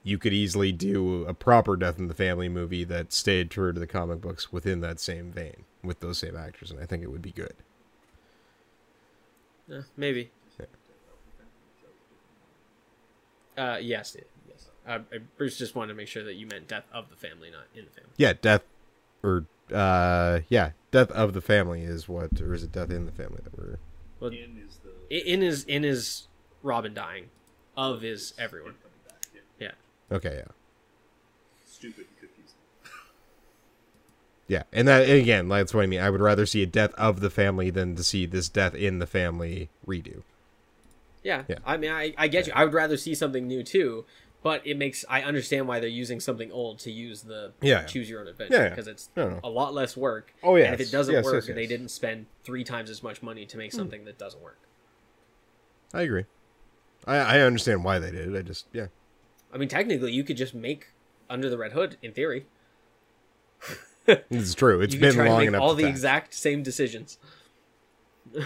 [0.06, 3.80] You could easily do a proper death in the family movie that stayed true to
[3.80, 7.12] the comic books within that same vein with those same actors, and I think it
[7.12, 7.54] would be good.
[9.72, 10.32] Eh, maybe.
[13.56, 14.18] Uh, yes,
[14.48, 14.70] yes.
[14.88, 15.00] Uh,
[15.38, 17.86] Bruce just wanted to make sure that you meant death of the family, not in
[17.86, 18.10] the family.
[18.18, 18.64] Yeah, death
[19.24, 23.12] or uh yeah, death of the family is what or is it death in the
[23.12, 23.78] family that we're
[24.20, 24.80] Well, In is
[25.10, 26.28] the in is in his
[26.62, 27.30] Robin dying,
[27.78, 28.76] of is everyone.
[29.34, 29.42] Yeah.
[29.60, 30.16] Yeah.
[30.16, 30.52] Okay, yeah.
[31.66, 32.13] Stupid and confusing.
[34.48, 36.02] Yeah, and that and again, that's what I mean.
[36.02, 39.00] I would rather see a death of the family than to see this death in
[39.00, 40.24] the family redo.
[41.24, 41.44] Yeah.
[41.48, 41.60] Yeah.
[41.66, 42.54] I mean, I, I get you.
[42.54, 44.06] I would rather see something new too,
[44.44, 47.86] but it makes I understand why they're using something old to use the Yeah, yeah.
[47.86, 48.70] choose your own adventure Yeah, yeah.
[48.70, 50.34] because it's a lot less work.
[50.44, 53.02] Oh, yeah, and if it doesn't Yes, work, yes, they didn't spend three times as
[53.02, 53.78] much money to make Hmm.
[53.78, 54.60] something that doesn't work.
[55.94, 56.26] I agree.
[57.08, 58.38] I I understand why they did it.
[58.38, 58.88] I just yeah.
[59.54, 60.88] I mean, technically, you could just make
[61.30, 62.48] Under the Red Hood in theory.
[64.30, 64.82] It's true.
[64.82, 65.62] It's been long enough.
[65.62, 67.18] all to the exact same decisions.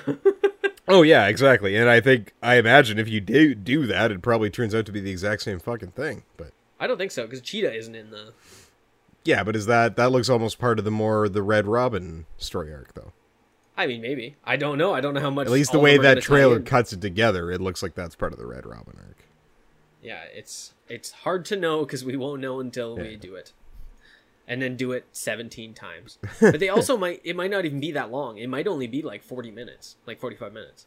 [0.90, 1.76] Oh yeah, exactly.
[1.76, 4.92] And I think I imagine if you do do that, it probably turns out to
[4.94, 6.24] be the exact same fucking thing.
[6.38, 8.32] But I don't think so because Cheetah isn't in the.
[9.26, 12.74] yeah, but is that that looks almost part of the more the Red Robin story
[12.74, 13.12] arc though?
[13.76, 14.94] I mean, maybe I don't know.
[14.94, 15.48] I don't know how much.
[15.48, 18.40] At least the way that trailer cuts it together, it looks like that's part of
[18.40, 19.26] the Red Robin arc.
[20.02, 23.52] Yeah, it's it's hard to know because we won't know until we do it,
[24.48, 26.18] and then do it seventeen times.
[26.40, 28.38] But they also might it might not even be that long.
[28.38, 30.86] It might only be like forty minutes, like forty five minutes.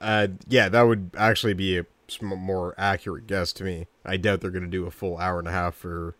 [0.00, 1.86] Uh, yeah, that would actually be a
[2.22, 3.86] more accurate guess to me.
[4.04, 6.14] I doubt they're going to do a full hour and a half for.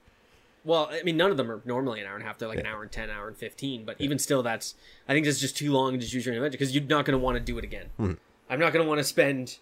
[0.65, 2.39] Well, I mean, none of them are normally an hour and a half.
[2.39, 3.85] They're like an hour and ten, hour and fifteen.
[3.85, 4.75] But even still, that's
[5.09, 7.19] I think that's just too long to choose your own adventure because you're not going
[7.19, 7.87] to want to do it again.
[7.99, 8.13] Hmm.
[8.49, 9.59] I'm not going to want to spend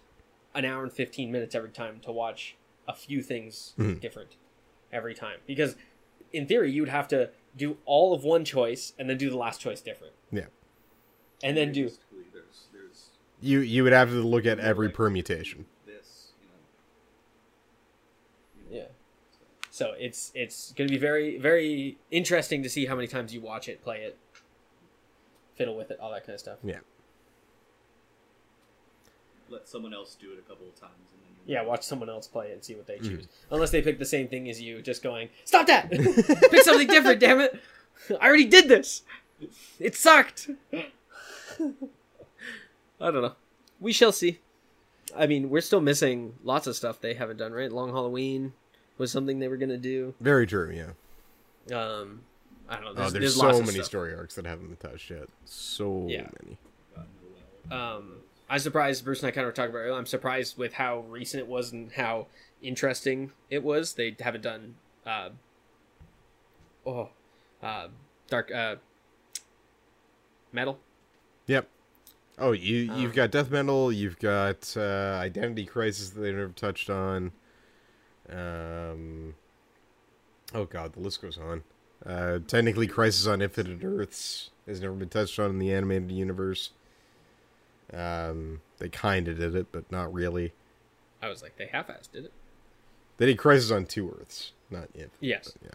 [0.55, 2.55] an hour and fifteen minutes every time to watch
[2.87, 3.93] a few things Hmm.
[3.95, 4.37] different
[4.93, 5.75] every time because
[6.33, 9.37] in theory you would have to do all of one choice and then do the
[9.37, 10.13] last choice different.
[10.31, 10.47] Yeah,
[11.43, 13.09] and then do There's, there's
[13.39, 15.65] you you would have to look at every permutation.
[15.85, 16.47] this, you
[18.71, 18.79] know.
[18.79, 18.87] yeah.
[19.69, 23.41] So it's it's going to be very very interesting to see how many times you
[23.41, 24.17] watch it play it
[25.55, 26.57] fiddle with it all that kind of stuff.
[26.63, 26.79] Yeah,
[29.49, 32.09] Let someone else do it a couple of times, and then you yeah watch someone
[32.09, 33.17] else play it and see what they Mm-hmm.
[33.17, 35.89] choose unless they pick the same thing as you just going stop that
[36.51, 37.59] pick something different damn it
[38.21, 39.01] i already did this
[39.79, 40.49] it sucked
[43.01, 43.33] i don't know
[43.79, 44.39] we shall see
[45.17, 48.53] i mean we're still missing lots of stuff they haven't done right long halloween
[48.97, 50.71] was something they were going to do very true.
[50.71, 51.77] Yeah.
[51.77, 52.21] um
[52.69, 53.85] i don't know Oh, there's, there's, there's so lots of many stuff.
[53.87, 55.27] story arcs that haven't been touched yet.
[55.45, 56.27] So Yeah.
[56.43, 56.57] many.
[57.71, 58.17] um
[58.49, 60.99] i'm surprised bruce and i kind of were talking about earlier i'm surprised with how
[61.09, 62.27] recent it was and how
[62.61, 64.75] interesting it was they haven't done
[65.05, 65.29] uh
[66.85, 67.09] oh
[67.61, 67.87] uh
[68.29, 68.75] dark uh
[70.51, 70.79] metal
[71.47, 71.67] Yep.
[72.39, 76.49] Oh, you Um, you've got Death Metal, you've got uh, Identity Crisis that they never
[76.49, 77.31] touched on.
[78.29, 79.35] Um.
[80.53, 81.63] Oh God, the list goes on.
[82.05, 86.71] Uh, technically, Crisis on Infinite Earths has never been touched on in the animated universe.
[87.93, 90.53] Um, they kind of did it, but not really.
[91.21, 92.33] i was like they half-assed did it.
[93.17, 95.11] They did Crisis on Two Earths, not Infinite.
[95.19, 95.53] Yes.
[95.63, 95.69] yeah.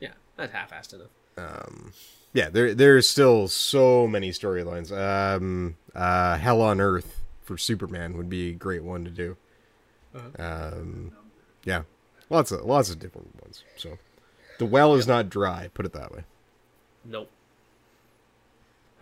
[0.00, 1.08] yeah that's half-assed enough.
[1.36, 1.92] Um
[2.32, 4.92] yeah there there's still so many storylines.
[4.92, 9.36] Um uh hell on earth for superman would be a great one to do.
[10.38, 11.12] Um
[11.64, 11.82] yeah
[12.28, 13.64] lots of lots of different ones.
[13.76, 13.98] So
[14.58, 16.24] the well is not dry put it that way.
[17.04, 17.30] Nope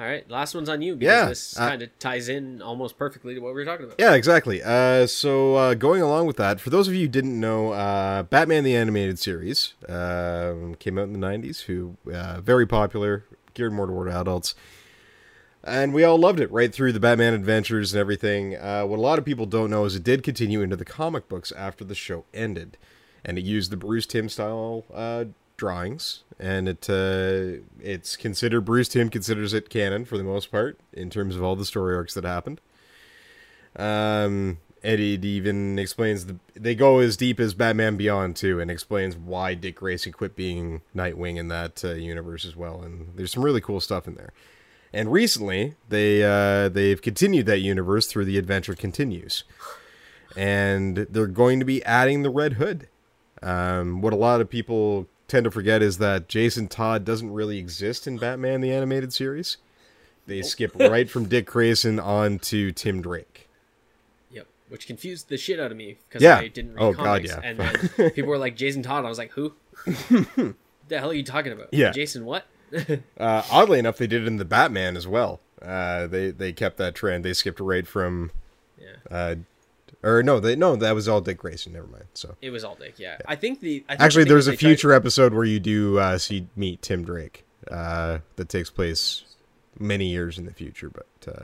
[0.00, 2.96] all right last one's on you because Yeah, this uh, kind of ties in almost
[2.98, 3.96] perfectly to what we were talking about.
[3.98, 4.62] Yeah exactly.
[4.62, 8.22] Uh so uh going along with that for those of you who didn't know uh
[8.22, 13.24] batman the animated series um came out in the 90s who uh very popular
[13.54, 14.54] geared more toward adults.
[15.64, 18.56] And we all loved it right through the Batman adventures and everything.
[18.56, 21.28] Uh, what a lot of people don't know is it did continue into the comic
[21.28, 22.78] books after the show ended,
[23.24, 25.24] and it used the Bruce Timm style uh,
[25.58, 30.80] drawings, and it uh, it's considered Bruce Timm considers it canon for the most part
[30.94, 32.62] in terms of all the story arcs that happened.
[33.76, 38.70] Um, and it even explains the they go as deep as Batman Beyond too, and
[38.70, 42.80] explains why Dick Grayson quit being Nightwing in that uh, universe as well.
[42.80, 44.32] And there's some really cool stuff in there.
[44.92, 49.44] And recently, they uh, they've continued that universe through the Adventure Continues,
[50.36, 52.88] and they're going to be adding the Red Hood.
[53.42, 57.58] Um, what a lot of people tend to forget is that Jason Todd doesn't really
[57.58, 59.58] exist in Batman the Animated Series.
[60.26, 63.48] They skip right from Dick Grayson on to Tim Drake.
[64.32, 66.38] Yep, which confused the shit out of me because Yeah.
[66.38, 67.40] I didn't read Oh, God, comics, yeah.
[67.44, 69.04] and then people were like Jason Todd.
[69.04, 69.54] I was like, who?
[69.86, 70.54] the
[70.98, 71.68] hell are you talking about?
[71.72, 71.92] Yeah.
[71.92, 72.46] Jason what?
[73.18, 75.40] Uh, oddly enough, they did it in the Batman as well.
[75.62, 77.24] Uh, they they kept that trend.
[77.24, 78.30] They skipped right from,
[78.78, 79.34] yeah, uh,
[80.02, 81.72] or no, they no, that was all Dick Grayson.
[81.72, 82.04] Never mind.
[82.14, 82.94] So it was all Dick.
[82.98, 85.44] Yeah, I think the I think actually, the there's a they tried- future episode where
[85.44, 87.44] you do uh, see meet Tim Drake.
[87.70, 89.24] Uh, that takes place
[89.78, 91.42] many years in the future, but uh,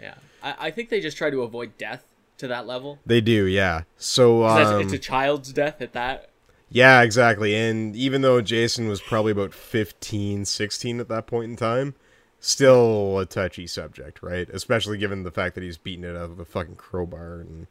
[0.00, 2.04] Yeah, I, I think they just try to avoid death
[2.38, 2.98] to that level.
[3.04, 3.44] they do.
[3.46, 3.82] Yeah.
[3.98, 6.30] So um, it's a child's death at that.
[6.70, 7.54] Yeah, exactly.
[7.54, 11.94] And even though Jason was probably about 15, 16 at that point in time,
[12.40, 14.48] still a touchy subject, right?
[14.50, 17.66] Especially given the fact that he's beaten it out of a fucking crowbar and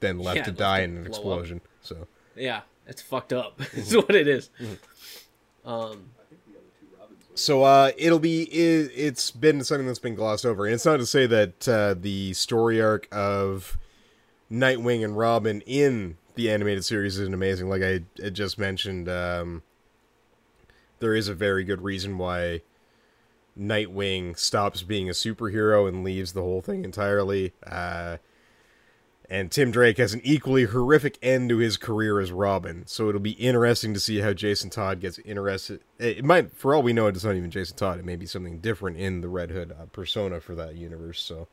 [0.00, 1.08] then left Yeah, to die in an blow up.
[1.08, 1.60] explosion.
[1.82, 3.60] So Yeah, it's fucked up.
[3.72, 4.50] It's what it is.
[4.60, 5.68] Mm-hmm.
[5.68, 6.10] Um,
[7.34, 10.98] So uh, it'll be it, it's been something that's been glossed over, and it's not
[10.98, 13.78] to say that uh, the story arc of
[14.50, 17.68] Nightwing and Robin in the animated series isn't amazing.
[17.68, 19.62] Like I had just mentioned, um,
[20.98, 22.62] there is a very good reason why
[23.58, 27.52] Nightwing stops being a superhero and leaves the whole thing entirely.
[27.66, 28.16] Uh,
[29.30, 32.82] and Tim Drake has an equally horrific end to his career as Robin.
[32.86, 35.80] So it'll be interesting to see how Jason Todd gets interested.
[36.00, 38.00] It might, for all we know, it's not even Jason Todd.
[38.00, 41.22] It may be something different in the Red Hood uh, persona for that universe.
[41.22, 41.46] So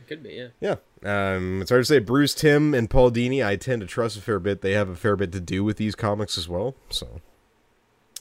[0.00, 0.76] it could be, yeah.
[1.02, 1.98] yeah, um, it's hard to say.
[1.98, 4.60] Bruce Timm and Paul Dini, I tend to trust a fair bit.
[4.60, 6.76] They have a fair bit to do with these comics as well.
[6.90, 7.20] So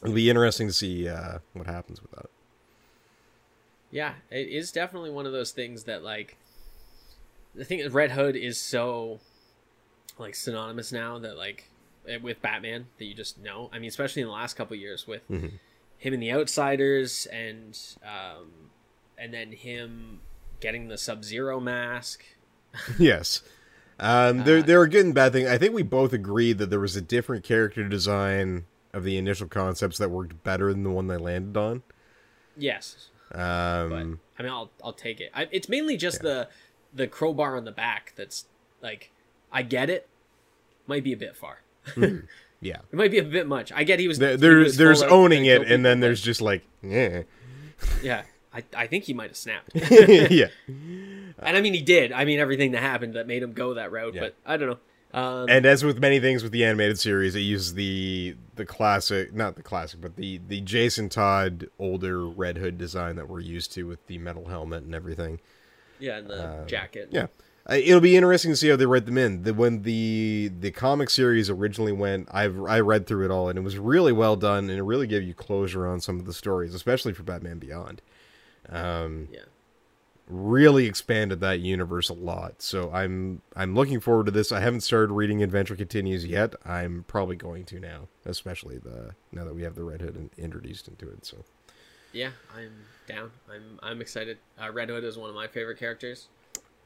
[0.01, 2.25] it'll be interesting to see uh, what happens with that.
[3.91, 6.37] Yeah, it is definitely one of those things that like
[7.59, 9.19] the thing is Red Hood is so
[10.17, 11.69] like synonymous now that like
[12.07, 13.69] eh, with Batman that you just know.
[13.71, 15.47] I mean, especially in the last couple of years with Mm-hmm.
[15.97, 18.47] him and the Outsiders and um
[19.17, 20.21] and then him
[20.61, 22.23] getting the Sub Zero mask.
[22.99, 23.43] yes.
[23.99, 25.49] Um, there, Uh, there are good and bad things.
[25.49, 29.47] I think we both agreed that there was a different character design of the initial
[29.47, 31.83] concepts that worked better than the one they landed on.
[32.57, 35.31] Yes, but Um, I mean, I'll I'll take it.
[35.33, 36.47] I, it's mainly just the
[36.93, 38.45] the crowbar on the back that's
[38.81, 39.11] like
[39.51, 40.07] I get it,
[40.87, 41.61] might be a bit far.
[42.61, 42.77] yeah.
[42.91, 43.71] It might be a bit much.
[43.71, 44.19] I get he was.
[44.19, 47.23] There, he was there's owning it, and then there's just like, yeah,
[48.01, 48.23] yeah.
[48.51, 50.47] I, I think he might have snapped, yeah.
[50.67, 52.11] and I mean he did.
[52.11, 54.21] I mean everything that happened that made him go that route, Yeah.
[54.21, 54.77] but I don't know.
[55.11, 59.33] Um, And as with many things with the animated series, it uses the the classic,
[59.35, 63.71] not the classic, but the the Jason Todd older Red Hood design that we're used
[63.73, 65.39] to with the metal helmet and everything.
[65.99, 67.03] Yeah, and the jacket.
[67.03, 67.27] um, Yeah,
[67.69, 69.43] Uh, it'll be interesting to see how they write them in.
[69.43, 73.57] The, when the the comic series originally went, I've I read through it all, and
[73.59, 76.33] it was really well done, and it really gave you closure on some of the
[76.33, 78.01] stories, especially for Batman Beyond.
[78.69, 79.39] Um, yeah.
[80.27, 82.61] really expanded that universe a lot.
[82.61, 84.51] So I'm I'm looking forward to this.
[84.51, 86.53] I haven't started reading Adventure Continues yet.
[86.65, 90.87] I'm probably going to now, especially the now that we have the Red Hood introduced
[90.87, 91.25] into it.
[91.25, 91.37] So
[92.11, 92.71] Yeah, I'm
[93.07, 93.31] down.
[93.51, 94.37] I'm I'm excited.
[94.61, 96.27] Uh, Red Hood is one of my favorite characters.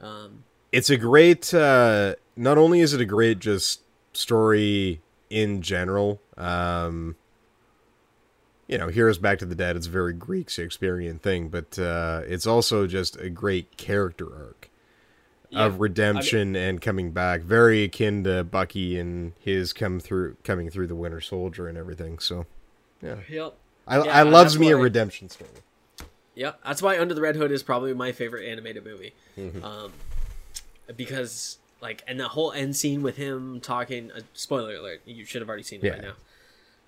[0.01, 1.53] Um, it's a great.
[1.53, 3.81] Uh, not only is it a great just
[4.13, 6.21] story in general.
[6.37, 7.15] Um,
[8.67, 9.75] you know, Heroes Back to the Dead.
[9.75, 14.69] It's a very Greek Shakespearean thing, but uh, it's also just a great character arc.
[15.49, 20.69] yeah, of redemption and coming back, very akin to Bucky and his come through coming
[20.69, 22.19] through the Winter Soldier and everything.
[22.19, 22.45] So,
[23.01, 23.57] yeah, Yep.
[23.87, 25.49] I, Yeah, I loves me a redemption story.
[26.35, 29.13] Yeah, that's why Under the Red Hood is probably my favorite animated movie.
[29.37, 29.63] Mm-hmm.
[29.63, 29.93] Um,
[30.95, 34.11] because like, and the whole end scene with him talking.
[34.11, 35.01] Uh, spoiler alert!
[35.05, 36.13] You should have already seen it by now.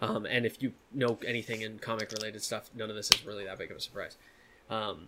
[0.01, 3.45] Um, and if you know anything in comic related stuff, none of this is really
[3.45, 4.17] that big of a surprise.
[4.69, 5.07] Um,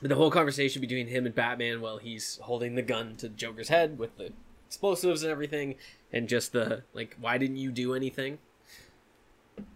[0.00, 3.68] but the whole conversation between him and Batman while he's holding the gun to Joker's
[3.68, 4.32] head with the
[4.66, 5.76] explosives and everything,
[6.12, 8.38] and just the like, why didn't you do anything?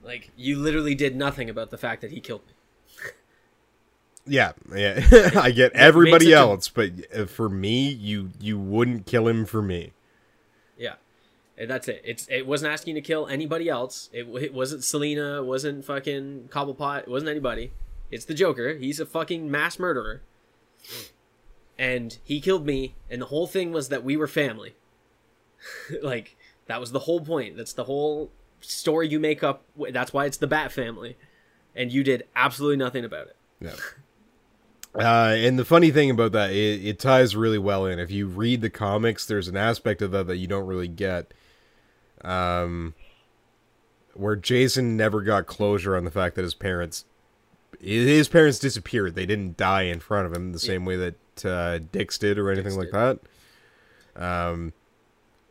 [0.02, 2.52] Like, you literally did nothing about the fact that he killed me.
[4.28, 9.06] Yeah, yeah, I get everybody such a- else, but uh, for me, you you wouldn't
[9.06, 9.92] kill him for me.
[10.76, 10.94] Yeah,
[11.56, 12.02] and that's it.
[12.04, 14.10] It's it wasn't asking to kill anybody else.
[14.12, 15.38] It, it wasn't Selina.
[15.38, 17.04] It wasn't fucking Cobblepot.
[17.04, 17.72] It wasn't anybody.
[18.10, 18.74] It's the Joker.
[18.74, 20.20] He's a fucking mass murderer,
[21.78, 22.96] and he killed me.
[23.10, 24.74] And the whole thing was that we were family.
[26.02, 27.56] like that was the whole point.
[27.56, 29.64] That's the whole story you make up.
[29.90, 31.16] That's why it's the Bat family,
[31.74, 33.36] and you did absolutely nothing about it.
[33.60, 33.74] Yeah.
[34.94, 37.98] Uh, and the funny thing about that, it, it ties really well in.
[37.98, 41.32] If you read the comics, there's an aspect of that that you don't really get.
[42.22, 42.94] Um,
[44.14, 47.04] where Jason never got closure on the fact that his parents,
[47.80, 49.14] his parents disappeared.
[49.14, 52.50] They didn't die in front of him the same way that uh, Dick's did or
[52.50, 53.20] anything like that.
[54.16, 54.72] Um,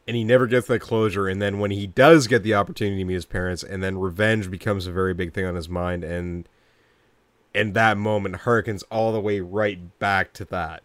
[0.08, 1.28] and he never gets that closure.
[1.28, 4.50] And then when he does get the opportunity to meet his parents, and then revenge
[4.50, 6.48] becomes a very big thing on his mind, and
[7.54, 10.84] and that moment harkens all the way right back to that.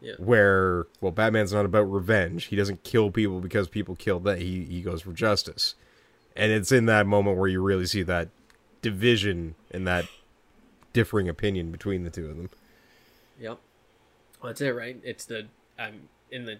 [0.00, 0.14] Yeah.
[0.18, 2.46] Where well, Batman's not about revenge.
[2.46, 4.38] He doesn't kill people because people killed that.
[4.38, 5.74] He he goes for justice,
[6.36, 8.28] and it's in that moment where you really see that
[8.82, 10.04] division and that
[10.92, 12.50] differing opinion between the two of them.
[13.40, 13.58] Yep.
[14.40, 15.00] Well, that's it, right?
[15.02, 15.46] It's the
[15.78, 16.58] I'm in the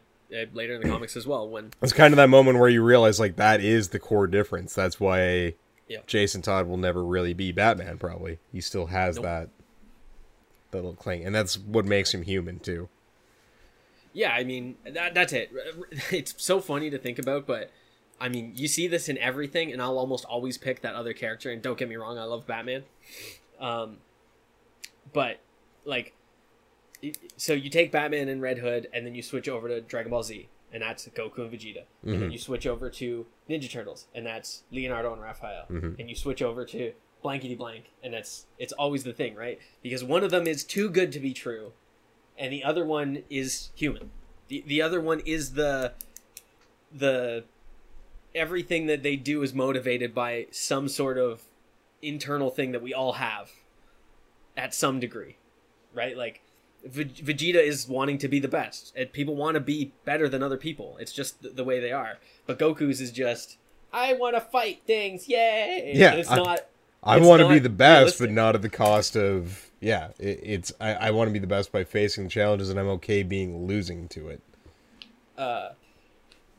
[0.53, 1.49] later in the comics as well.
[1.49, 4.75] When It's kind of that moment where you realize like that is the core difference.
[4.75, 5.55] That's why
[5.89, 5.99] Yeah.
[6.07, 7.99] Jason Todd will never really be Batman.
[7.99, 9.25] Probably he still has Nope.
[9.25, 9.49] that
[10.73, 12.89] that little cling, and that's what makes him human too.
[14.13, 15.51] Yeah, I mean that, that's it.
[16.11, 17.71] It's so funny to think about, but
[18.21, 21.51] I mean, you see this in everything, and I'll almost always pick that other character.
[21.53, 22.85] And don't get me wrong, I love Batman,
[23.61, 23.99] um,
[25.13, 25.39] but
[25.85, 26.15] like,
[27.37, 30.23] so you take Batman and Red Hood, and then you switch over to Dragon Ball
[30.23, 32.31] Z, and that's Goku and Vegeta, and then mm-hmm.
[32.31, 36.01] you switch over to Ninja Turtles, and that's Leonardo and Raphael, mm-hmm.
[36.01, 36.93] and you switch over to
[37.23, 39.59] blankety blank, and that's it's always the thing, right?
[39.83, 41.73] Because one of them is too good to be true,
[42.39, 44.11] and the other one is human.
[44.49, 45.95] The the other one is the
[46.93, 47.45] the
[48.35, 51.43] everything that they do is motivated by some sort of
[52.03, 53.51] internal thing that we all have
[54.57, 55.37] at some degree.
[55.95, 56.17] Right?
[56.17, 56.43] Like
[56.89, 58.93] Ve- Vegeta is wanting to be the best.
[58.97, 60.97] And people want to be better than other people.
[61.01, 62.19] It's just th- the way they are.
[62.47, 63.59] But Goku's is just
[63.93, 65.29] I want to fight things.
[65.29, 65.93] Yay.
[65.95, 66.61] Yeah, And it's I- not
[67.03, 68.29] I want to be the best, realistic.
[68.29, 70.09] but not at the cost of yeah.
[70.19, 72.89] It, it's I, I want to be the best by facing the challenges, and I'm
[72.89, 74.41] okay being losing to it.
[75.39, 75.71] Uh,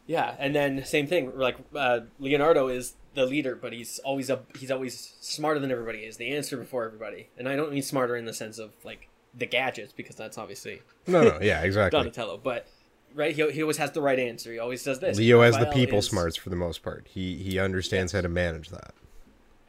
[0.05, 1.38] yeah, and then same thing.
[1.38, 5.99] Like uh, Leonardo is the leader, but he's always a he's always smarter than everybody.
[6.05, 9.09] Is the answer before everybody, and I don't mean smarter in the sense of like
[9.38, 11.98] the gadgets because that's obviously No, no, yeah, exactly.
[12.00, 12.40] Donatello.
[12.44, 12.68] But
[13.14, 14.52] right, he, he always has the right answer.
[14.52, 15.18] He always does this.
[15.18, 17.08] Leo has the Raphael people is- smarts for the most part.
[17.10, 18.94] He he understands how to manage that.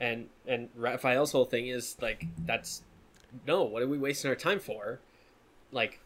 [0.00, 2.82] and and Raphael's whole thing is like that's
[3.46, 3.62] no.
[3.64, 5.00] What are we wasting our time for?
[5.70, 6.00] Like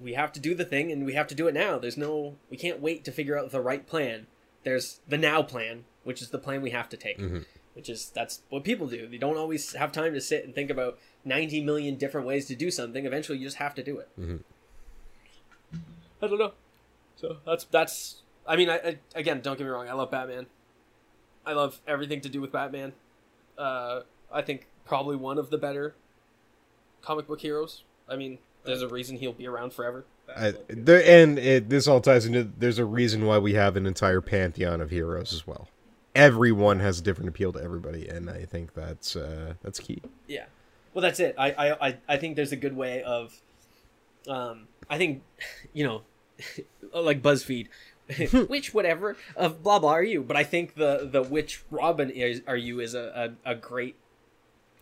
[0.00, 1.78] we have to do the thing and we have to do it now.
[1.78, 4.26] There's no we can't wait to figure out the right plan.
[4.64, 7.18] There's the now plan, which is the plan we have to take.
[7.18, 7.38] Mm-hmm.
[7.76, 9.06] Which is that's what people do.
[9.06, 12.56] They don't always have time to sit and think about 90 million different ways to
[12.56, 13.04] do something.
[13.04, 14.08] Eventually, you just have to do it.
[16.22, 16.52] I don't know.
[17.16, 18.22] So that's that's.
[18.46, 19.88] I mean, I, I again, don't get me wrong.
[19.88, 20.46] I love Batman.
[21.44, 22.94] I love everything to do with Batman.
[23.58, 24.00] Uh,
[24.32, 25.94] I think probably one of the better
[27.02, 27.82] comic book heroes.
[28.08, 30.04] I mean, there's a reason he'll be around forever.
[30.34, 32.50] I, there, and it, this all ties into.
[32.58, 35.68] There's a reason why we have an entire pantheon of heroes as well.
[36.16, 40.00] Everyone has a different appeal to everybody, and I think that's uh, that's key.
[40.26, 40.46] Yeah.
[40.94, 41.34] Well, that's it.
[41.38, 41.50] I
[41.80, 43.34] I, I, think there's a good way of.
[44.26, 45.22] Um, I think,
[45.74, 46.02] you know,
[46.94, 47.68] like BuzzFeed,
[48.48, 50.22] which whatever of blah blah are you?
[50.22, 53.96] But I think the the which Robin is are you is a a, a great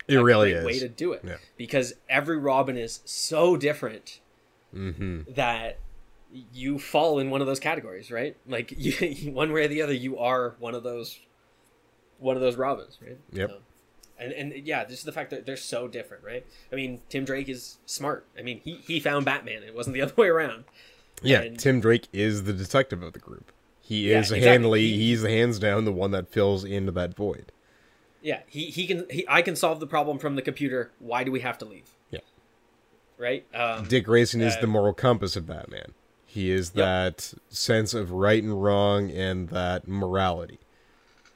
[0.07, 0.65] It really is.
[0.65, 1.35] way to do it Yeah.
[1.57, 4.19] because every Robin is so different
[4.73, 5.33] Mm-hmm.
[5.35, 5.79] that
[6.53, 8.35] you fall in one of those categories, right?
[8.47, 11.19] Like you, one way or the other, you are one of those
[12.19, 13.17] one of those Robins, right?
[13.31, 13.49] Yep.
[13.49, 13.57] So-
[14.17, 16.45] and and yeah, just the fact that they're so different, right?
[16.71, 18.25] I mean, Tim Drake is smart.
[18.39, 19.61] I mean, he he found Batman.
[19.63, 20.63] It wasn't the other way around.
[21.21, 23.51] Yeah, And- Tim Drake is the detective of the group.
[23.81, 24.47] He Yeah, is exactly.
[24.47, 24.81] handily.
[24.87, 27.51] He- He's the hands down the one that fills into that void.
[28.21, 29.05] Yeah, he he can.
[29.11, 30.91] He, I can solve the problem from the computer.
[30.99, 31.89] Why do we have to leave?
[32.09, 32.21] Yeah.
[33.17, 33.45] Right.
[33.53, 35.93] Um, Dick Grayson is uh, the moral compass of Batman.
[36.35, 36.85] He is Yep.
[36.85, 40.59] that sense of right and wrong and that morality.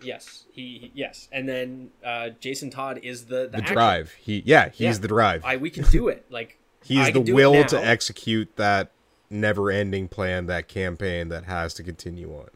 [0.01, 0.43] Yes.
[0.51, 1.29] He, yes.
[1.31, 4.11] And then uh, Jason Todd is the the, The drive.
[4.19, 4.93] He yeah, he's Yeah.
[5.01, 5.45] the drive.
[5.45, 6.25] I we can do it.
[6.29, 8.91] Like he's the can do it will to execute that
[9.29, 12.49] never-ending plan, that campaign that has to continue on.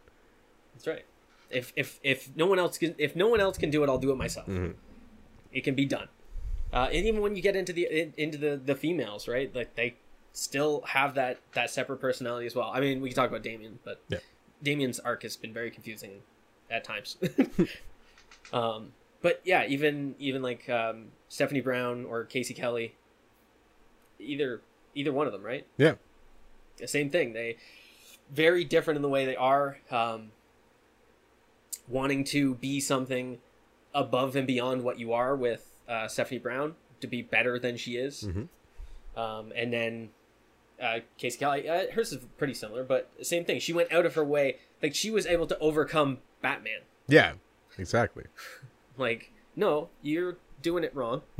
[0.74, 1.06] That's right.
[1.50, 3.98] If if if no one else can if no one else can do it, I'll
[4.00, 4.50] do it myself.
[5.54, 6.10] It can be done.
[6.74, 9.54] Uh, and even when you get into the in, into the the females, right?
[9.56, 9.96] Like they
[10.34, 12.72] still have that that separate personality as well.
[12.74, 14.20] I mean, we can talk about Damian, but Yeah.
[14.62, 16.22] Damian's arc has been very confusing
[16.72, 17.18] at times.
[18.54, 22.96] um, but yeah, even even like um, Stephanie Brown or Casey Kelly,
[24.20, 24.62] either
[24.96, 25.66] either one of them, right?
[25.78, 25.96] Yeah.
[26.78, 27.34] the same thing.
[27.34, 27.58] They
[28.32, 30.32] very different in the way they are, um,
[31.88, 33.40] wanting to be something
[33.94, 37.98] above and beyond what you are with uh, Stephanie Brown to be better than she
[37.98, 38.48] is, Mhm.
[39.20, 40.10] um, and then
[40.84, 41.68] uh, Casey Kelly.
[41.68, 43.60] Uh, hers is pretty similar, but same thing.
[43.60, 46.82] She went out of her way, like she was able to overcome Batman.
[47.08, 47.34] Yeah,
[47.78, 48.26] exactly.
[48.96, 51.24] Like, no, you're doing it wrong.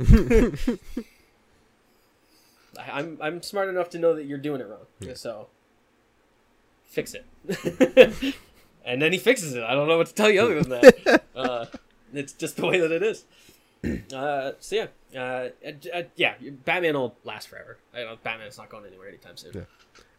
[2.76, 4.86] I'm I'm smart enough to know that you're doing it wrong.
[5.14, 5.46] So
[6.84, 7.24] fix it.
[8.84, 9.62] and then he fixes it.
[9.62, 11.22] I don't know what to tell you other than that.
[11.36, 11.66] uh,
[12.12, 13.24] it's just the way that it is.
[14.14, 14.86] Uh, so yeah,
[15.20, 17.78] uh, uh, uh, yeah, Batman will last forever.
[17.94, 19.66] I don't, Batman's not going anywhere anytime soon.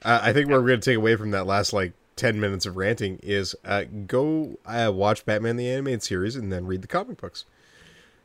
[0.03, 2.65] Uh, I think what we're going to take away from that last like ten minutes
[2.65, 6.87] of ranting is uh, go uh, watch Batman the animated series and then read the
[6.87, 7.45] comic books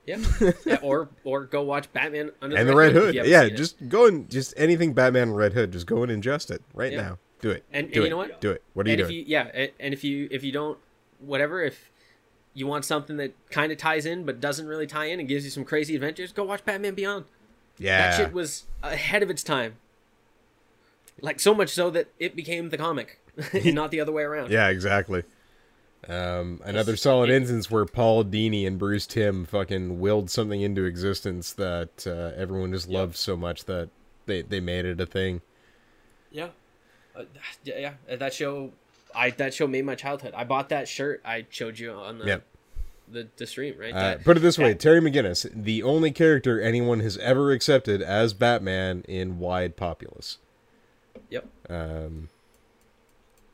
[0.07, 0.18] Yeah,
[0.66, 3.14] yeah, or or go watch Batman under and the Red if Hood.
[3.14, 3.57] you haven't Yeah, it.
[3.57, 5.72] just go and just anything Batman and Red Hood.
[5.72, 7.03] Just go and ingest it right Yeah.
[7.03, 7.18] now.
[7.41, 7.64] Do it.
[7.72, 8.41] And- and do you know what?
[8.41, 8.62] Do it.
[8.74, 9.11] What are you and doing?
[9.11, 10.78] if you yeah, and if you if you don't
[11.20, 11.91] whatever if
[12.55, 15.45] you want something that kind of ties in but doesn't really tie in and gives
[15.45, 17.25] you some crazy adventures, go watch Batman Beyond.
[17.79, 18.11] yeah.
[18.11, 19.77] That shit was ahead of its time.
[21.21, 23.21] Like so much so that it became the comic,
[23.65, 24.51] not the other way around.
[24.51, 25.23] Yeah, exactly.
[26.09, 31.53] Um, another solid instance where Paul Dini and Bruce Timm fucking willed something into existence
[31.53, 33.91] that uh, everyone just loved so much that
[34.25, 35.43] they, they made it a thing.
[36.31, 36.49] Yeah,
[37.15, 37.25] uh,
[37.65, 37.95] yeah.
[38.09, 38.73] yeah, That show,
[39.15, 40.33] I that show made my childhood.
[40.37, 42.43] I bought that shirt I showed you on the Yep.
[43.11, 43.93] the, the stream, right?
[43.93, 47.53] Uh, That- put it this way: that- Terry McGinnis, the only character anyone has ever
[47.53, 50.39] accepted as Batman in wide populace,
[51.31, 51.47] Yep.
[51.69, 52.29] um,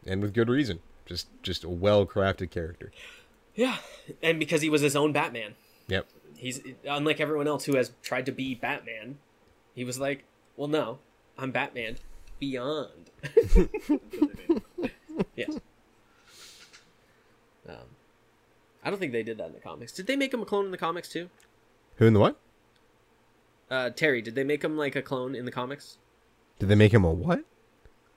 [0.06, 0.80] and with good reason.
[1.06, 2.90] Just just a well crafted character.
[3.54, 3.78] Yeah,
[4.22, 5.54] and because he was his own Batman.
[5.88, 6.06] Yep.
[6.36, 9.18] He's unlike everyone else who has tried to be Batman.
[9.74, 10.24] He was like,
[10.56, 10.98] "Well, no,
[11.38, 11.96] I'm Batman
[12.38, 13.10] beyond."
[15.36, 15.46] yeah.
[17.68, 17.74] Um,
[18.84, 19.90] I don't think they did that in the comics.
[19.90, 21.28] Did they make him a clone in the comics too?
[21.96, 22.38] Who in the what?
[23.68, 25.98] Uh, Terry, did they make him like a clone in the comics?
[26.60, 27.42] Did they make him a what?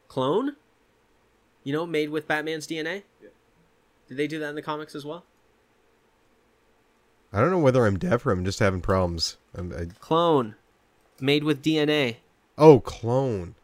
[0.07, 0.55] Clone?
[1.63, 3.01] You know, made with Batman's DNA.
[4.07, 5.25] Did they do that in the comics as well?
[7.33, 9.37] I don't know whether I'm deaf or I'm just having problems.
[9.55, 10.55] I'm, I, Clone,
[11.19, 12.17] made with DNA.
[12.57, 13.55] oh, clone.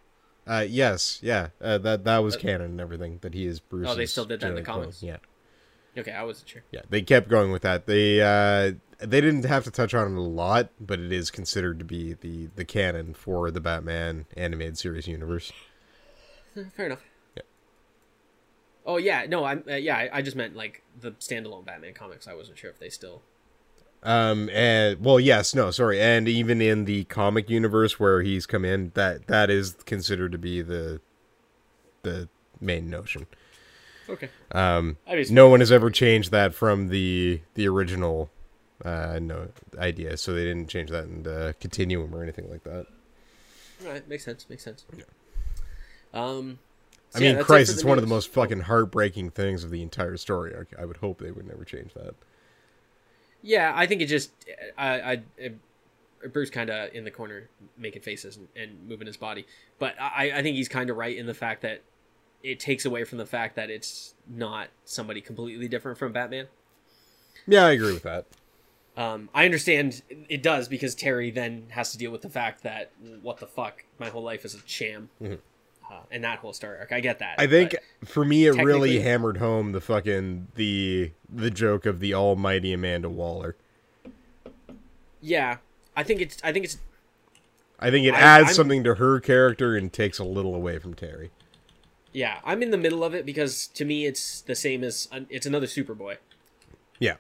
[0.48, 3.20] Uh, yes, yeah, uh, that that was canon and everything.
[3.22, 3.88] That he is Bruce.
[3.90, 5.02] Oh, they still did that in the comics?
[5.02, 5.18] Yeah,
[5.98, 6.64] Okay, I wasn't sure.
[6.72, 7.88] yeah, they kept going with that.
[7.88, 11.80] They uh, they didn't have to touch on it a lot, but it is considered
[11.80, 15.52] to be the the canon for the Batman animated series universe.
[16.76, 17.04] Fair enough.
[17.36, 17.44] Yeah.
[18.86, 19.98] Oh yeah, no, I'm uh, yeah.
[19.98, 22.28] I, I just meant like the standalone Batman comics.
[22.28, 23.22] I wasn't sure if they still.
[24.06, 28.64] Um, and well, yes, no, sorry, and even in the comic universe where he's come
[28.64, 31.02] in, that that is considered to be the
[32.04, 32.30] the
[32.62, 33.26] main notion.
[34.08, 34.30] Okay.
[34.52, 34.98] Um,
[35.32, 38.30] no one has ever changed that from the the original
[38.84, 39.48] uh no
[39.78, 42.86] idea so they didn't change that in the continuum or anything like that
[43.86, 44.46] All right, makes sense.
[44.50, 44.86] Makes sense.
[46.14, 46.60] Um.
[47.14, 49.72] i so yeah, mean it christ it's one of the most fucking heartbreaking things of
[49.72, 52.16] the entire story I, I would hope they would never change that
[53.46, 54.32] Yeah, I think it just
[54.78, 55.52] I I.
[56.34, 59.46] Bruce kind of in the corner making faces and, and moving his body,
[59.78, 61.84] but I, I think he's kind of right in the fact that
[62.42, 66.48] it takes away from the fact that it's not somebody completely different from Batman.
[67.46, 68.26] yeah i agree with that
[68.98, 72.92] Um, I understand it does because Terry then has to deal with the fact that
[73.22, 75.10] what the fuck, my whole life is a sham,
[75.92, 76.92] uh, and that whole story arc.
[76.92, 77.36] I get that.
[77.40, 82.14] I think for me it really hammered home the fucking the the joke of the
[82.14, 83.56] almighty amanda waller
[85.22, 85.58] yeah,
[85.96, 86.38] I think it's.
[86.44, 86.78] I think it's.
[87.80, 90.78] i think it I- adds I'm- something to her character and takes a little away
[90.80, 91.32] from terry
[92.14, 95.46] Yeah, I'm in the middle of it because to me it's the same as it's
[95.46, 96.18] another Superboy,
[97.00, 97.16] yeah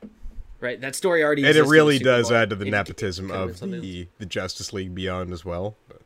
[0.61, 0.79] right?
[0.79, 1.45] That story already.
[1.45, 4.71] and it really does add to the It- nepotism it could've of the the justice
[4.73, 6.01] league beyond as well but.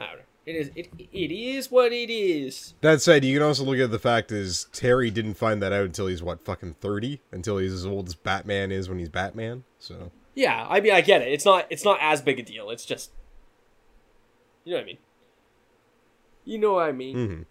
[0.00, 0.22] I don't know.
[0.46, 0.70] It is.
[0.74, 2.74] It, it is what it is.
[2.80, 5.84] That said, you can also look at the fact is Terry didn't find that out
[5.84, 9.64] until he's what fucking thirty, until he's as old as Batman is when he's Batman.
[9.78, 11.28] So Yeah, I mean, I get it.
[11.28, 11.66] It's not.
[11.68, 12.70] It's not as big a deal.
[12.70, 13.10] It's just.
[14.64, 14.98] You know what I mean.
[16.44, 17.46] You know what I mean.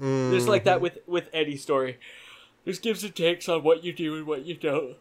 [0.00, 0.32] Mm-hmm.
[0.32, 1.98] Just like that with with Eddie's story.
[2.64, 4.96] There's gives and takes on what you do and what you don't.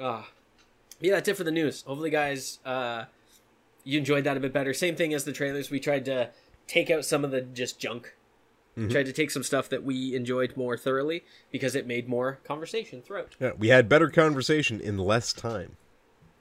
[0.00, 0.28] Ah,
[1.00, 1.82] yeah, that's it for the news.
[1.82, 3.04] Hopefully, guys, uh,
[3.86, 4.74] you enjoyed that a bit better.
[4.74, 5.70] Same thing as the trailers.
[5.70, 6.30] We tried to
[6.66, 8.14] take out some of the just junk.
[8.90, 13.00] Tried to take some stuff that we enjoyed more thoroughly because it made more conversation
[13.00, 13.34] throughout.
[13.40, 15.78] yeah, we had better conversation in less time.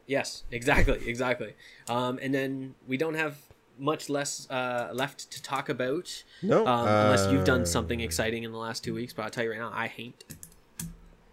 [0.05, 1.53] Yes, exactly, exactly.
[1.87, 3.37] Um, and then we don't have
[3.79, 6.25] much less uh, left to talk about.
[6.41, 9.13] No, um, unless you've done uh, something exciting in the last two weeks.
[9.13, 10.25] But I'll tell you right now, I hain't.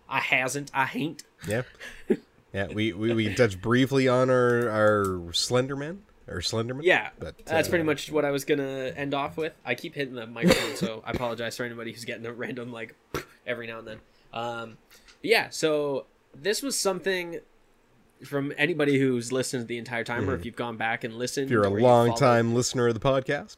[0.08, 0.70] I hasn't.
[0.72, 1.24] I hain't.
[1.48, 1.62] Yeah,
[2.52, 2.66] yeah.
[2.66, 5.98] We, we we can touch briefly on our our Slenderman
[6.28, 6.82] or Slenderman.
[6.82, 9.52] Yeah, but that's uh, pretty much what I was gonna end off with.
[9.64, 12.94] I keep hitting the microphone, so I apologize for anybody who's getting a random like
[13.46, 14.00] every now and then.
[14.32, 14.78] Um,
[15.22, 17.40] yeah, so this was something
[18.24, 21.46] from anybody who's listened the entire time, or if you've gone back and listened.
[21.46, 21.54] Mm-hmm.
[21.54, 23.56] If you're a or you long time listener of the podcast,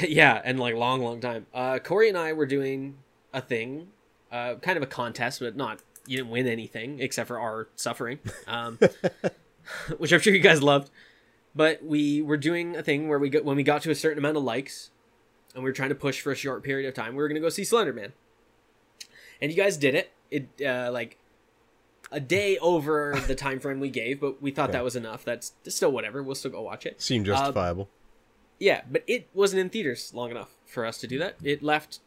[0.08, 1.46] yeah, and like long, long time.
[1.52, 2.98] Uh, Corey and I were doing
[3.32, 3.88] a thing,
[4.32, 5.80] uh, kind of a contest, but not.
[6.08, 8.78] You didn't win anything except for our suffering, um,
[9.98, 10.90] which I'm sure you guys loved.
[11.54, 14.18] But we were doing a thing where we got when we got to a certain
[14.18, 14.90] amount of likes,
[15.54, 17.12] and we were trying to push for a short period of time.
[17.14, 18.12] We were gonna go see Slenderman,
[19.40, 20.12] and you guys did it.
[20.30, 21.18] It uh, like
[22.10, 25.24] a day over the time frame we gave, but we thought that was enough.
[25.24, 26.22] That's still whatever.
[26.22, 27.00] We'll still go watch it.
[27.02, 27.88] seemed Uh, justifiable.
[28.58, 31.36] Yeah, but it wasn't in theaters long enough for us to do that.
[31.44, 32.00] It left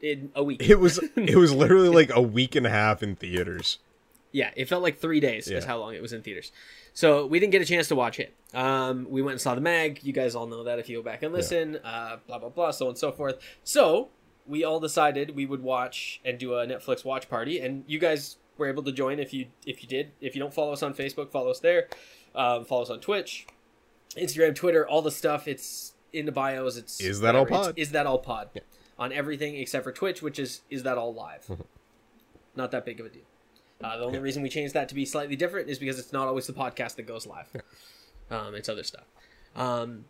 [0.00, 0.62] in a week.
[0.68, 3.78] It was it was literally like a week and a half in theaters.
[4.30, 6.52] Yeah, it felt like three days is how long it was in theaters.
[6.92, 8.34] So we didn't get a chance to watch it.
[8.52, 10.00] Um, we went and saw the Meg.
[10.02, 11.78] You guys all know that if you go back and listen.
[11.82, 13.38] Uh, blah blah blah, so on and so forth.
[13.64, 14.08] So
[14.46, 18.36] we all decided we would watch and do a Netflix watch party, and you guys
[18.58, 20.12] were able to join if you if you did.
[20.20, 21.88] If you don't follow us on Facebook, follow us there.
[22.34, 23.46] Um, follow us on Twitch,
[24.16, 25.48] Instagram, Twitter, all the stuff.
[25.48, 26.76] It's in the bios.
[26.76, 27.58] It's Is That All whatever.
[27.58, 27.78] It's Pod?
[27.78, 28.50] Is that all pod
[28.98, 31.46] on everything except for Twitch, which is is that all live.
[31.46, 31.62] Mm-hmm.
[32.56, 33.22] Not that big of a deal.
[33.82, 36.26] Uh, the only reason we changed that to be slightly different is because it's not
[36.26, 37.46] always the podcast that goes live.
[38.30, 39.04] Um, it's other stuff,
[39.56, 40.04] um,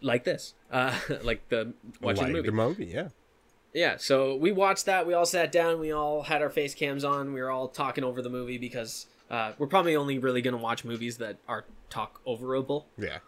[0.00, 2.46] like this, uh, like the watching like the movie.
[2.46, 3.08] the movie, yeah.
[3.72, 5.04] Yeah, so we watched that.
[5.04, 5.80] We all sat down.
[5.80, 7.32] We all had our face cams on.
[7.32, 10.62] We were all talking over the movie because uh, we're probably only really going to
[10.62, 12.84] watch movies that are talk overable.
[12.96, 13.18] Yeah.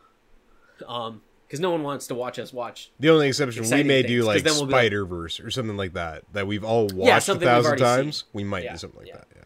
[0.86, 2.90] Um, because no one wants to watch us watch.
[3.00, 5.92] The only exception we may things, do like we'll like- Spider Verse or something like
[5.94, 8.04] that that we've all watched a something we've thousand already seen.
[8.04, 8.24] times.
[8.32, 9.16] We might Yeah, do something like yeah.
[9.16, 9.26] that.
[9.34, 9.42] Yeah.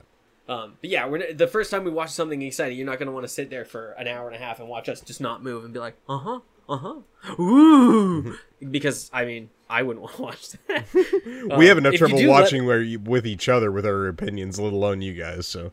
[0.54, 3.12] Um, but yeah, we're the first time we watch something exciting, you're not going to
[3.12, 5.44] want to sit there for an hour and a half and watch us just not
[5.44, 8.34] move and be like, uh huh, uh huh, ooh,
[8.70, 11.56] because I mean, I wouldn't want to watch that.
[11.56, 14.08] we have enough Um, trouble do let- watching where you, with each other with our
[14.08, 15.46] opinions, let alone you guys.
[15.46, 15.70] So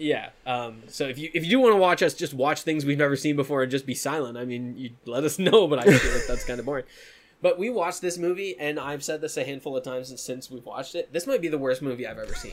[0.00, 0.30] Yeah.
[0.46, 2.96] Um, so if you if you do want to watch us just watch things we've
[2.96, 5.68] never seen before and just be silent, I mean, you let us know.
[5.68, 6.86] But I feel like that's kind of boring.
[7.42, 10.64] But we watched this movie, and I've said this a handful of times since we've
[10.64, 11.12] watched it.
[11.12, 12.52] This might be the worst movie I've ever seen.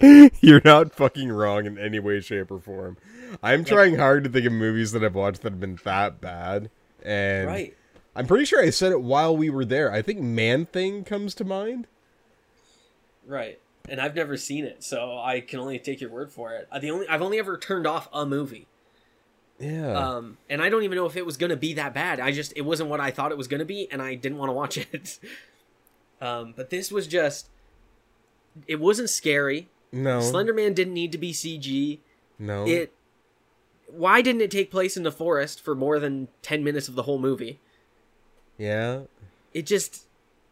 [0.40, 2.96] you're not fucking wrong in any way, shape, or form.
[3.42, 6.70] I'm trying hard to think of movies that I've watched that have been that bad,
[7.04, 7.76] and right.
[8.14, 9.92] I'm pretty sure I said it while we were there.
[9.92, 11.86] I think Man Thing comes to mind.
[13.26, 13.60] Right.
[13.90, 16.68] And I've never seen it, so I can only take your word for it.
[16.70, 18.66] Uh, The only I've only ever turned off a movie.
[19.58, 19.92] Yeah.
[19.92, 22.20] Um, and I don't even know if it was gonna be that bad.
[22.20, 24.48] I just it wasn't what I thought it was gonna be, and I didn't want
[24.48, 25.18] to watch it.
[26.20, 27.48] um, but this was just
[28.68, 29.68] it wasn't scary.
[29.92, 30.20] no.
[30.20, 31.98] Slenderman didn't need to be CG.
[32.38, 32.66] no.
[32.66, 32.92] It
[33.88, 37.02] why didn't it take place in the forest for more than 10 minutes of the
[37.02, 37.58] whole movie?
[38.56, 39.00] yeah.
[39.52, 40.04] It just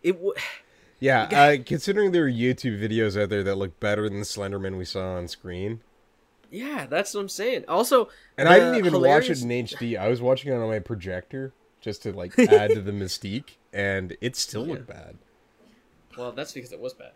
[0.03, 0.35] it w-
[1.01, 4.77] Yeah, uh, considering there are YouTube videos out there that look better than the Slenderman
[4.79, 5.81] we saw on screen,
[6.51, 7.65] yeah, that's what I'm saying.
[7.69, 9.99] Also, and I didn't even hilarious- watch it in HD.
[10.01, 14.17] I was watching it on my projector just to like add to the mystique, and
[14.21, 15.19] it still looked bad.
[16.17, 17.13] Well, that's because it was bad.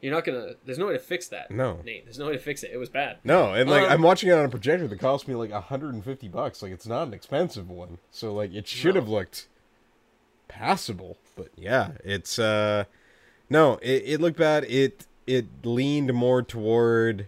[0.00, 0.52] You're not gonna.
[0.64, 1.50] There's no way to fix that.
[1.50, 1.80] No.
[1.84, 2.04] Nate.
[2.04, 2.70] There's no way to fix it.
[2.72, 3.18] It was bad.
[3.24, 6.28] No, and like Um, I'm watching it on a projector that cost me like 150
[6.28, 6.62] bucks.
[6.62, 9.00] Like it's not an expensive one, so like it should No.
[9.00, 9.48] have looked
[10.48, 11.18] passable.
[11.36, 12.84] But yeah, it's uh,
[13.50, 14.64] no, it, it looked bad.
[14.64, 17.26] It it leaned more toward.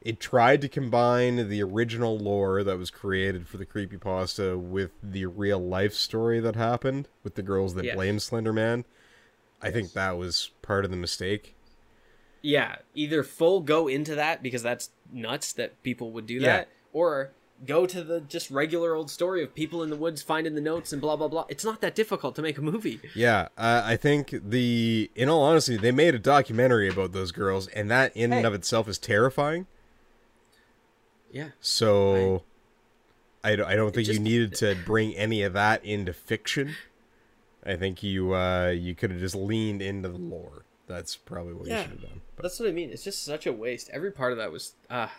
[0.00, 4.90] It tried to combine the original lore that was created for the creepy pasta with
[5.00, 7.94] the real life story that happened with the girls that Yes.
[7.94, 8.84] blame Slender Man.
[9.60, 11.54] I think that was part of the mistake.
[12.42, 16.56] Yeah, either full go into that because that's nuts that people would do Yeah.
[16.56, 17.30] that, or
[17.64, 20.92] go to the just regular old story of people in the woods finding the notes
[20.92, 21.44] and blah blah blah.
[21.48, 23.00] It's not that difficult to make a movie.
[23.14, 27.68] Yeah, uh, I think the in all honesty, they made a documentary about those girls,
[27.68, 29.66] and that in and of itself is terrifying.
[31.30, 32.42] Yeah, So,
[33.42, 36.76] I, don't- I don't think just- you needed to bring any of that into fiction.
[37.64, 40.64] I think you uh, you could have just leaned into the lore.
[40.88, 42.20] That's probably what you should have done.
[42.38, 42.90] that's what I mean.
[42.90, 43.88] It's just such a waste.
[43.92, 45.12] Every part of that was ah.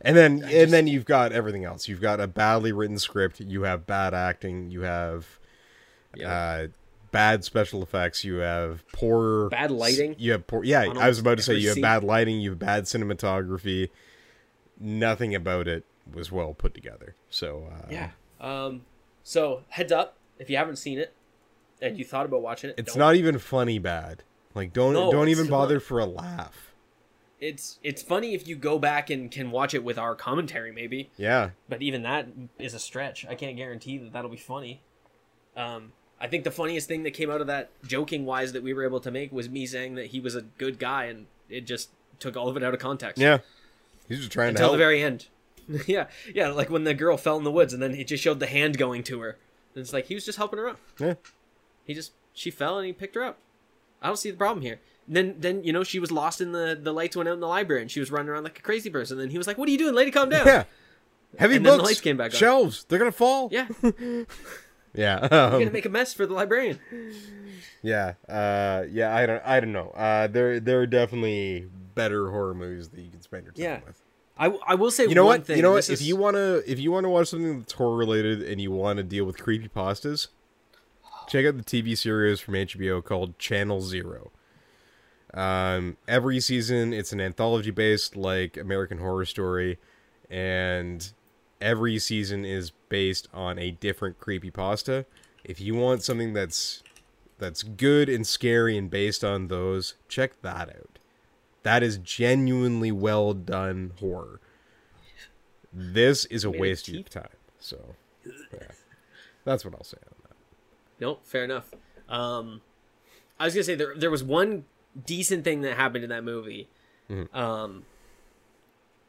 [0.00, 1.88] And then and then you've got everything else.
[1.88, 3.40] You've got a badly written script.
[3.40, 4.70] You have bad acting.
[4.70, 5.38] You have
[6.14, 6.32] Yeah.
[6.32, 6.66] uh,
[7.10, 8.24] bad special effects.
[8.24, 10.64] You have poor Bad lighting You have poor.
[10.64, 12.40] Yeah, I was about to say you have bad lighting.
[12.40, 13.90] You have bad cinematography.
[14.78, 17.14] Nothing about it was well put together.
[17.30, 18.10] So uh, yeah.
[18.40, 18.82] Um.
[19.22, 21.14] So heads up, if you haven't seen it
[21.80, 22.98] and you thought about watching it, it's don't.
[22.98, 24.22] not even funny bad.
[24.54, 26.73] Like don't No, don't even bother for a laugh.
[27.46, 31.10] It's it's funny if you go back and can watch it with our commentary, maybe.
[31.18, 33.26] Yeah, But even that is a stretch.
[33.26, 34.80] I can't guarantee that that'll be funny.
[35.54, 38.72] Um, I think the funniest thing that came out of that, joking wise, that we
[38.72, 41.66] were able to make was me saying that he was a good guy, and it
[41.66, 43.20] just took all of it out of context.
[43.20, 43.38] yeah.
[44.08, 44.72] He's just trying to Until help.
[44.72, 45.26] the very end.
[45.86, 48.40] yeah, yeah, like when the girl fell in the woods, and then he just showed
[48.40, 49.36] the hand going to her.
[49.74, 50.78] And it's like he was just helping her up.
[50.98, 51.14] Yeah.
[51.84, 53.38] He just she fell and he picked her up.
[54.00, 54.80] I don't see the problem here.
[55.06, 57.46] Then then you know she was lost in the the lights went out in the
[57.48, 59.18] library and she was running around like a crazy person.
[59.18, 60.10] And then he was like, "What are you doing, lady?
[60.10, 60.64] Calm down." Yeah.
[61.38, 61.90] Heavy And then the books.
[61.90, 62.38] lights came back on.
[62.38, 62.84] Shelves.
[62.88, 63.48] They're gonna fall.
[63.52, 63.66] Yeah,
[64.94, 65.20] Yeah.
[65.30, 66.78] you're um, gonna make a mess for the librarian.
[67.82, 69.90] Yeah, uh, yeah, I don't, I don't know.
[69.90, 73.80] Uh, there, there are definitely better horror movies that you can spend your time Yeah.
[73.86, 74.00] with.
[74.38, 75.46] I, I will say You know one what?
[75.46, 75.56] thing.
[75.58, 75.88] You know what?
[75.90, 79.02] If you wanna if you wanna watch something that's horror related and you want to
[79.04, 80.28] deal with creepy pastas,
[81.28, 84.32] check out the TV series from HBO called Channel Zero.
[85.34, 89.78] Um, every season it's an anthology based like American Horror Story,
[90.30, 91.12] and
[91.60, 95.06] every season is based on a different creepy pasta.
[95.42, 96.82] If you want something that's
[97.38, 100.98] that's good and scary and based on those, check that out.
[101.64, 104.40] That is genuinely well done horror.
[105.72, 107.28] This is a Made waste of time.
[107.58, 108.68] So, yeah.
[109.44, 110.36] That's what I'll say on that.
[111.00, 111.74] No, fair enough.
[112.08, 112.60] Um,
[113.40, 114.64] I was gonna say there there was one
[115.06, 116.68] decent thing that happened in that movie,
[117.10, 117.36] Mm-hmm.
[117.36, 117.84] um,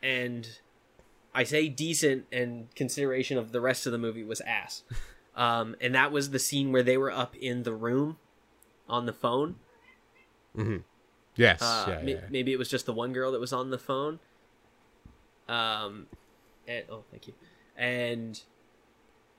[0.03, 0.47] and
[1.33, 4.83] I say decent in consideration of the rest of the movie was ass.
[5.37, 8.15] Um, and that was the scene where they were up in the room
[8.87, 9.55] on the phone.
[11.35, 11.61] Yes.
[11.61, 12.21] Uh, yeah, may- yeah.
[12.29, 14.19] Maybe it was just the one girl that was on the phone.
[15.49, 16.07] Um,
[16.67, 17.33] and oh, thank you.
[17.75, 18.39] And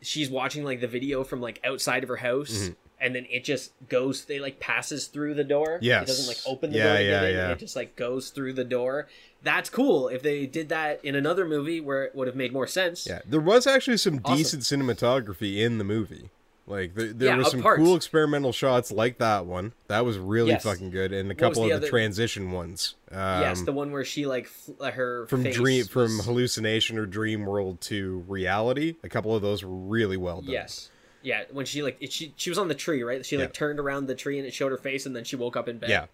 [0.02, 2.72] she's watching like the video from like outside of her house, Mm-hmm.
[3.00, 4.24] And then it just goes.
[4.24, 5.78] They like passes through the door.
[5.82, 7.36] yeah it doesn't like open the Yeah, door to yeah, get in.
[7.36, 7.50] yeah.
[7.52, 9.08] It just like goes through the door.
[9.42, 10.08] That's cool.
[10.08, 13.06] If they did that in another movie, where it would have made more sense.
[13.06, 14.36] Yeah, there was actually some Awesome.
[14.36, 16.30] decent cinematography in the movie.
[16.68, 17.78] Like there, there Yeah, was some parts.
[17.80, 19.72] cool experimental shots like that one.
[19.86, 20.64] That was really Yes.
[20.64, 22.96] fucking good, and a What couple the of the other- transition ones.
[23.12, 27.06] Um, yes, the one where she like fl- uh, her from dream from hallucination or
[27.06, 28.96] dream world to reality.
[29.04, 30.50] A couple of those were really well done.
[30.50, 30.90] Yes.
[31.26, 33.26] Yeah, when she like it, she she was on the tree, right?
[33.26, 33.52] She like Yeah.
[33.52, 35.78] turned around the tree and it showed her face, and then she woke up in
[35.78, 35.90] bed.
[35.90, 36.06] Yeah.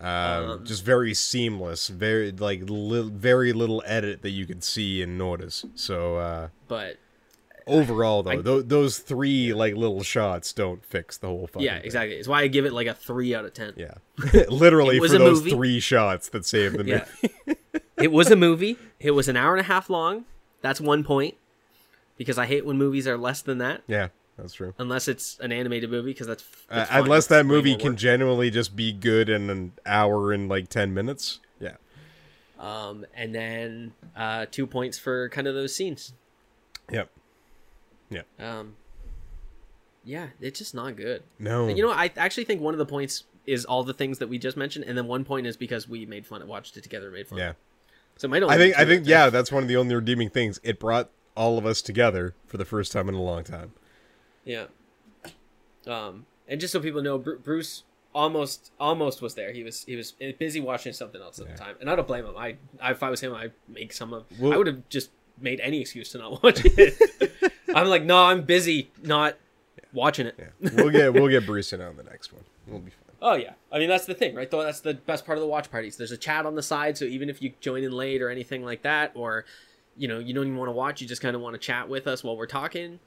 [0.00, 5.02] Um, Um, just very seamless, very like li- very little edit that you could see
[5.02, 5.64] and notice.
[5.76, 6.96] So uh, But
[7.66, 11.62] overall, though, I- tho- those three like little shots don't fix the whole fucking.
[11.62, 11.84] yeah, thing.
[11.84, 12.16] exactly.
[12.16, 13.74] It's why I give it like a three out of ten.
[13.76, 13.94] Yeah,
[14.48, 15.50] literally for those movie.
[15.50, 17.02] three shots that saved the movie.
[17.46, 17.54] Yeah.
[17.98, 18.78] it was a movie.
[18.98, 20.24] It was an hour and a half long.
[20.62, 21.36] That's one point.
[22.16, 24.08] Because I hate when movies are less than that, Yeah,
[24.40, 24.74] that's true.
[24.78, 26.10] unless it's an animated movie.
[26.12, 27.02] Because that's, Uh, that's fine.
[27.02, 27.98] unless that movie can work.
[27.98, 31.40] genuinely just be good in an hour and like ten minutes.
[31.60, 31.76] Yeah,
[32.58, 36.12] Um, and then uh, two points for kind of those scenes.
[36.90, 37.10] yep,
[38.10, 38.26] yep.
[38.38, 38.76] Um,
[40.04, 41.22] yeah, it's just not good.
[41.38, 44.28] No, You know, I actually think one of the points is all the things that
[44.28, 46.82] we just mentioned, and then one point is because we made fun, of, watched it
[46.82, 47.38] together, made fun.
[47.38, 47.52] yeah.
[48.16, 50.28] So it might only I think I think yeah, that's one of the only redeeming
[50.28, 50.60] things.
[50.62, 53.72] It brought all of us together for the first time in a long time.
[54.44, 54.66] Yeah.
[55.86, 57.84] Um, and just so people know, Bru- Bruce
[58.14, 59.52] almost almost was there.
[59.52, 62.24] He was he was busy watching something else at the time, and I don't blame
[62.26, 62.36] him.
[62.36, 64.24] I, I if I was him, I'd make some of.
[64.38, 65.10] Well- I would have just
[65.40, 67.52] made any excuse to not watch it.
[67.74, 69.36] I'm like, no, I'm busy, not
[69.92, 70.34] watching it.
[70.38, 72.42] Yeah, we'll get we'll get Bruce in on the next one.
[72.66, 72.98] We'll be fine.
[73.22, 74.50] Oh yeah, I mean that's the thing, right?
[74.50, 75.96] Though that's the best part of the watch parties.
[75.96, 78.64] There's a chat on the side, so even if you join in late or anything
[78.64, 79.44] like that, or
[79.96, 81.88] you know you don't even want to watch, you just kind of want to chat
[81.88, 82.98] with us while we're talking.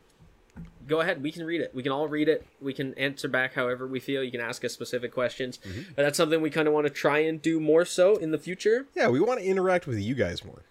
[0.87, 1.73] Go ahead, we can read it.
[1.73, 2.45] We can all read it.
[2.61, 4.21] We can answer back however we feel.
[4.21, 5.59] You can ask us specific questions.
[5.95, 8.37] But that's something we kind of want to try and do more so in the
[8.37, 8.85] future.
[8.95, 10.63] Yeah, we want to interact with you guys more.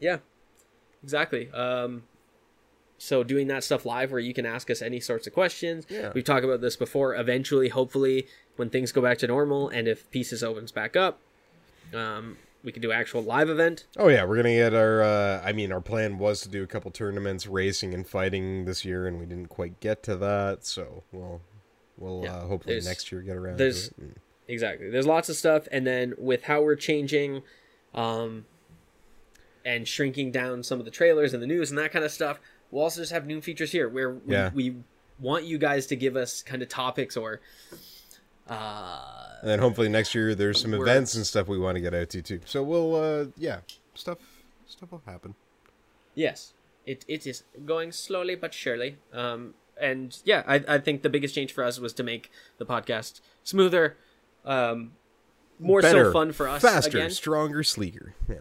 [0.00, 0.18] Yeah,
[1.02, 1.50] exactly.
[1.50, 2.04] Um,
[2.96, 5.86] so doing that stuff live where you can ask us any sorts of questions.
[5.88, 6.10] Yeah.
[6.14, 7.14] We've talked about this before.
[7.14, 8.26] Eventually, hopefully,
[8.56, 11.20] when things go back to normal and if Pieces opens back up,
[11.94, 13.86] um, we can do actual live event.
[13.96, 15.02] Oh yeah, we're gonna get our.
[15.02, 18.84] Uh, I mean, our plan was to do a couple tournaments, racing and fighting this
[18.84, 20.64] year, and we didn't quite get to that.
[20.66, 21.40] So we'll
[21.96, 24.16] we'll Yeah, uh, hopefully next year get around to there's- and-
[24.50, 24.88] Exactly.
[24.88, 27.42] There's lots of stuff, and then with how we're changing,
[27.94, 28.46] um,
[29.64, 32.40] and shrinking down some of the trailers and the news and that kind of stuff,
[32.70, 34.50] we'll also just have new features here where we, Yeah.
[34.54, 34.76] we
[35.18, 37.40] want you guys to give us kind of topics or.
[38.48, 41.94] Uh, And then hopefully next year there's some events and stuff we want to get
[41.94, 42.40] out to too.
[42.44, 43.60] So we'll uh yeah,
[43.94, 44.18] stuff
[44.66, 45.34] stuff will happen.
[46.14, 46.54] Yes,
[46.86, 48.96] it it is going slowly but surely.
[49.12, 52.66] Um, and yeah, I I think the biggest change for us was to make the
[52.66, 53.96] podcast smoother,
[54.44, 54.92] um,
[55.60, 57.10] more Better, so fun for us faster, again.
[57.10, 58.14] stronger, sleeker.
[58.28, 58.36] Yeah.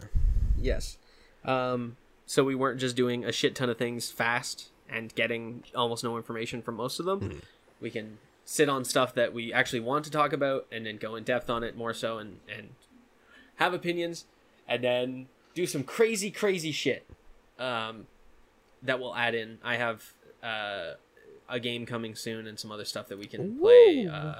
[0.60, 0.98] Yes,
[1.46, 6.04] um, so we weren't just doing a shit ton of things fast and getting almost
[6.04, 7.20] no information from most of them.
[7.20, 7.40] Mm-hmm.
[7.80, 8.18] We can
[8.49, 11.49] sit on stuff that we actually want to talk about and then go in depth
[11.49, 12.69] on it more so and and
[13.56, 14.24] have opinions
[14.69, 17.06] and then do some crazy crazy shit
[17.60, 18.07] um,
[18.82, 19.57] that we'll add in.
[19.64, 20.94] I have uh,
[21.49, 24.07] a game coming soon and some other stuff that we can play.
[24.10, 24.40] Uh,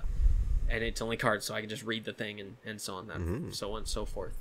[0.70, 3.08] and it's only cards, so I can just read the thing and, and so on,
[3.08, 3.52] that Mm-hmm.
[3.52, 4.38] so on and so forth.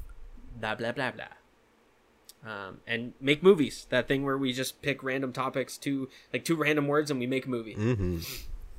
[0.61, 1.25] Blah blah blah blah.
[2.45, 3.87] Um, and make movies.
[3.91, 7.27] That thing where we just pick random topics, two like two random words, and we
[7.27, 7.75] make a movie.
[7.75, 8.19] Mm-hmm.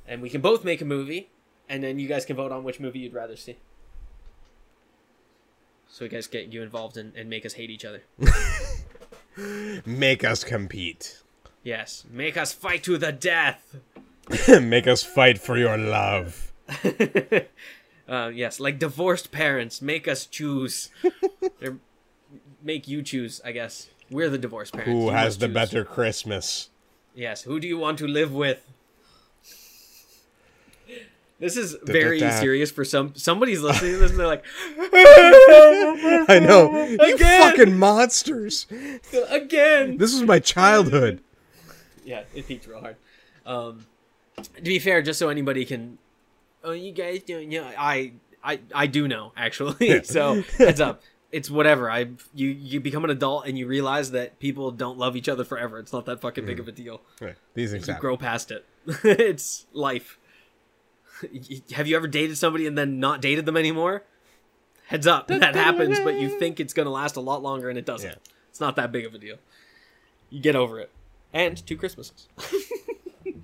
[0.08, 1.28] And we can both make a movie,
[1.68, 3.56] and then you guys can vote on which movie you'd rather see.
[5.88, 8.02] So you guys get you involved and, and make us hate each other.
[9.86, 11.22] Make us compete.
[11.62, 13.76] Yes, make us fight to the death.
[14.48, 16.52] Make us fight for your love.
[18.08, 20.88] Uh, yes, like divorced parents, make us choose.
[22.62, 23.88] Make you choose, I guess.
[24.10, 24.90] We're the divorced parents.
[24.90, 25.52] Who You has the choose.
[25.54, 26.70] better Christmas?
[27.14, 28.64] Yes, who do you want to live with?
[31.40, 32.40] This is very Da-da-da.
[32.40, 33.14] serious for some.
[33.14, 34.44] Somebody's listening to this and they're like,
[36.28, 36.84] I know.
[36.84, 37.42] You Again!
[37.42, 38.66] fucking monsters.
[39.28, 39.98] again.
[39.98, 41.20] This was my childhood.
[42.04, 42.96] Yeah, it peaked real hard.
[43.46, 43.86] Um,
[44.56, 45.98] to be fair, just so anybody can,
[46.64, 47.70] oh, you guys don't know.
[47.78, 48.12] I,
[48.42, 50.02] I, I do know actually.
[50.04, 51.02] so heads up.
[51.30, 51.90] It's whatever.
[51.90, 55.44] I you you become an adult and you realize that people don't love each other
[55.44, 55.78] forever.
[55.78, 57.02] It's not that fucking big of a deal.
[57.20, 58.00] Right, These things You happen.
[58.00, 58.64] grow past it.
[59.04, 60.18] it's life.
[61.72, 64.04] Have you ever dated somebody and then not dated them anymore?
[64.86, 67.84] Heads up, that happens, but you think it's gonna last a lot longer and it
[67.84, 68.10] doesn't.
[68.10, 68.32] Yeah.
[68.48, 69.36] It's not that big of a deal.
[70.30, 70.90] You get over it.
[71.32, 72.28] And two Christmases.
[72.38, 73.34] to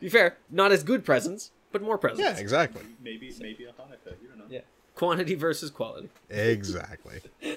[0.00, 2.22] be fair, not as good presents, but more presents.
[2.22, 2.82] Yeah, exactly.
[3.00, 4.20] Maybe maybe a Hanukkah.
[4.20, 4.44] You don't know.
[4.48, 4.60] Yeah.
[4.94, 6.10] Quantity versus quality.
[6.28, 7.20] Exactly.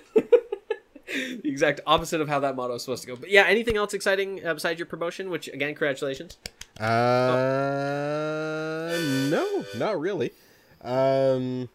[1.13, 3.15] The exact opposite of how that motto is supposed to go.
[3.15, 5.29] But yeah, anything else exciting uh, besides your promotion?
[5.29, 6.37] Which again, congratulations.
[6.79, 6.85] Uh,
[9.29, 10.31] no, not really.
[10.81, 11.69] Um,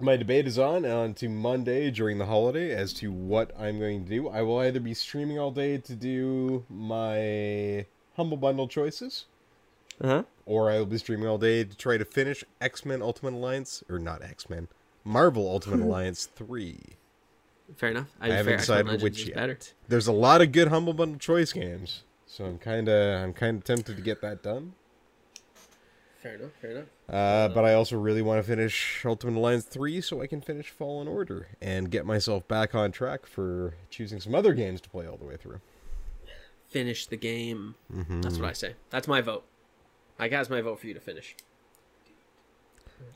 [0.00, 4.04] my debate is on on to Monday during the holiday as to what I'm going
[4.04, 4.28] to do.
[4.28, 9.24] I will either be streaming all day to do my humble bundle choices,
[10.00, 10.22] Uh huh.
[10.46, 13.82] or I will be streaming all day to try to finish X Men Ultimate Alliance,
[13.88, 14.68] or not X Men,
[15.04, 16.80] Marvel Ultimate Alliance three.
[17.76, 18.08] Fair enough.
[18.20, 19.36] I haven't fair, decided which yet.
[19.36, 19.58] better.
[19.88, 23.58] There's a lot of good humble bundle choice games, so I'm kind of I'm kind
[23.58, 24.74] of tempted to get that done.
[26.24, 26.50] Fair enough.
[26.60, 26.86] Fair enough.
[27.06, 30.70] Uh, but I also really want to finish Ultimate Alliance 3 so I can finish
[30.70, 35.06] Fallen Order and get myself back on track for choosing some other games to play
[35.06, 35.60] all the way through.
[36.66, 37.74] Finish the game.
[37.92, 38.22] Mm-hmm.
[38.22, 38.74] That's what I say.
[38.88, 39.44] That's my vote.
[40.18, 41.36] I got my vote for you to finish.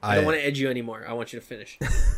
[0.02, 1.06] I, don't want to edge you anymore.
[1.08, 1.78] I want you to finish.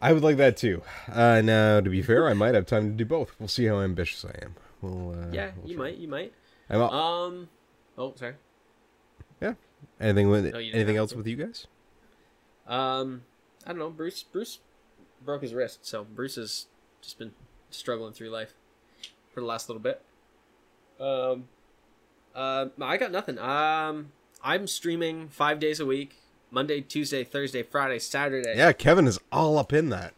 [0.00, 0.82] I would like that too.
[1.12, 3.34] Uh, now, to be fair, I might have time to do both.
[3.38, 4.54] We'll see how ambitious I am.
[4.80, 5.84] We'll, uh, yeah, we'll you try.
[5.90, 5.98] might.
[5.98, 6.32] You might.
[6.70, 6.92] I'm up.
[6.92, 7.48] Um.
[7.98, 8.34] Oh, sorry.
[9.42, 9.54] yeah.
[10.00, 11.16] Anything with No, anything else to.
[11.18, 11.66] with you guys?
[12.66, 13.22] Um.
[13.66, 13.90] I don't know.
[13.90, 14.22] Bruce.
[14.22, 14.60] Bruce
[15.22, 16.66] broke his wrist, so Bruce has
[17.02, 17.32] just been
[17.70, 18.54] struggling through life
[19.34, 20.00] for the last little bit.
[20.98, 21.48] Um.
[22.34, 22.66] Uh.
[22.80, 23.38] I got nothing.
[23.38, 24.12] Um.
[24.42, 26.16] I'm streaming five days a week.
[26.50, 28.54] Monday, Tuesday, Thursday, Friday, Saturday.
[28.56, 30.14] Yeah, Kevin is all up in that.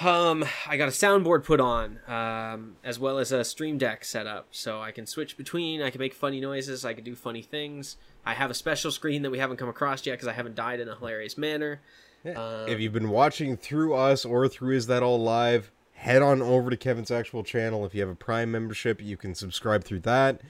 [0.00, 4.26] Um, I got a soundboard put on, um, as well as a stream deck set
[4.26, 5.82] up, so I can switch between.
[5.82, 6.84] I can make funny noises.
[6.84, 7.96] I can do funny things.
[8.24, 10.80] I have a special screen that we haven't come across yet because I haven't died
[10.80, 11.80] in a hilarious manner.
[12.24, 16.40] Um, if you've been watching through us or through Is That All Live, head on
[16.40, 17.84] over to Kevin's actual channel.
[17.84, 20.40] If you have a Prime membership, you can subscribe through that.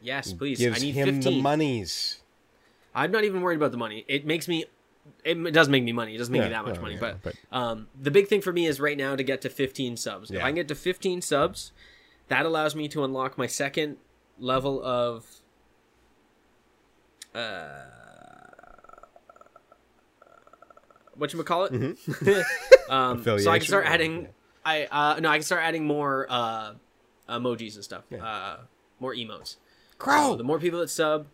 [0.00, 0.58] Yes, please.
[0.58, 1.34] Gives I need him fifteen.
[1.34, 2.20] the monies.
[3.02, 4.04] I'm not even worried about the money.
[4.08, 4.64] It makes me.
[5.24, 6.14] It does make me money.
[6.14, 8.52] It doesn't make me that much money, yeah, but, but- um, the big thing for
[8.52, 10.30] me is right now to get to 15 subs.
[10.30, 11.72] If I can get to 15 subs,
[12.28, 13.96] that allows me to unlock my second
[14.38, 15.26] level of.
[17.34, 17.84] Uh,
[21.14, 21.72] what you call it?
[22.90, 24.28] um, so I can start adding.
[24.64, 26.72] I uh, no, I can start adding more uh,
[27.28, 28.04] emojis and stuff.
[28.12, 28.58] Uh,
[29.00, 29.56] more emotes.
[29.98, 30.32] Crow.
[30.32, 31.26] So the more people that sub.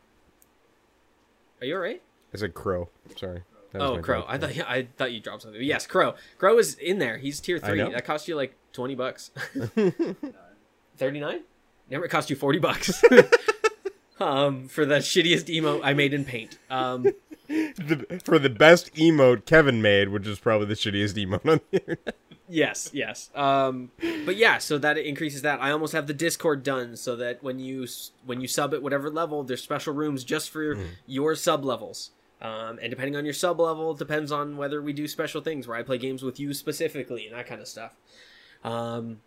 [1.61, 2.03] Are you alright?
[2.33, 2.89] I said crow.
[3.17, 3.43] Sorry.
[3.73, 4.21] That Oh, Crow.
[4.21, 4.27] joke.
[4.29, 5.59] I thought yeah, I thought you dropped something.
[5.59, 6.15] But yes, Crow.
[6.39, 7.19] Crow is in there.
[7.19, 7.79] He's tier three.
[7.83, 9.31] That cost you like twenty bucks.
[10.97, 11.41] Thirty nine.
[11.91, 13.03] Never cost you forty bucks.
[14.21, 16.59] um, for the shittiest emote I made in Paint.
[16.71, 17.07] Um,
[17.49, 21.79] The- for the best emote Kevin made, which is probably the shittiest emote on the
[21.81, 22.17] internet.
[22.49, 23.31] Yes, yes.
[23.35, 23.91] Um,
[24.25, 25.61] but yeah, so that increases that.
[25.61, 27.87] I almost have the Discord done so that when you
[28.25, 32.11] when you sub at whatever level, there's special rooms just for your sub levels.
[32.41, 35.67] Um, and depending on your sub level, it depends on whether we do special things
[35.67, 37.97] where I play games with you specifically and that kind of stuff.
[38.63, 39.21] Um,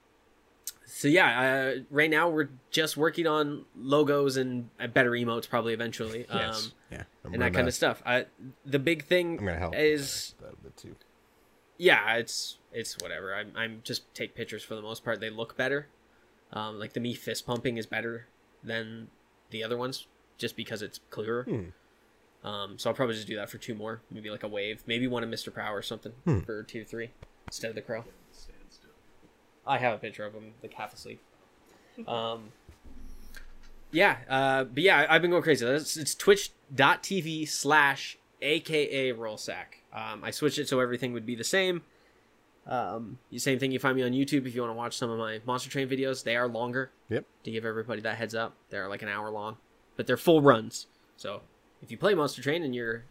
[0.86, 6.28] so yeah, uh, right now we're just working on logos and better emotes probably eventually.
[6.30, 6.56] Um,
[6.92, 7.04] yeah.
[7.24, 8.02] And that kind of stuff.
[8.06, 8.26] I,
[8.66, 10.96] the big thing I'm gonna help is that a bit too.
[11.78, 13.34] Yeah, it's it's whatever.
[13.36, 15.20] I'm I'm just take pictures for the most part.
[15.20, 15.88] They look better.
[16.54, 18.28] Um, like the me fist pumping is better
[18.64, 19.08] than
[19.52, 21.44] the other ones, just because it's clearer.
[21.44, 22.48] Hmm.
[22.48, 25.08] Um, so I'll probably just do that for two more, maybe like a wave, maybe
[25.08, 26.40] one of Mister Power or something Hmm.
[26.42, 27.10] for tier three
[27.48, 28.04] instead of the crow.
[29.66, 31.20] I have a picture of him like half asleep.
[32.08, 32.52] Um,
[33.92, 35.66] yeah, uh, but yeah, I- I've been going crazy.
[35.66, 39.77] It's, it's twitch.tv slash aka rollsack.
[39.94, 41.82] Um, I switched it so everything would be the same.
[42.68, 43.72] Um, the same thing.
[43.72, 45.88] You find me on YouTube if you want to watch some of my Monster Train
[45.88, 46.24] videos.
[46.24, 46.92] They are longer.
[47.10, 47.26] Yep.
[47.44, 49.58] To give everybody that heads up, they're like an hour long,
[49.96, 50.88] but they're full runs.
[51.16, 51.42] So
[51.82, 53.06] if you play Monster Train and you're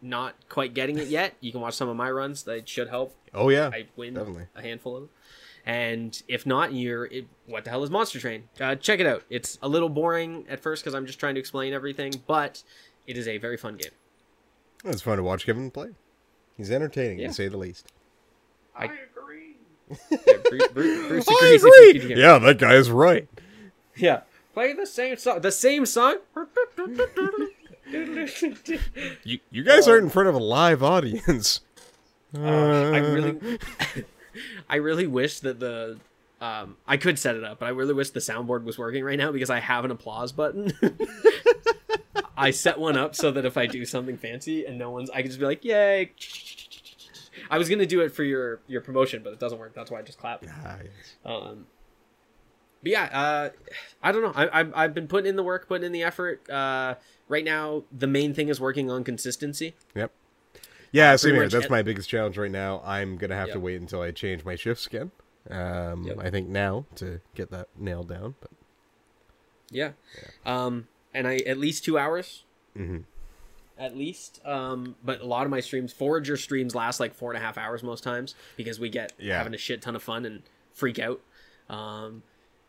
[0.00, 2.44] not quite getting it yet, you can watch some of my runs.
[2.44, 3.16] That should help.
[3.34, 3.70] Oh yeah.
[3.72, 4.46] I win definitely.
[4.54, 5.10] a handful of them.
[5.64, 8.44] And if not, you're it, what the hell is Monster Train?
[8.60, 9.24] Uh, check it out.
[9.28, 12.62] It's a little boring at first because I'm just trying to explain everything, but
[13.08, 13.90] it is a very fun game.
[14.86, 15.88] It's fun to watch Kevin play.
[16.56, 17.28] He's entertaining, Yeah.
[17.28, 17.92] to say the least.
[18.74, 19.56] I- agree.
[20.10, 20.16] Yeah,
[20.48, 22.22] Bruce, Bruce, Bruce I agrees if you could agree.
[22.22, 23.28] Yeah, that guy's right.
[23.96, 24.20] Yeah.
[24.54, 25.40] Play the same song.
[25.42, 26.16] The same song.
[29.22, 31.60] You, you guys aren't in front of a live audience.
[32.36, 33.58] Uh, I really,
[34.68, 35.98] I really wish that the,
[36.40, 39.16] um, I could set it up, but I really wish the soundboard was working right
[39.18, 40.72] now because I have an applause button.
[42.36, 45.22] I set one up so that if I do something fancy and no one's, I
[45.22, 46.12] can just be like, "Yay!"
[47.50, 49.74] I was gonna do it for your your promotion, but it doesn't work.
[49.74, 50.46] That's why I just clapped.
[50.48, 51.16] Ah, yes.
[51.24, 51.66] Um,
[52.82, 53.50] but yeah, uh,
[54.02, 54.32] I don't know.
[54.34, 56.48] I, I've I've been putting in the work, putting in the effort.
[56.50, 56.96] Uh,
[57.28, 59.74] right now, the main thing is working on consistency.
[59.94, 60.12] Yep.
[60.92, 61.48] Yeah, Uh, same here.
[61.48, 62.80] That's my biggest challenge right now.
[62.84, 65.10] I'm gonna have to wait until I change my shifts again.
[65.50, 66.18] Um, Yep.
[66.20, 68.34] I think now to get that nailed down.
[68.40, 68.50] But
[69.70, 69.92] Yeah.
[70.44, 72.44] Um, and I at least two hours.
[72.76, 73.04] Mhm.
[73.78, 74.40] At least.
[74.44, 77.58] Um, but a lot of my streams, Forager streams, last like four and a half
[77.58, 79.36] hours most times because we get Yeah.
[79.38, 81.20] having a shit ton of fun and freak out.
[81.68, 82.22] Um,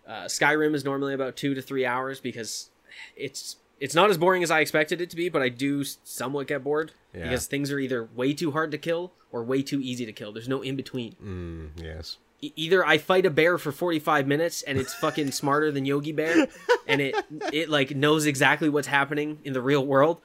[0.07, 2.69] uh, Skyrim is normally about two to three hours because
[3.15, 6.47] it's it's not as boring as I expected it to be, but I do somewhat
[6.47, 7.23] get bored Yeah.
[7.23, 10.31] because things are either way too hard to kill or way too easy to kill.
[10.31, 11.15] There's no in between.
[11.23, 12.17] mm, yes.
[12.41, 16.47] Either I fight a bear for 45 minutes and it's fucking smarter than Yogi Bear
[16.87, 17.15] and it
[17.51, 20.19] it like knows exactly what's happening in the real world.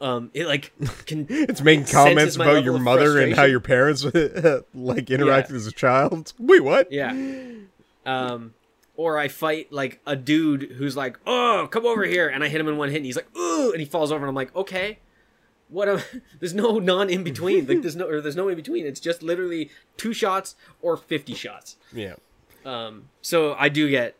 [0.00, 0.72] Um it like
[1.06, 4.14] can It's making comments about your mother and how your parents like
[5.06, 6.32] interacted as a child.
[6.38, 6.90] Wait, what?
[6.90, 7.12] yeah.
[8.04, 8.54] Um
[8.96, 12.60] or I fight like a dude who's like, "Oh, come over here." And I hit
[12.60, 14.54] him in one hit and he's like, "Ooh," and he falls over and I'm like,
[14.54, 14.98] "Okay."
[15.74, 16.04] What a,
[16.38, 17.66] there's no non in between.
[17.66, 18.86] Like there's no or there's no in between.
[18.86, 21.76] It's just literally two shots or 50 shots.
[21.92, 22.14] Yeah.
[22.64, 24.14] Um, so I do get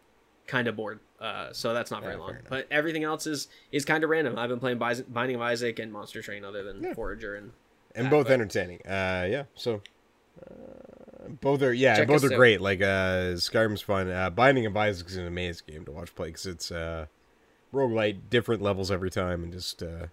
[0.49, 0.99] kind of bored.
[1.21, 2.37] Uh, so that's not very long.
[2.51, 4.37] But everything else is is kind of random.
[4.37, 7.53] I've been playing Binding of Isaac and Monster Train, other than Forager and
[7.95, 8.81] and that, both but- entertaining.
[8.85, 9.45] Uh, yeah.
[9.55, 9.81] So
[10.45, 12.37] uh, both are yeah, Check both are out.
[12.37, 12.61] great.
[12.61, 14.11] Like uh, Skyrim's fun.
[14.11, 17.07] Uh, Binding of Isaac is an amazing game to watch play because it's uh,
[17.73, 20.07] roguelite, different levels every time, and just uh,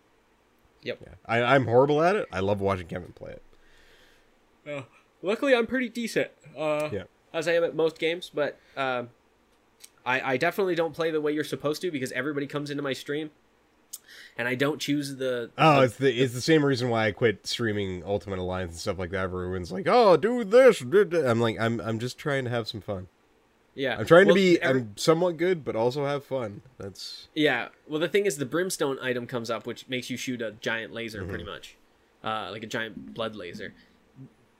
[0.84, 0.99] Yep.
[1.02, 1.14] yeah.
[1.26, 2.28] I, I'm horrible at it.
[2.32, 3.34] I love watching Kevin play
[4.66, 4.86] it.
[5.22, 6.30] luckily I'm pretty decent.
[6.58, 7.03] Uh, Yeah.
[7.34, 9.10] as I am at most games, but um,
[10.06, 12.94] I I definitely don't play the way you're supposed to because everybody comes into my
[12.94, 13.32] stream,
[14.38, 15.52] and I don't choose the.
[15.58, 18.80] Oh, the- it's the it's the same reason why I quit streaming Ultimate Alliance and
[18.80, 19.22] stuff like that.
[19.24, 22.68] Everyone's like, "Oh, do this." do that." I'm like, I'm I'm just trying to have
[22.68, 23.08] some fun.
[23.76, 23.98] Yeah.
[23.98, 26.61] I'm trying Well, to be every- I'm somewhat good, but also have fun.
[26.77, 27.69] That's Yeah.
[27.88, 30.93] Well, the thing is, the brimstone item comes up, which makes you shoot a giant
[30.93, 31.52] laser, pretty Mm-hmm.
[31.53, 31.76] much,
[32.23, 33.73] uh, like a giant blood laser.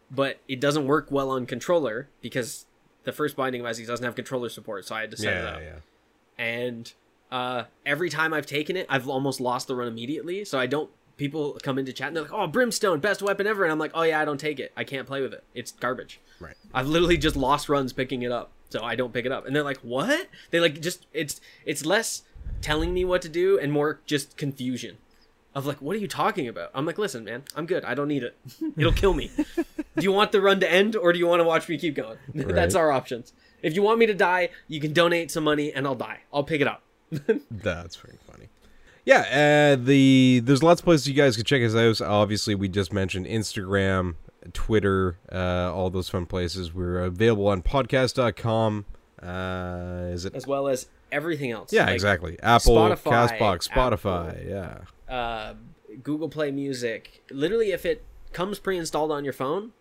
[0.09, 2.65] But it doesn't work well on controller because
[3.03, 5.43] the first Binding of Isaac doesn't have controller support, so I had to set it
[5.43, 5.61] yeah, up.
[5.61, 5.75] yeah.
[6.38, 6.93] And
[7.31, 10.43] uh, every time I've taken it, I've almost lost the run immediately.
[10.43, 10.89] So I don't.
[11.17, 13.91] People come into chat and they're like, "Oh, brimstone, best weapon ever," and I'm like,
[13.93, 14.71] "Oh yeah, I don't take it.
[14.75, 15.43] I can't play with it.
[15.53, 16.55] It's garbage." Right.
[16.73, 19.45] I've literally just lost runs picking it up, so I don't pick it up.
[19.45, 22.23] And they're like, "What?" They like just it's it's less
[22.61, 24.98] telling me what to do and more just confusion
[25.53, 27.84] of like, "What are you talking about?" I'm like, "Listen, man, I'm good.
[27.85, 28.38] I don't need it.
[28.77, 29.31] It'll kill me.
[29.56, 31.95] do you want the run to end or do you want to watch me keep
[31.95, 33.34] going?" That's our options.
[33.61, 36.22] If you want me to die, you can donate some money and I'll die.
[36.34, 36.81] I'll pick it up.
[37.52, 38.49] That's very funny.
[39.06, 42.07] Yeah, uh, the there's lots of places you guys can check us out.
[42.07, 44.15] Obviously, we just mentioned Instagram,
[44.53, 46.73] Twitter, uh, all those fun places.
[46.73, 48.85] We're available on podcast.com.
[49.22, 50.34] Uh, is it?
[50.34, 51.72] as well as everything else.
[51.72, 52.38] Yeah, Like, exactly.
[52.41, 54.30] Apple, Spotify, Castbox, Spotify.
[54.30, 54.84] Apple.
[55.07, 55.13] Yeah.
[55.13, 55.53] Uh,
[56.01, 57.23] Google Play Music.
[57.30, 58.03] Literally, if it
[58.34, 59.73] comes pre-installed on your phone,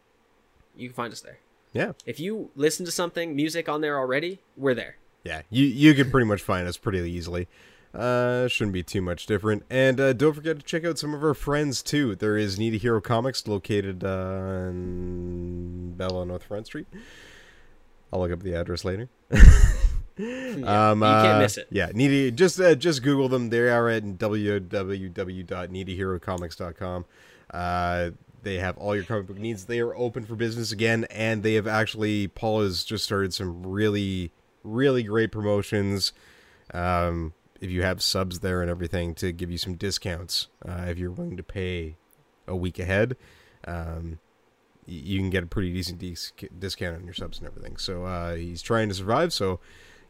[0.77, 1.39] you can find us there.
[1.73, 1.93] Yeah.
[2.05, 4.97] If you listen to something music on there already, we're there.
[5.23, 7.47] Yeah, you you can pretty much find us pretty easily.
[7.95, 9.65] Uh, shouldn't be too much different.
[9.69, 12.15] And uh, don't forget to check out some of our friends too.
[12.15, 16.87] There is Need a Hero Comics located uh, in Bella North Front Street.
[18.13, 19.09] I'll look up the address later.
[20.19, 21.69] Yeah, Um, you can't uh, miss it.
[21.71, 22.31] Yeah, needy.
[22.31, 23.49] Just uh, just Google them.
[23.49, 27.05] They are at www.needyherocomics.com.
[27.51, 28.11] Uh,
[28.43, 29.65] they have all your comic book needs.
[29.65, 33.67] They are open for business again, and they have actually Paul has just started some
[33.67, 36.13] really really great promotions.
[36.75, 40.99] Um, if you have subs there and everything to give you some discounts uh, if
[40.99, 41.97] you're willing to pay
[42.47, 43.17] a week ahead.
[43.67, 44.19] Um,
[44.87, 47.77] you can get a pretty decent dis- discount on your subs and everything.
[47.77, 49.33] So uh, he's trying to survive.
[49.33, 49.61] So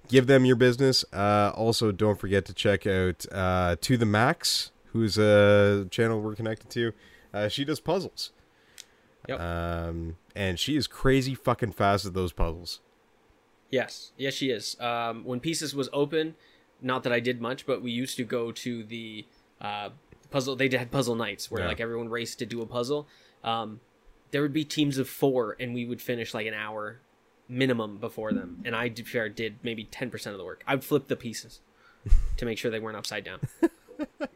[0.08, 1.04] give them your business.
[1.12, 6.34] Uh, also, don't forget to check out uh, To the Max, who's a channel we're
[6.34, 6.92] connected to.
[7.34, 8.32] Uh, she does puzzles.
[9.28, 9.40] Yep.
[9.40, 12.80] Um, and she is crazy fucking fast at those puzzles.
[13.70, 14.80] Yes, yes, she is.
[14.80, 16.34] Um, when Pieces was open,
[16.82, 19.26] not that I did much, but we used to go to the
[19.60, 19.90] uh,
[20.30, 20.56] puzzle.
[20.56, 21.68] They had puzzle nights where Yeah.
[21.68, 23.06] like everyone raced to do a puzzle.
[23.44, 23.80] Um,
[24.30, 27.00] there would be teams of four, and we would finish like an hour
[27.48, 28.62] minimum before them.
[28.64, 30.62] And I did, fair did maybe ten percent of the work.
[30.66, 31.60] I'd flip the pieces
[32.36, 33.40] to make sure they weren't upside down.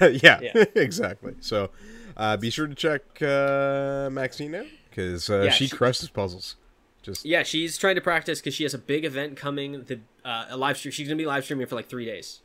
[0.00, 0.64] yeah, Yeah.
[0.74, 1.34] exactly.
[1.40, 1.70] So
[2.16, 6.56] uh, be sure to check uh, Maxine out because uh, Yeah, she, she- crushes puzzles.
[7.04, 9.84] Just Yeah, she's trying to practice because she has a big event coming.
[9.84, 10.90] The uh, a live stream.
[10.90, 12.40] She's gonna be live streaming for like three days.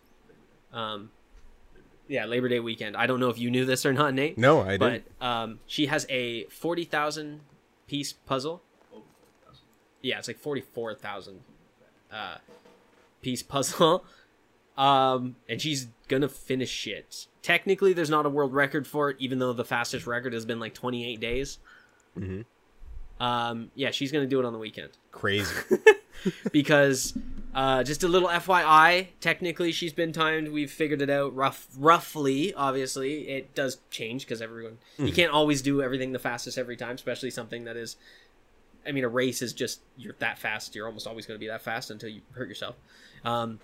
[0.73, 1.11] Um,
[2.07, 2.98] yeah, Labor Day weekend.
[2.98, 4.38] I don't know if you knew this or not, Nate.
[4.38, 5.06] no, I didn't.
[5.19, 7.40] But um, she has a forty thousand
[7.88, 8.61] piece puzzle.
[10.02, 11.40] Yeah, it's like forty four thousand
[12.11, 12.38] uh,
[13.22, 14.03] piece puzzle.
[14.77, 17.27] Um, and she's gonna finish it.
[17.41, 20.57] Technically, there's not a world record for it, even though the fastest record has been
[20.57, 21.57] like twenty eight days.
[22.18, 22.45] Mhm.
[23.19, 25.53] Um, yeah, she's gonna do it on the weekend Crazy.
[26.51, 27.17] because
[27.53, 30.49] uh, just a little FYI, technically she's been timed.
[30.49, 32.53] We've figured it out rough, roughly.
[32.53, 36.95] Obviously, it does change because everyone you can't always do everything the fastest every time,
[36.95, 37.95] especially something that is.
[38.87, 40.75] I mean, a race is just you're that fast.
[40.75, 42.75] You're almost always going to be that fast until you hurt yourself.
[43.25, 43.59] Um,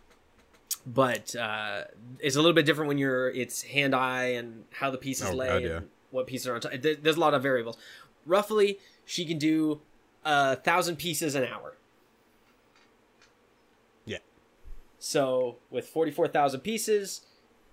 [0.86, 1.84] but uh,
[2.19, 5.34] it's a little bit different when you're it's hand eye and how the pieces Oh,
[5.36, 5.80] lay God, and yeah.
[6.11, 6.73] what pieces are on top.
[6.82, 7.77] There's a lot of variables.
[8.26, 9.82] Roughly, she can do
[10.23, 11.76] a thousand pieces an hour.
[14.06, 14.18] yeah.
[14.99, 17.22] So with 44,000 pieces,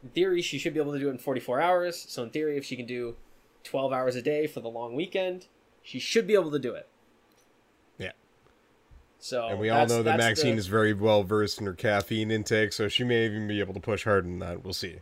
[0.02, 2.04] in theory, she should be able to do it in 44 hours.
[2.08, 3.16] So in theory, if she can do
[3.64, 5.46] 12 hours a day for the long weekend,
[5.82, 6.88] she should be able to do it.
[7.98, 8.12] Yeah.
[9.18, 12.30] So And we all know that Maxine the- is very well versed in her caffeine
[12.30, 14.64] intake, so she may even be able to push harder than that.
[14.64, 14.96] We'll see.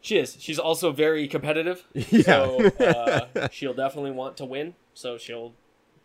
[0.00, 0.36] She is.
[0.38, 1.84] She's also very competitive.
[1.94, 2.22] Yeah.
[2.22, 4.74] So uh, she'll definitely want to win.
[4.98, 5.52] So she'll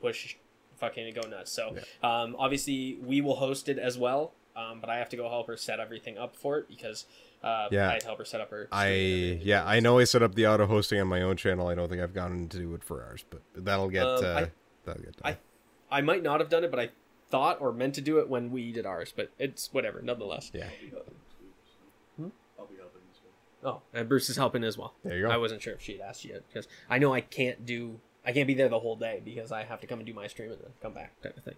[0.02, 0.36] push
[0.78, 1.52] fucking and go nuts.
[1.52, 4.34] So um, obviously we will host it as well.
[4.56, 7.06] Um, but I have to go help her set everything up for it because
[7.44, 7.90] uh, Yeah.
[7.90, 8.68] I had to help her set up her.
[8.72, 9.48] I stream and everything.
[9.48, 11.68] yeah, I know I set up the auto hosting on my own channel.
[11.68, 14.28] I don't think I've gone to do it for ours, but that'll get Um, uh,
[14.28, 14.52] I-
[14.86, 15.34] that'll get done.
[15.92, 16.90] I I might not have done it, but I
[17.30, 19.12] thought or meant to do it when we did ours.
[19.16, 20.52] But it's whatever, nonetheless.
[20.54, 20.70] yeah.
[22.60, 23.02] I'll be helping.
[23.66, 24.94] Oh, and Bruce is helping as well.
[25.04, 25.32] There you go.
[25.32, 28.00] I wasn't sure if she'd asked you yet because I know I can't do.
[28.26, 30.28] I can't be there the whole day because I have to come and do my
[30.28, 31.56] stream and then come back, type of thing.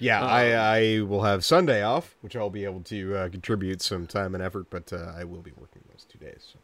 [0.00, 3.80] Yeah, Um, I I will have Sunday off, which I'll be able to uh, contribute
[3.82, 6.48] some time and effort, but uh, I will be working those two days.
[6.52, 6.58] So.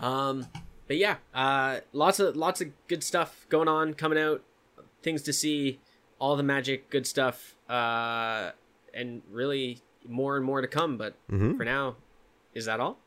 [0.00, 0.46] Um,
[0.88, 4.42] but yeah, uh, lots of lots of good stuff going on, coming out,
[5.02, 5.78] things to see,
[6.18, 8.52] all the magic, good stuff, uh,
[8.94, 10.96] and really more and more to come.
[10.96, 11.58] But Mhm.
[11.58, 11.96] for now,
[12.54, 12.98] is that all?